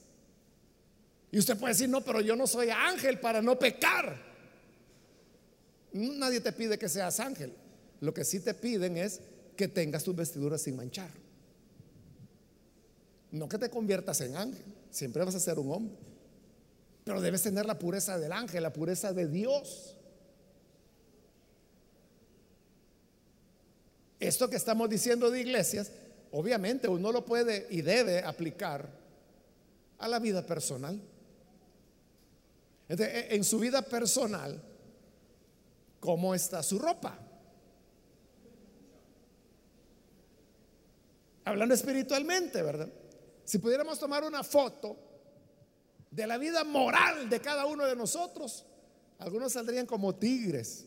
Y 1.31 1.39
usted 1.39 1.57
puede 1.57 1.73
decir, 1.73 1.89
no, 1.89 2.01
pero 2.01 2.21
yo 2.21 2.35
no 2.35 2.47
soy 2.47 2.69
ángel 2.69 3.19
para 3.19 3.41
no 3.41 3.59
pecar. 3.59 4.17
Nadie 5.93 6.39
te 6.41 6.51
pide 6.51 6.77
que 6.77 6.89
seas 6.89 7.19
ángel. 7.19 7.53
Lo 8.01 8.13
que 8.13 8.23
sí 8.23 8.39
te 8.39 8.53
piden 8.53 8.97
es 8.97 9.21
que 9.55 9.67
tengas 9.67 10.03
tus 10.03 10.15
vestiduras 10.15 10.61
sin 10.61 10.75
manchar. 10.75 11.09
No 13.31 13.49
que 13.49 13.57
te 13.57 13.69
conviertas 13.69 14.21
en 14.21 14.37
ángel, 14.37 14.63
siempre 14.91 15.23
vas 15.23 15.35
a 15.35 15.39
ser 15.39 15.59
un 15.59 15.71
hombre. 15.71 15.97
Pero 17.03 17.21
debes 17.21 17.43
tener 17.43 17.65
la 17.65 17.77
pureza 17.77 18.17
del 18.17 18.31
ángel, 18.31 18.63
la 18.63 18.73
pureza 18.73 19.13
de 19.13 19.27
Dios. 19.27 19.97
Esto 24.19 24.49
que 24.49 24.55
estamos 24.55 24.89
diciendo 24.89 25.29
de 25.29 25.41
iglesias, 25.41 25.91
obviamente 26.31 26.87
uno 26.87 27.11
lo 27.11 27.25
puede 27.25 27.67
y 27.69 27.81
debe 27.81 28.19
aplicar 28.19 28.89
a 29.97 30.07
la 30.07 30.19
vida 30.19 30.45
personal. 30.45 30.99
E, 32.87 33.27
en 33.35 33.43
su 33.43 33.59
vida 33.59 33.81
personal, 33.81 34.61
¿cómo 35.99 36.35
está 36.35 36.61
su 36.61 36.79
ropa? 36.79 37.19
Hablando 41.45 41.73
espiritualmente, 41.73 42.61
¿verdad? 42.61 42.89
Si 43.43 43.59
pudiéramos 43.59 43.99
tomar 43.99 44.23
una 44.23 44.43
foto 44.43 44.97
de 46.09 46.25
la 46.25 46.37
vida 46.37 46.63
moral 46.63 47.29
de 47.29 47.39
cada 47.39 47.65
uno 47.65 47.85
de 47.85 47.95
nosotros, 47.95 48.65
algunos 49.19 49.53
saldrían 49.53 49.85
como 49.85 50.15
tigres. 50.15 50.85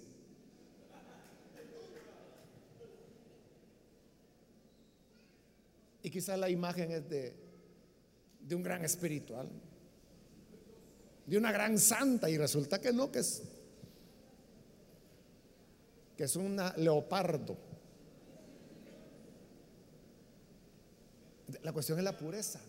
Y 6.02 6.10
quizás 6.10 6.38
la 6.38 6.48
imagen 6.48 6.92
es 6.92 7.08
de, 7.08 7.34
de 8.40 8.54
un 8.54 8.62
gran 8.62 8.84
espiritual, 8.84 9.48
de 11.26 11.36
una 11.36 11.52
gran 11.52 11.78
santa, 11.78 12.30
y 12.30 12.38
resulta 12.38 12.80
que 12.80 12.92
no, 12.92 13.12
que 13.12 13.18
es, 13.18 13.42
que 16.16 16.24
es 16.24 16.36
una 16.36 16.74
leopardo. 16.76 17.56
La 21.62 21.72
cuestión 21.72 21.98
es 21.98 22.04
la 22.04 22.16
pureza. 22.16 22.60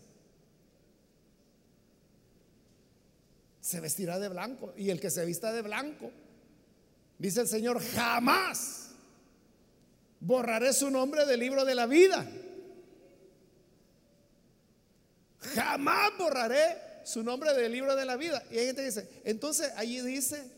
Se 3.62 3.80
vestirá 3.80 4.20
de 4.20 4.30
blanco. 4.30 4.74
Y 4.76 4.90
el 4.90 5.00
que 5.00 5.10
se 5.10 5.26
vista 5.26 5.54
de 5.54 5.62
blanco, 5.62 6.12
dice 7.18 7.42
el 7.42 7.48
Señor, 7.48 7.82
jamás 7.82 8.92
borraré 10.20 10.74
su 10.74 10.90
nombre 10.90 11.26
del 11.26 11.40
libro 11.40 11.66
de 11.66 11.76
la 11.76 11.86
vida. 11.86 12.30
Jamás 15.42 16.12
borraré 16.18 16.78
su 17.04 17.24
nombre 17.24 17.54
del 17.54 17.72
libro 17.72 17.96
de 17.96 18.06
la 18.06 18.18
vida. 18.18 18.44
Y 18.52 18.58
hay 18.58 18.66
gente 18.68 18.82
que 18.82 18.88
dice, 18.88 19.10
entonces 19.24 19.72
allí 19.76 20.02
dice 20.02 20.52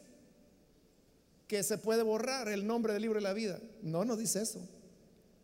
que 1.48 1.64
se 1.64 1.78
puede 1.78 2.04
borrar 2.04 2.50
el 2.50 2.66
nombre 2.66 2.94
del 2.94 3.02
libro 3.02 3.20
de 3.20 3.24
la 3.24 3.34
vida. 3.34 3.60
No, 3.82 4.06
no 4.06 4.16
dice 4.16 4.42
eso. 4.42 4.60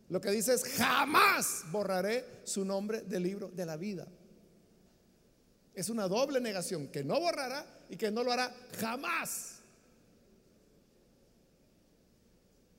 Lo 0.08 0.20
que 0.20 0.30
dice 0.30 0.54
es, 0.54 0.64
jamás 0.64 1.64
borraré 1.70 2.24
su 2.44 2.64
nombre 2.64 3.02
del 3.02 3.22
libro 3.22 3.48
de 3.48 3.66
la 3.66 3.76
vida. 3.76 4.06
Es 5.74 5.90
una 5.90 6.08
doble 6.08 6.40
negación, 6.40 6.88
que 6.88 7.04
no 7.04 7.20
borrará 7.20 7.64
y 7.88 7.96
que 7.96 8.10
no 8.10 8.24
lo 8.24 8.32
hará 8.32 8.52
jamás. 8.80 9.58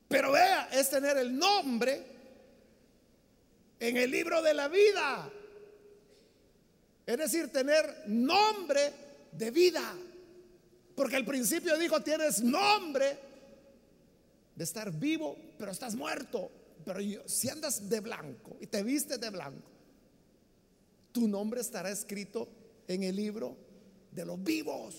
Pero 0.08 0.32
vea, 0.32 0.70
es 0.72 0.90
tener 0.90 1.18
el 1.18 1.38
nombre 1.38 2.04
en 3.80 3.96
el 3.96 4.10
libro 4.10 4.42
de 4.42 4.54
la 4.56 4.68
vida. 4.68 5.32
Es 7.10 7.18
decir, 7.18 7.52
tener 7.52 8.04
nombre 8.06 8.94
de 9.32 9.50
vida. 9.50 9.82
Porque 10.94 11.16
al 11.16 11.26
principio 11.26 11.76
dijo, 11.76 12.04
tienes 12.04 12.44
nombre 12.44 13.18
de 14.54 14.64
estar 14.64 14.92
vivo, 14.92 15.36
pero 15.58 15.72
estás 15.72 15.96
muerto. 15.96 16.52
Pero 16.86 17.00
si 17.26 17.50
andas 17.50 17.90
de 17.90 18.00
blanco 18.02 18.58
y 18.62 18.68
te 18.68 18.84
vistes 18.84 19.20
de 19.20 19.32
blanco, 19.32 19.72
tu 21.12 21.28
nombre 21.28 21.62
estará 21.62 21.90
escrito 21.90 22.48
en 22.88 23.02
el 23.02 23.16
libro 23.16 23.58
de 24.12 24.24
los 24.24 24.44
vivos, 24.44 24.94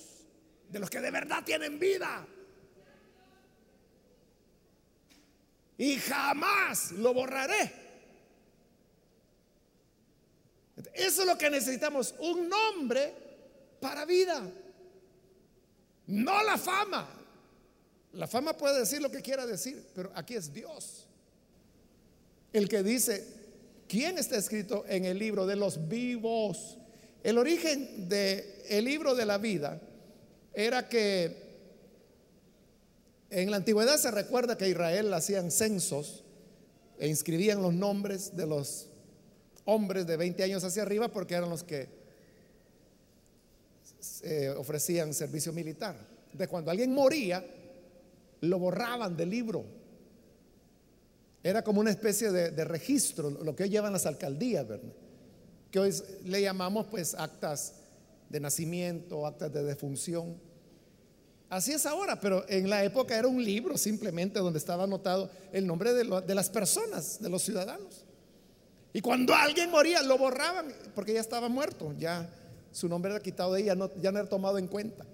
de 0.68 0.80
los 0.80 0.90
que 0.90 1.00
de 1.00 1.12
verdad 1.12 1.44
tienen 1.44 1.78
vida. 1.78 2.26
Y 5.78 5.94
jamás 5.94 6.90
lo 6.90 7.14
borraré. 7.14 7.89
Eso 10.94 11.22
es 11.22 11.26
lo 11.26 11.36
que 11.38 11.50
necesitamos, 11.50 12.14
un 12.18 12.48
nombre 12.48 13.12
para 13.80 14.04
vida. 14.04 14.48
No 16.06 16.42
la 16.42 16.58
fama. 16.58 17.08
La 18.12 18.26
fama 18.26 18.56
puede 18.56 18.80
decir 18.80 19.00
lo 19.00 19.10
que 19.10 19.22
quiera 19.22 19.46
decir, 19.46 19.86
pero 19.94 20.10
aquí 20.14 20.34
es 20.34 20.52
Dios 20.52 21.06
el 22.52 22.68
que 22.68 22.82
dice, 22.82 23.26
¿quién 23.88 24.18
está 24.18 24.36
escrito 24.36 24.84
en 24.88 25.04
el 25.04 25.18
libro 25.18 25.46
de 25.46 25.56
los 25.56 25.88
vivos? 25.88 26.78
El 27.22 27.38
origen 27.38 28.08
del 28.08 28.44
el 28.68 28.84
libro 28.84 29.14
de 29.14 29.26
la 29.26 29.38
vida 29.38 29.80
era 30.54 30.88
que 30.88 31.50
en 33.30 33.50
la 33.50 33.58
antigüedad 33.58 33.96
se 33.98 34.10
recuerda 34.10 34.56
que 34.56 34.68
Israel 34.68 35.12
hacían 35.14 35.50
censos 35.50 36.24
e 36.98 37.08
inscribían 37.08 37.62
los 37.62 37.72
nombres 37.72 38.36
de 38.36 38.46
los 38.46 38.88
hombres 39.64 40.06
de 40.06 40.16
20 40.16 40.42
años 40.42 40.64
hacia 40.64 40.82
arriba 40.82 41.08
porque 41.08 41.34
eran 41.34 41.50
los 41.50 41.62
que 41.62 41.88
eh, 44.22 44.48
ofrecían 44.56 45.14
servicio 45.14 45.52
militar. 45.52 45.96
De 46.32 46.46
cuando 46.48 46.70
alguien 46.70 46.94
moría, 46.94 47.44
lo 48.40 48.58
borraban 48.58 49.16
del 49.16 49.30
libro 49.30 49.80
era 51.42 51.62
como 51.62 51.80
una 51.80 51.90
especie 51.90 52.30
de, 52.30 52.64
registro, 52.64 53.30
lo 53.30 53.56
que 53.56 53.62
hoy 53.62 53.70
llevan 53.70 53.92
las 53.92 54.04
alcaldías. 54.04 54.66
Que 55.70 55.78
hoy 55.78 55.94
le 56.24 56.42
llamamos 56.42 56.86
pues 56.88 57.14
actas 57.14 57.74
de 58.28 58.40
nacimiento, 58.40 59.26
actas 59.26 59.52
de 59.52 59.62
defunción. 59.62 60.36
Así 61.48 61.72
es 61.72 61.86
ahora, 61.86 62.20
pero 62.20 62.44
en 62.48 62.68
la 62.68 62.84
época 62.84 63.18
era 63.18 63.26
un 63.26 63.42
libro 63.42 63.78
simplemente 63.78 64.38
donde 64.38 64.58
estaba 64.58 64.84
anotado 64.84 65.30
el 65.52 65.66
nombre 65.66 65.94
de, 65.94 66.34
las 66.34 66.50
personas, 66.50 67.20
de 67.20 67.28
los 67.30 67.42
ciudadanos. 67.42 68.04
Y 68.93 69.01
cuando 69.01 69.34
alguien 69.34 69.70
moría, 69.70 70.03
lo 70.03 70.18
borraban 70.18 70.72
porque 70.95 71.12
ya 71.12 71.20
estaba 71.20 71.49
muerto, 71.49 71.95
ya 71.99 72.28
su 72.72 72.88
nombre 72.88 73.12
era 73.12 73.20
quitado 73.20 73.55
de 73.55 73.62
ella, 73.62 73.76
ya 74.01 74.12
no 74.12 74.18
era 74.18 74.28
tomado 74.28 74.59
en 74.59 74.66
cuenta. 74.66 75.07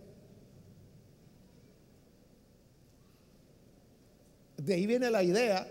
De 4.57 4.75
ahí 4.75 4.87
viene 4.87 5.11
la 5.11 5.23
idea 5.23 5.69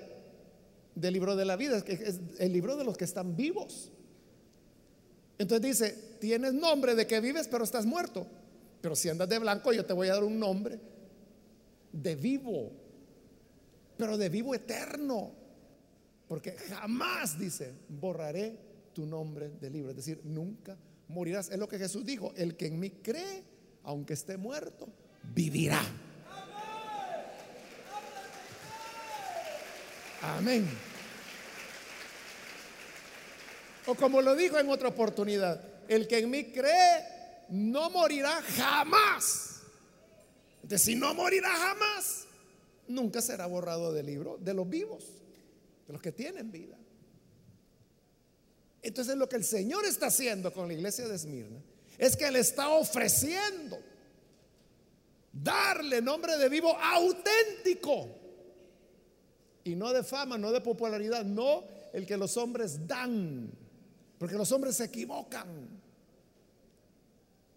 del 0.94 1.14
libro 1.14 1.36
de 1.36 1.46
la 1.46 1.56
vida, 1.56 1.84
que 1.84 1.94
es 1.94 2.20
el 2.40 2.54
libro 2.54 2.78
de 2.78 2.84
los 2.84 2.98
que 2.98 3.06
están 3.06 3.36
vivos. 3.36 3.92
Entonces 5.38 5.66
dice, 5.66 6.18
tienes 6.20 6.54
nombre 6.54 6.96
de 6.96 7.06
que 7.06 7.20
vives, 7.20 7.48
pero 7.48 7.64
estás 7.64 7.86
muerto. 7.86 8.26
Pero 8.82 8.96
si 8.96 9.10
andas 9.10 9.28
de 9.28 9.40
blanco, 9.40 9.74
yo 9.74 9.86
te 9.86 9.94
voy 9.94 10.08
a 10.08 10.14
dar 10.14 10.24
un 10.24 10.40
nombre 10.40 10.80
de 11.92 12.16
vivo, 12.16 12.72
pero 13.98 14.18
de 14.18 14.30
vivo 14.30 14.54
eterno. 14.54 15.32
Porque 16.28 16.54
jamás, 16.54 17.38
dice, 17.38 17.74
borraré 17.88 18.58
tu 18.94 19.06
nombre 19.06 19.50
del 19.50 19.74
libro. 19.74 19.92
Es 19.92 19.98
decir, 19.98 20.22
nunca 20.24 20.78
morirás. 21.08 21.50
Es 21.50 21.58
lo 21.58 21.68
que 21.68 21.78
Jesús 21.78 22.06
dijo, 22.06 22.34
el 22.36 22.56
que 22.56 22.68
en 22.68 22.80
mí 22.80 22.90
cree, 22.90 23.44
aunque 23.84 24.14
esté 24.14 24.38
muerto, 24.38 24.88
vivirá. 25.34 25.82
Amén. 30.22 30.68
O 33.86 33.94
como 33.94 34.22
lo 34.22 34.36
dijo 34.36 34.58
en 34.58 34.70
otra 34.70 34.90
oportunidad, 34.90 35.62
el 35.88 36.08
que 36.08 36.20
en 36.20 36.30
mí 36.32 36.46
cree 36.46 37.06
no 37.50 37.90
morirá 37.92 38.42
jamás. 38.42 39.62
De 40.64 40.80
si 40.80 40.96
no 40.96 41.14
morirá 41.14 41.50
jamás, 41.50 42.26
nunca 42.88 43.22
será 43.22 43.46
borrado 43.46 43.94
del 43.94 44.08
libro 44.08 44.38
de 44.40 44.54
los 44.56 44.68
vivos, 44.68 45.06
de 45.88 45.94
los 45.94 46.02
que 46.02 46.12
tienen 46.12 46.52
vida. 46.52 46.78
Entonces 48.82 49.16
lo 49.16 49.28
que 49.28 49.36
el 49.36 49.44
Señor 49.44 49.86
está 49.86 50.08
haciendo 50.08 50.54
con 50.54 50.68
la 50.68 50.74
iglesia 50.74 51.08
de 51.08 51.16
Esmirna 51.16 51.60
es 51.98 52.16
que 52.16 52.30
le 52.30 52.40
está 52.40 52.70
ofreciendo 52.70 53.80
darle 55.32 56.02
nombre 56.02 56.38
de 56.38 56.50
vivo 56.50 56.76
auténtico. 56.78 58.10
Y 59.64 59.76
no 59.76 59.92
de 59.92 60.04
fama, 60.04 60.38
no 60.38 60.52
de 60.52 60.62
popularidad, 60.62 61.26
no 61.26 61.64
el 61.94 62.06
que 62.06 62.18
los 62.18 62.38
hombres 62.38 62.86
dan, 62.86 63.52
porque 64.20 64.36
los 64.36 64.52
hombres 64.52 64.76
se 64.76 64.86
equivocan. 64.86 65.48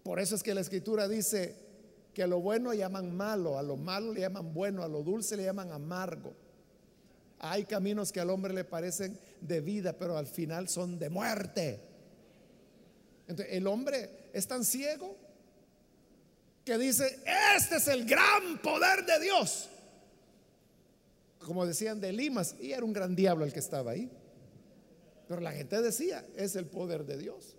Por 0.01 0.19
eso 0.19 0.35
es 0.35 0.41
que 0.41 0.55
la 0.55 0.61
escritura 0.61 1.07
dice 1.07 1.55
que 2.13 2.23
a 2.23 2.27
lo 2.27 2.39
bueno 2.39 2.73
llaman 2.73 3.15
malo, 3.15 3.59
a 3.59 3.63
lo 3.63 3.77
malo 3.77 4.13
le 4.13 4.21
llaman 4.21 4.53
bueno, 4.53 4.81
a 4.81 4.87
lo 4.87 5.03
dulce 5.03 5.37
le 5.37 5.43
llaman 5.43 5.71
amargo. 5.71 6.33
Hay 7.39 7.65
caminos 7.65 8.11
que 8.11 8.19
al 8.19 8.29
hombre 8.29 8.53
le 8.53 8.65
parecen 8.65 9.17
de 9.41 9.61
vida, 9.61 9.93
pero 9.93 10.17
al 10.17 10.27
final 10.27 10.67
son 10.67 10.99
de 10.99 11.09
muerte. 11.09 11.79
Entonces, 13.27 13.55
el 13.55 13.67
hombre 13.67 14.29
es 14.33 14.47
tan 14.47 14.65
ciego 14.65 15.15
que 16.65 16.77
dice, 16.77 17.19
este 17.55 17.77
es 17.77 17.87
el 17.87 18.05
gran 18.05 18.61
poder 18.61 19.05
de 19.05 19.19
Dios 19.19 19.69
como 21.49 21.65
decían 21.65 21.99
de 21.99 22.11
Limas, 22.11 22.55
y 22.59 22.73
era 22.73 22.83
un 22.83 22.93
gran 22.93 23.15
diablo 23.15 23.45
el 23.45 23.53
que 23.53 23.59
estaba 23.59 23.91
ahí. 23.91 24.09
Pero 25.27 25.41
la 25.41 25.51
gente 25.51 25.81
decía, 25.81 26.25
es 26.35 26.55
el 26.55 26.65
poder 26.65 27.05
de 27.05 27.17
Dios. 27.17 27.55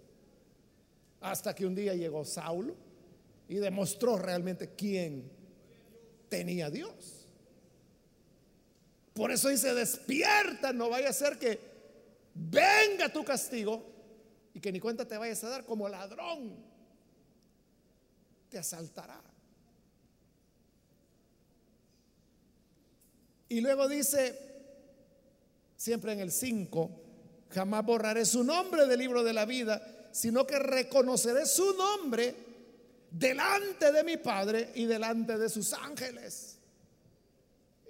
Hasta 1.20 1.54
que 1.54 1.66
un 1.66 1.74
día 1.74 1.94
llegó 1.94 2.24
Saulo 2.24 2.76
y 3.48 3.56
demostró 3.56 4.16
realmente 4.16 4.70
quién 4.76 5.30
tenía 6.28 6.70
Dios. 6.70 7.19
Por 9.14 9.30
eso 9.30 9.48
dice, 9.48 9.74
despierta, 9.74 10.72
no 10.72 10.88
vaya 10.88 11.10
a 11.10 11.12
ser 11.12 11.38
que 11.38 11.58
venga 12.34 13.12
tu 13.12 13.24
castigo 13.24 13.84
y 14.54 14.60
que 14.60 14.72
ni 14.72 14.80
cuenta 14.80 15.06
te 15.06 15.18
vayas 15.18 15.42
a 15.44 15.48
dar 15.48 15.64
como 15.64 15.88
ladrón. 15.88 16.56
Te 18.48 18.58
asaltará. 18.58 19.20
Y 23.48 23.60
luego 23.60 23.88
dice, 23.88 24.38
siempre 25.76 26.12
en 26.12 26.20
el 26.20 26.30
5, 26.30 26.90
jamás 27.50 27.84
borraré 27.84 28.24
su 28.24 28.44
nombre 28.44 28.86
del 28.86 29.00
libro 29.00 29.24
de 29.24 29.32
la 29.32 29.44
vida, 29.44 30.08
sino 30.12 30.46
que 30.46 30.58
reconoceré 30.58 31.46
su 31.46 31.74
nombre 31.74 32.34
delante 33.10 33.90
de 33.90 34.04
mi 34.04 34.16
Padre 34.18 34.70
y 34.76 34.84
delante 34.84 35.36
de 35.36 35.48
sus 35.48 35.72
ángeles. 35.72 36.59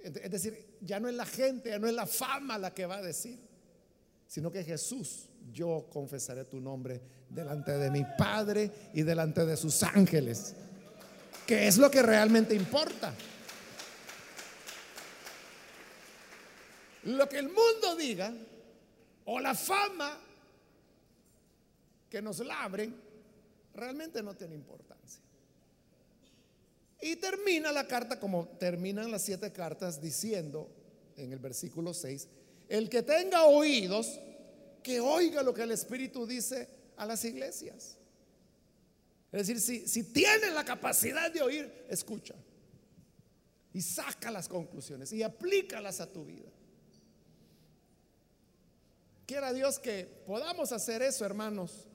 Es 0.03 0.31
decir, 0.31 0.77
ya 0.81 0.99
no 0.99 1.07
es 1.07 1.15
la 1.15 1.25
gente, 1.25 1.69
ya 1.69 1.79
no 1.79 1.87
es 1.87 1.93
la 1.93 2.07
fama 2.07 2.57
la 2.57 2.73
que 2.73 2.85
va 2.85 2.97
a 2.97 3.01
decir, 3.01 3.39
sino 4.27 4.51
que 4.51 4.63
Jesús, 4.63 5.29
yo 5.51 5.87
confesaré 5.91 6.45
tu 6.45 6.59
nombre 6.59 7.01
delante 7.29 7.71
de 7.77 7.91
mi 7.91 8.03
Padre 8.17 8.71
y 8.93 9.03
delante 9.03 9.45
de 9.45 9.57
sus 9.57 9.83
ángeles, 9.83 10.55
que 11.45 11.67
es 11.67 11.77
lo 11.77 11.91
que 11.91 12.01
realmente 12.01 12.55
importa. 12.55 13.13
Lo 17.03 17.27
que 17.27 17.39
el 17.39 17.47
mundo 17.47 17.95
diga 17.97 18.33
o 19.25 19.39
la 19.39 19.55
fama 19.55 20.17
que 22.09 22.21
nos 22.21 22.39
labren 22.39 22.95
realmente 23.73 24.21
no 24.21 24.35
tiene 24.35 24.55
importancia. 24.55 25.21
Y 27.01 27.15
termina 27.15 27.71
la 27.71 27.87
carta 27.87 28.19
como 28.19 28.47
terminan 28.59 29.11
las 29.11 29.23
siete 29.23 29.51
cartas 29.51 29.99
diciendo 29.99 30.69
en 31.17 31.33
el 31.33 31.39
versículo 31.39 31.93
6, 31.93 32.27
el 32.69 32.89
que 32.89 33.01
tenga 33.01 33.45
oídos, 33.45 34.19
que 34.83 34.99
oiga 34.99 35.41
lo 35.43 35.53
que 35.53 35.63
el 35.63 35.71
Espíritu 35.71 36.25
dice 36.25 36.69
a 36.97 37.05
las 37.05 37.25
iglesias. 37.25 37.97
Es 39.31 39.47
decir, 39.47 39.59
si, 39.59 39.87
si 39.87 40.23
la 40.53 40.63
capacidad 40.65 41.31
de 41.31 41.41
oír, 41.41 41.85
escucha. 41.89 42.35
Y 43.73 43.81
saca 43.81 44.29
las 44.29 44.47
conclusiones 44.47 45.13
y 45.13 45.23
aplícalas 45.23 46.01
a 46.01 46.11
tu 46.11 46.25
vida. 46.25 46.49
Quiera 49.25 49.53
Dios 49.53 49.79
que 49.79 50.05
podamos 50.25 50.73
hacer 50.73 51.01
eso, 51.01 51.25
hermanos. 51.25 51.87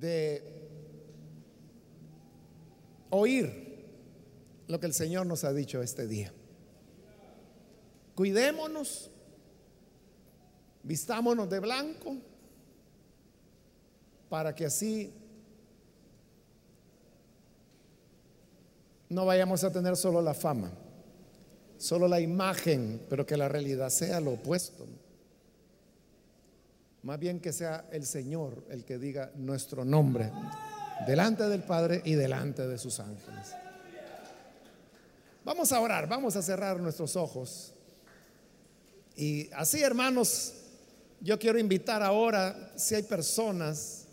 De 0.00 0.42
oír 3.10 3.84
lo 4.66 4.80
que 4.80 4.86
el 4.86 4.94
Señor 4.94 5.26
nos 5.26 5.44
ha 5.44 5.52
dicho 5.52 5.82
este 5.82 6.06
día. 6.06 6.32
Cuidémonos, 8.14 9.10
vistámonos 10.82 11.50
de 11.50 11.60
blanco, 11.60 12.16
para 14.28 14.54
que 14.54 14.66
así 14.66 15.12
no 19.08 19.26
vayamos 19.26 19.62
a 19.64 19.72
tener 19.72 19.96
solo 19.96 20.22
la 20.22 20.34
fama 20.34 20.72
solo 21.80 22.06
la 22.06 22.20
imagen, 22.20 23.00
pero 23.08 23.24
que 23.24 23.36
la 23.36 23.48
realidad 23.48 23.88
sea 23.88 24.20
lo 24.20 24.32
opuesto. 24.32 24.86
Más 27.02 27.18
bien 27.18 27.40
que 27.40 27.52
sea 27.52 27.86
el 27.92 28.04
Señor 28.04 28.64
el 28.68 28.84
que 28.84 28.98
diga 28.98 29.32
nuestro 29.36 29.84
nombre 29.84 30.30
delante 31.06 31.48
del 31.48 31.62
Padre 31.62 32.02
y 32.04 32.14
delante 32.14 32.66
de 32.66 32.76
sus 32.76 33.00
ángeles. 33.00 33.54
Vamos 35.44 35.72
a 35.72 35.80
orar, 35.80 36.06
vamos 36.06 36.36
a 36.36 36.42
cerrar 36.42 36.78
nuestros 36.78 37.16
ojos. 37.16 37.72
Y 39.16 39.48
así, 39.54 39.82
hermanos, 39.82 40.54
yo 41.20 41.38
quiero 41.38 41.58
invitar 41.58 42.02
ahora, 42.02 42.72
si 42.76 42.94
hay 42.94 43.02
personas 43.02 44.06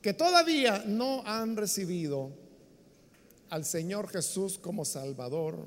que 0.00 0.14
todavía 0.14 0.84
no 0.86 1.22
han 1.26 1.56
recibido 1.56 2.30
al 3.50 3.64
Señor 3.64 4.08
Jesús 4.08 4.58
como 4.58 4.84
Salvador, 4.84 5.66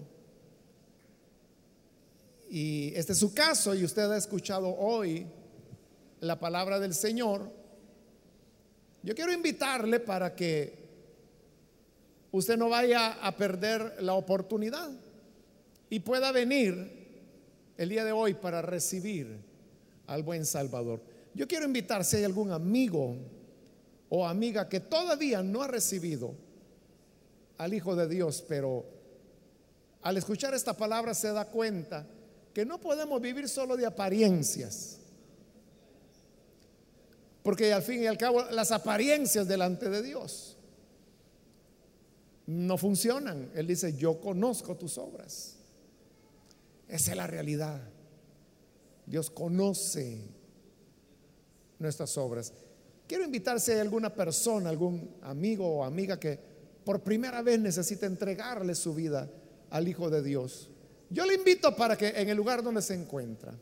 y 2.50 2.94
este 2.96 3.14
es 3.14 3.20
su 3.20 3.34
caso 3.34 3.74
y 3.74 3.84
usted 3.84 4.12
ha 4.12 4.18
escuchado 4.18 4.76
hoy 4.78 5.26
la 6.24 6.40
palabra 6.40 6.80
del 6.80 6.94
Señor, 6.94 7.52
yo 9.04 9.14
quiero 9.14 9.34
invitarle 9.34 10.00
para 10.00 10.34
que 10.34 10.74
usted 12.32 12.58
no 12.58 12.70
vaya 12.70 13.14
a 13.26 13.36
perder 13.36 14.02
la 14.02 14.14
oportunidad 14.14 14.90
y 15.90 16.00
pueda 16.00 16.32
venir 16.32 17.74
el 17.78 17.90
día 17.90 18.06
de 18.06 18.14
hoy 18.14 18.36
para 18.36 18.62
recibir 18.62 19.38
al 20.08 20.24
buen 20.24 20.46
Salvador. 20.46 21.02
Yo 21.34 21.46
quiero 21.46 21.66
invitar 21.66 22.06
si 22.06 22.16
hay 22.16 22.24
algún 22.24 22.52
amigo 22.52 23.18
o 24.08 24.26
amiga 24.26 24.70
que 24.70 24.80
todavía 24.80 25.44
no 25.44 25.62
ha 25.62 25.68
recibido 25.68 26.36
al 27.58 27.74
Hijo 27.74 27.98
de 27.98 28.08
Dios, 28.08 28.46
pero 28.48 28.86
al 30.02 30.16
escuchar 30.16 30.54
esta 30.54 30.74
palabra 30.74 31.14
se 31.14 31.34
da 31.34 31.46
cuenta 31.46 32.08
que 32.54 32.66
no 32.66 32.80
podemos 32.80 33.22
vivir 33.22 33.50
solo 33.50 33.76
de 33.76 33.86
apariencias. 33.86 35.00
Porque 37.44 37.74
al 37.74 37.84
fin 37.84 38.02
y 38.02 38.08
al 38.08 38.18
cabo 38.18 38.41
las 38.52 38.72
apariencias 38.72 39.48
delante 39.48 39.89
de 39.89 40.02
Dios 40.02 40.58
no 42.48 42.78
funcionan. 42.78 43.52
Él 43.54 43.68
dice, 43.68 43.96
yo 43.96 44.20
conozco 44.20 44.76
tus 44.76 44.98
obras. 44.98 45.58
Esa 46.88 47.12
es 47.12 47.18
la 47.18 47.28
realidad. 47.28 47.82
Dios 49.06 49.30
conoce 49.30 50.22
nuestras 51.80 52.18
obras. 52.18 52.54
Quiero 53.08 53.26
invitar 53.26 53.60
si 53.60 53.72
hay 53.72 53.80
alguna 53.80 54.14
persona, 54.14 54.70
algún 54.70 55.18
amigo 55.22 55.68
o 55.68 55.84
amiga 55.84 56.20
que 56.20 56.39
por 56.86 57.02
primera 57.02 57.41
vez 57.41 57.60
necesita 57.60 58.06
entregarle 58.06 58.76
su 58.76 58.94
vida 58.94 59.30
al 59.70 59.88
Hijo 59.88 60.10
de 60.10 60.22
Dios. 60.22 60.70
Yo 61.10 61.26
le 61.26 61.36
invito 61.36 61.76
para 61.76 61.98
que 61.98 62.08
en 62.10 62.30
el 62.30 62.38
lugar 62.38 62.64
donde 62.64 62.82
se 62.82 62.94
encuentra 62.94 63.54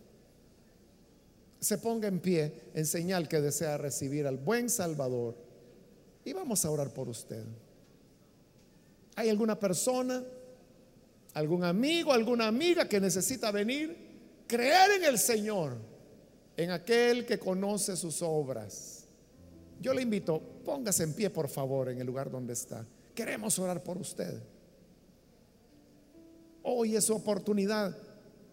se 1.62 1.78
ponga 1.78 2.08
en 2.08 2.20
pie 2.20 2.72
en 2.74 2.88
señal 2.88 3.28
que 3.28 3.40
desea 3.40 3.78
recibir 3.78 4.26
al 4.26 4.38
buen 4.38 4.68
Salvador 4.68 5.38
y 6.26 6.34
vamos 6.34 6.66
a 6.66 6.72
orar 6.72 6.92
por 6.92 7.08
usted. 7.08 7.46
¿Hay 9.16 9.30
alguna 9.30 9.60
persona, 9.60 10.24
algún 11.36 11.64
amigo, 11.64 12.12
alguna 12.12 12.48
amiga 12.48 12.90
que 12.90 13.00
necesita 13.00 13.52
venir, 13.52 13.96
creer 14.48 14.92
en 14.98 15.04
el 15.04 15.20
Señor, 15.20 15.78
en 16.58 16.72
aquel 16.72 17.28
que 17.28 17.38
conoce 17.38 17.96
sus 17.96 18.24
obras? 18.24 19.06
Yo 19.80 19.94
le 19.94 20.02
invito, 20.02 20.42
póngase 20.66 21.04
en 21.04 21.14
pie 21.14 21.30
por 21.30 21.48
favor 21.48 21.90
en 21.90 22.00
el 22.00 22.08
lugar 22.08 22.32
donde 22.32 22.54
está. 22.54 22.86
Queremos 23.14 23.60
orar 23.60 23.84
por 23.84 24.00
usted. 24.00 24.42
Hoy 26.64 26.96
es 26.96 27.06
su 27.06 27.14
oportunidad 27.14 27.96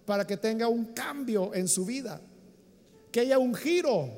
para 0.04 0.26
que 0.26 0.36
tenga 0.36 0.68
un 0.68 0.86
cambio 0.86 1.54
en 1.54 1.68
su 1.68 1.84
vida, 1.86 2.20
que 3.10 3.20
haya 3.20 3.38
un 3.38 3.54
giro 3.54 4.08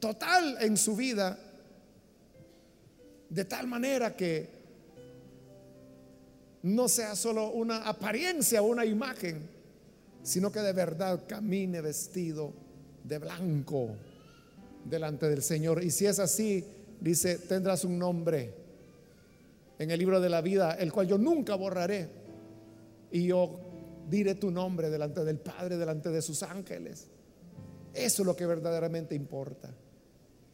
total 0.00 0.56
en 0.60 0.76
su 0.76 0.94
vida 0.94 1.38
de 3.28 3.44
tal 3.44 3.66
manera 3.66 4.16
que 4.16 4.48
no 6.62 6.88
sea 6.88 7.14
solo 7.14 7.50
una 7.50 7.88
apariencia, 7.88 8.62
una 8.62 8.84
imagen, 8.84 9.48
sino 10.22 10.50
que 10.50 10.60
de 10.60 10.72
verdad 10.72 11.24
camine 11.26 11.80
vestido 11.80 12.52
de 13.04 13.18
blanco 13.18 13.90
delante 14.84 15.28
del 15.28 15.42
Señor. 15.42 15.82
Y 15.82 15.90
si 15.90 16.06
es 16.06 16.18
así, 16.18 16.64
dice, 17.00 17.38
tendrás 17.38 17.84
un 17.84 17.98
nombre 17.98 18.52
en 19.78 19.90
el 19.90 19.98
libro 19.98 20.20
de 20.20 20.28
la 20.28 20.40
vida, 20.40 20.74
el 20.74 20.92
cual 20.92 21.06
yo 21.06 21.18
nunca 21.18 21.54
borraré. 21.54 22.08
Y 23.10 23.26
yo 23.26 23.67
diré 24.08 24.34
tu 24.34 24.50
nombre 24.50 24.90
delante 24.90 25.24
del 25.24 25.38
Padre, 25.38 25.76
delante 25.76 26.10
de 26.10 26.22
sus 26.22 26.42
ángeles. 26.42 27.08
Eso 27.92 28.22
es 28.22 28.26
lo 28.26 28.36
que 28.36 28.46
verdaderamente 28.46 29.14
importa. 29.14 29.74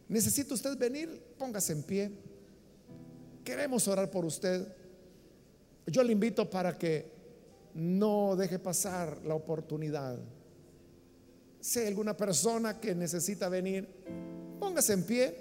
¿Necesita 0.09 0.55
usted 0.55 0.76
venir? 0.78 1.34
Póngase 1.38 1.72
en 1.72 1.82
pie. 1.82 2.11
Queremos 3.42 3.86
orar 3.88 4.11
por 4.11 4.24
usted. 4.24 4.66
Yo 5.86 6.02
le 6.02 6.12
invito 6.12 6.48
para 6.48 6.76
que 6.76 7.12
no 7.74 8.36
deje 8.36 8.59
pasar 8.59 9.18
la 9.24 9.34
oportunidad. 9.34 10.18
Si 11.61 11.80
hay 11.80 11.88
alguna 11.88 12.16
persona 12.16 12.78
que 12.78 12.94
necesita 12.94 13.48
venir, 13.48 13.88
póngase 14.59 14.92
en 14.92 15.02
pie. 15.05 15.34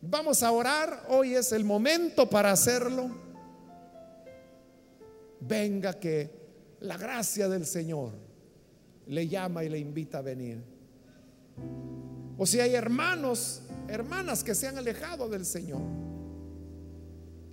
Vamos 0.00 0.42
a 0.42 0.52
orar. 0.52 1.06
Hoy 1.08 1.34
es 1.34 1.52
el 1.52 1.64
momento 1.64 2.28
para 2.28 2.52
hacerlo. 2.52 3.25
Venga 5.40 5.98
que 5.98 6.30
la 6.80 6.96
gracia 6.96 7.48
del 7.48 7.66
Señor 7.66 8.12
le 9.06 9.28
llama 9.28 9.64
y 9.64 9.68
le 9.68 9.78
invita 9.78 10.18
a 10.18 10.22
venir. 10.22 10.62
O 12.38 12.46
si 12.46 12.60
hay 12.60 12.74
hermanos, 12.74 13.62
hermanas 13.88 14.44
que 14.44 14.54
se 14.54 14.66
han 14.66 14.76
alejado 14.76 15.28
del 15.28 15.44
Señor 15.44 15.82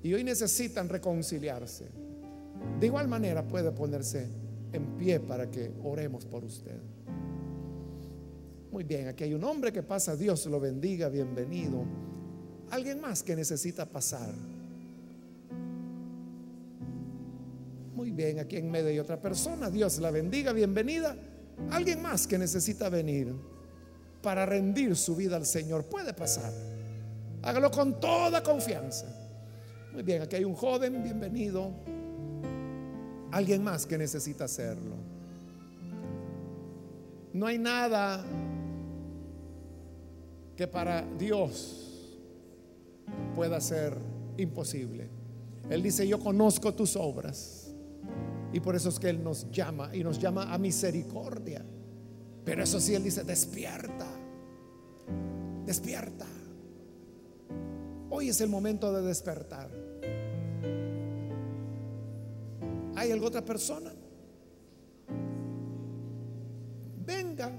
y 0.02 0.14
hoy 0.14 0.24
necesitan 0.24 0.90
reconciliarse, 0.90 1.86
de 2.80 2.86
igual 2.86 3.08
manera 3.08 3.48
puede 3.48 3.72
ponerse 3.72 4.28
en 4.74 4.98
pie 4.98 5.20
para 5.20 5.50
que 5.50 5.72
oremos 5.84 6.26
por 6.26 6.44
usted. 6.44 6.80
Muy 8.72 8.84
bien, 8.84 9.08
aquí 9.08 9.24
hay 9.24 9.34
un 9.34 9.44
hombre 9.44 9.72
que 9.72 9.84
pasa, 9.84 10.16
Dios 10.16 10.46
lo 10.48 10.60
bendiga, 10.60 11.08
bienvenido. 11.08 11.86
Alguien 12.72 13.00
más 13.00 13.22
que 13.22 13.36
necesita 13.36 13.86
pasar. 13.86 14.34
Bien, 18.14 18.40
aquí 18.40 18.58
en 18.58 18.70
medio 18.70 18.90
hay 18.90 19.00
otra 19.00 19.20
persona, 19.20 19.70
Dios 19.70 20.00
la 20.00 20.12
bendiga, 20.12 20.54
bienvenida. 20.54 21.16
Alguien 21.70 22.02
más 22.02 22.28
que 22.28 22.38
necesita 22.38 22.90
venir 22.90 23.34
para 24.22 24.46
rendir 24.46 24.96
su 24.96 25.16
vida 25.16 25.36
al 25.36 25.46
Señor, 25.46 25.86
puede 25.86 26.14
pasar. 26.14 26.52
Hágalo 27.42 27.70
con 27.70 28.00
toda 28.00 28.42
confianza. 28.42 29.06
Muy 29.92 30.04
bien, 30.04 30.22
aquí 30.22 30.38
hay 30.38 30.46
un 30.46 30.56
joven, 30.56 31.04
bienvenido. 31.04 31.72
Alguien 33.32 33.64
más 33.64 33.86
que 33.86 33.98
necesita 33.98 34.46
hacerlo. 34.46 34.96
No 37.34 37.48
hay 37.48 37.58
nada 37.58 38.24
que 40.56 40.68
para 40.68 41.04
Dios 41.18 42.18
pueda 43.36 43.60
ser 43.60 43.98
imposible. 44.38 45.10
Él 45.70 45.82
dice, 45.82 46.08
yo 46.08 46.20
conozco 46.20 46.74
tus 46.74 46.96
obras. 46.96 47.63
Y 48.54 48.60
por 48.60 48.76
eso 48.76 48.90
es 48.90 49.00
que 49.00 49.10
Él 49.10 49.24
nos 49.24 49.50
llama 49.52 49.90
y 49.94 50.04
nos 50.04 50.20
llama 50.20 50.54
a 50.54 50.58
misericordia. 50.60 51.66
Pero 52.46 52.64
eso 52.64 52.80
sí, 52.80 52.94
Él 52.94 53.04
dice, 53.04 53.24
despierta, 53.24 54.08
despierta. 55.66 56.28
Hoy 58.12 58.30
es 58.30 58.40
el 58.42 58.50
momento 58.50 58.94
de 58.94 59.02
despertar. 59.02 59.72
¿Hay 62.96 63.12
alguna 63.12 63.30
otra 63.30 63.44
persona? 63.44 63.92
Venga. 67.04 67.52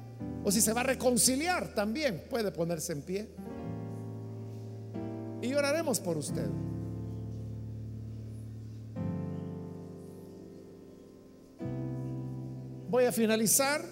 O 0.44 0.52
si 0.52 0.60
se 0.60 0.72
va 0.72 0.82
a 0.82 0.84
reconciliar 0.84 1.74
también, 1.74 2.22
puede 2.30 2.52
ponerse 2.52 2.92
en 2.92 3.02
pie. 3.02 3.28
Y 5.42 5.52
oraremos 5.54 5.98
por 5.98 6.16
usted. 6.16 6.48
Voy 12.94 13.06
a 13.06 13.10
finalizar 13.10 13.82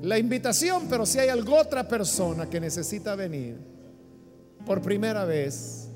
la 0.00 0.18
invitación, 0.18 0.86
pero 0.88 1.04
si 1.04 1.18
hay 1.18 1.28
alguna 1.28 1.60
otra 1.60 1.86
persona 1.86 2.48
que 2.48 2.58
necesita 2.58 3.14
venir 3.14 3.58
por 4.64 4.80
primera 4.80 5.26
vez, 5.26 5.88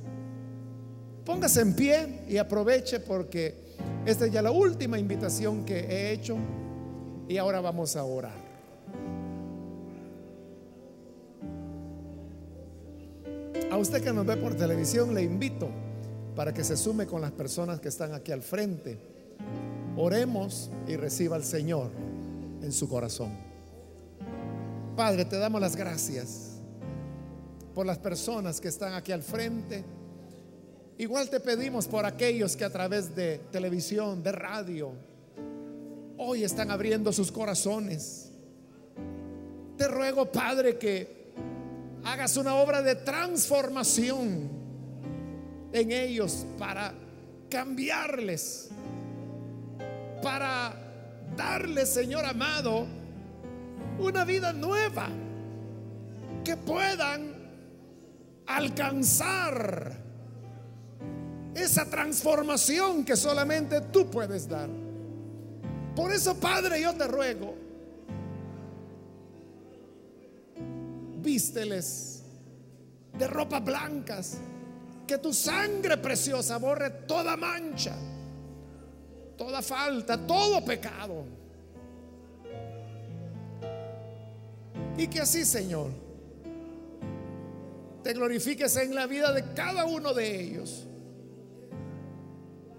póngase 1.25 1.63
en 1.63 1.75
pie 1.75 2.21
y 2.29 2.37
aproveche 2.37 3.01
porque 3.01 3.75
esta 4.05 4.27
es 4.27 4.33
ya 4.33 4.43
la 4.43 4.51
última 4.51 4.99
invitación 4.99 5.65
que 5.65 5.79
he 5.79 6.13
hecho 6.13 6.37
y 7.27 7.39
ahora 7.39 7.63
vamos 7.63 7.97
a 7.97 8.05
orar. 8.05 8.37
A 13.71 13.79
usted 13.79 14.05
que 14.05 14.13
nos 14.13 14.27
ve 14.27 14.37
por 14.37 14.55
televisión 14.57 15.15
le 15.15 15.23
invito 15.23 15.71
para 16.37 16.53
que 16.53 16.65
se 16.65 16.77
sume 16.77 17.07
con 17.07 17.23
las 17.23 17.33
personas 17.33 17.81
que 17.81 17.89
están 17.89 18.13
aquí 18.13 18.31
al 18.31 18.43
frente. 18.43 18.99
Oremos 19.97 20.71
y 20.87 20.97
reciba 20.97 21.37
al 21.37 21.45
Señor 21.45 22.10
en 22.63 22.73
su 22.73 22.89
corazón. 22.89 23.33
Padre, 24.97 25.25
te 25.25 25.39
damos 25.39 25.61
las 25.61 25.77
gracias 25.77 26.61
por 27.75 27.87
las 27.87 27.99
personas 27.99 28.61
que 28.61 28.69
están 28.69 28.95
aquí 28.95 29.13
al 29.13 29.23
frente 29.23 29.85
Igual 31.01 31.31
te 31.31 31.41
pedimos 31.41 31.89
por 31.89 32.05
aquellos 32.05 32.55
que 32.59 32.65
a 32.67 32.69
través 32.69 33.17
de 33.17 33.39
televisión, 33.51 34.23
de 34.23 34.33
radio, 34.33 34.93
hoy 36.19 36.45
están 36.45 36.71
abriendo 36.71 37.11
sus 37.11 37.33
corazones. 37.33 38.31
Te 39.79 39.89
ruego, 39.89 40.31
Padre, 40.31 40.77
que 40.77 41.33
hagas 42.05 42.37
una 42.37 42.55
obra 42.57 42.83
de 42.83 42.97
transformación 42.97 44.51
en 45.73 45.91
ellos 45.91 46.45
para 46.59 46.93
cambiarles, 47.49 48.69
para 50.23 50.90
darles, 51.37 51.89
Señor 51.89 52.25
amado, 52.25 52.87
una 53.99 54.25
vida 54.25 54.53
nueva, 54.53 55.09
que 56.45 56.57
puedan 56.57 57.35
alcanzar 58.47 59.93
esa 61.55 61.85
transformación 61.85 63.05
que 63.05 63.17
solamente 63.17 63.81
tú 63.81 64.11
puedes 64.11 64.49
dar. 64.49 64.69
Por 65.95 66.13
eso, 66.13 66.39
Padre, 66.39 66.81
yo 66.81 66.95
te 66.95 67.07
ruego, 67.07 67.55
vísteles 71.23 72.23
de 73.19 73.27
ropas 73.27 73.65
blancas, 73.65 74.39
que 75.07 75.19
tu 75.19 75.33
sangre 75.33 75.97
preciosa 75.97 76.57
borre 76.59 76.91
toda 77.07 77.37
mancha, 77.37 77.95
toda 79.41 79.61
falta, 79.63 80.17
todo 80.17 80.65
pecado. 80.65 81.25
Y 84.97 85.09
que 85.09 85.21
así, 85.21 85.45
Señor, 85.45 85.89
te 88.05 88.13
glorifiques 88.13 88.77
en 88.77 88.95
la 88.95 89.07
vida 89.07 89.33
de 89.33 89.53
cada 89.55 89.85
uno 89.87 90.15
de 90.15 90.41
ellos 90.41 90.87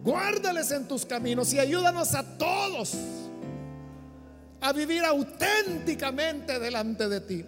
Guárdales 0.04 0.72
en 0.72 0.88
tus 0.88 1.06
caminos 1.06 1.54
y 1.54 1.60
ayúdanos 1.60 2.16
a 2.16 2.24
todos 2.38 2.96
a 4.60 4.74
vivir 4.74 5.04
auténticamente 5.04 6.60
delante 6.60 7.08
de 7.08 7.22
ti. 7.22 7.46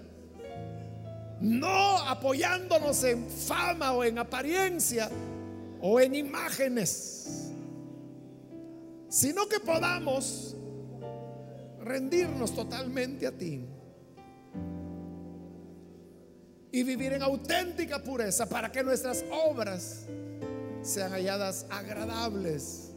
No 1.41 1.97
apoyándonos 1.97 3.03
en 3.05 3.27
fama 3.27 3.93
o 3.93 4.03
en 4.03 4.19
apariencia 4.19 5.09
o 5.81 5.99
en 5.99 6.13
imágenes, 6.13 7.42
sino 9.13 9.47
que 9.47 9.59
podamos 9.59 10.55
rendirnos 11.81 12.51
totalmente 12.55 13.27
a 13.27 13.31
ti 13.31 13.63
y 16.71 16.83
vivir 16.83 17.13
en 17.13 17.21
auténtica 17.21 18.01
pureza 18.01 18.49
para 18.49 18.71
que 18.71 18.81
nuestras 18.81 19.23
obras 19.45 20.07
sean 20.81 21.11
halladas 21.11 21.67
agradables 21.69 22.95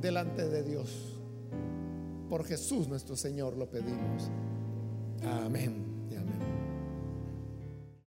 delante 0.00 0.48
de 0.48 0.62
Dios. 0.62 1.20
Por 2.28 2.44
Jesús 2.44 2.86
nuestro 2.86 3.16
Señor 3.16 3.56
lo 3.56 3.68
pedimos. 3.68 4.30
Amén. 5.24 5.91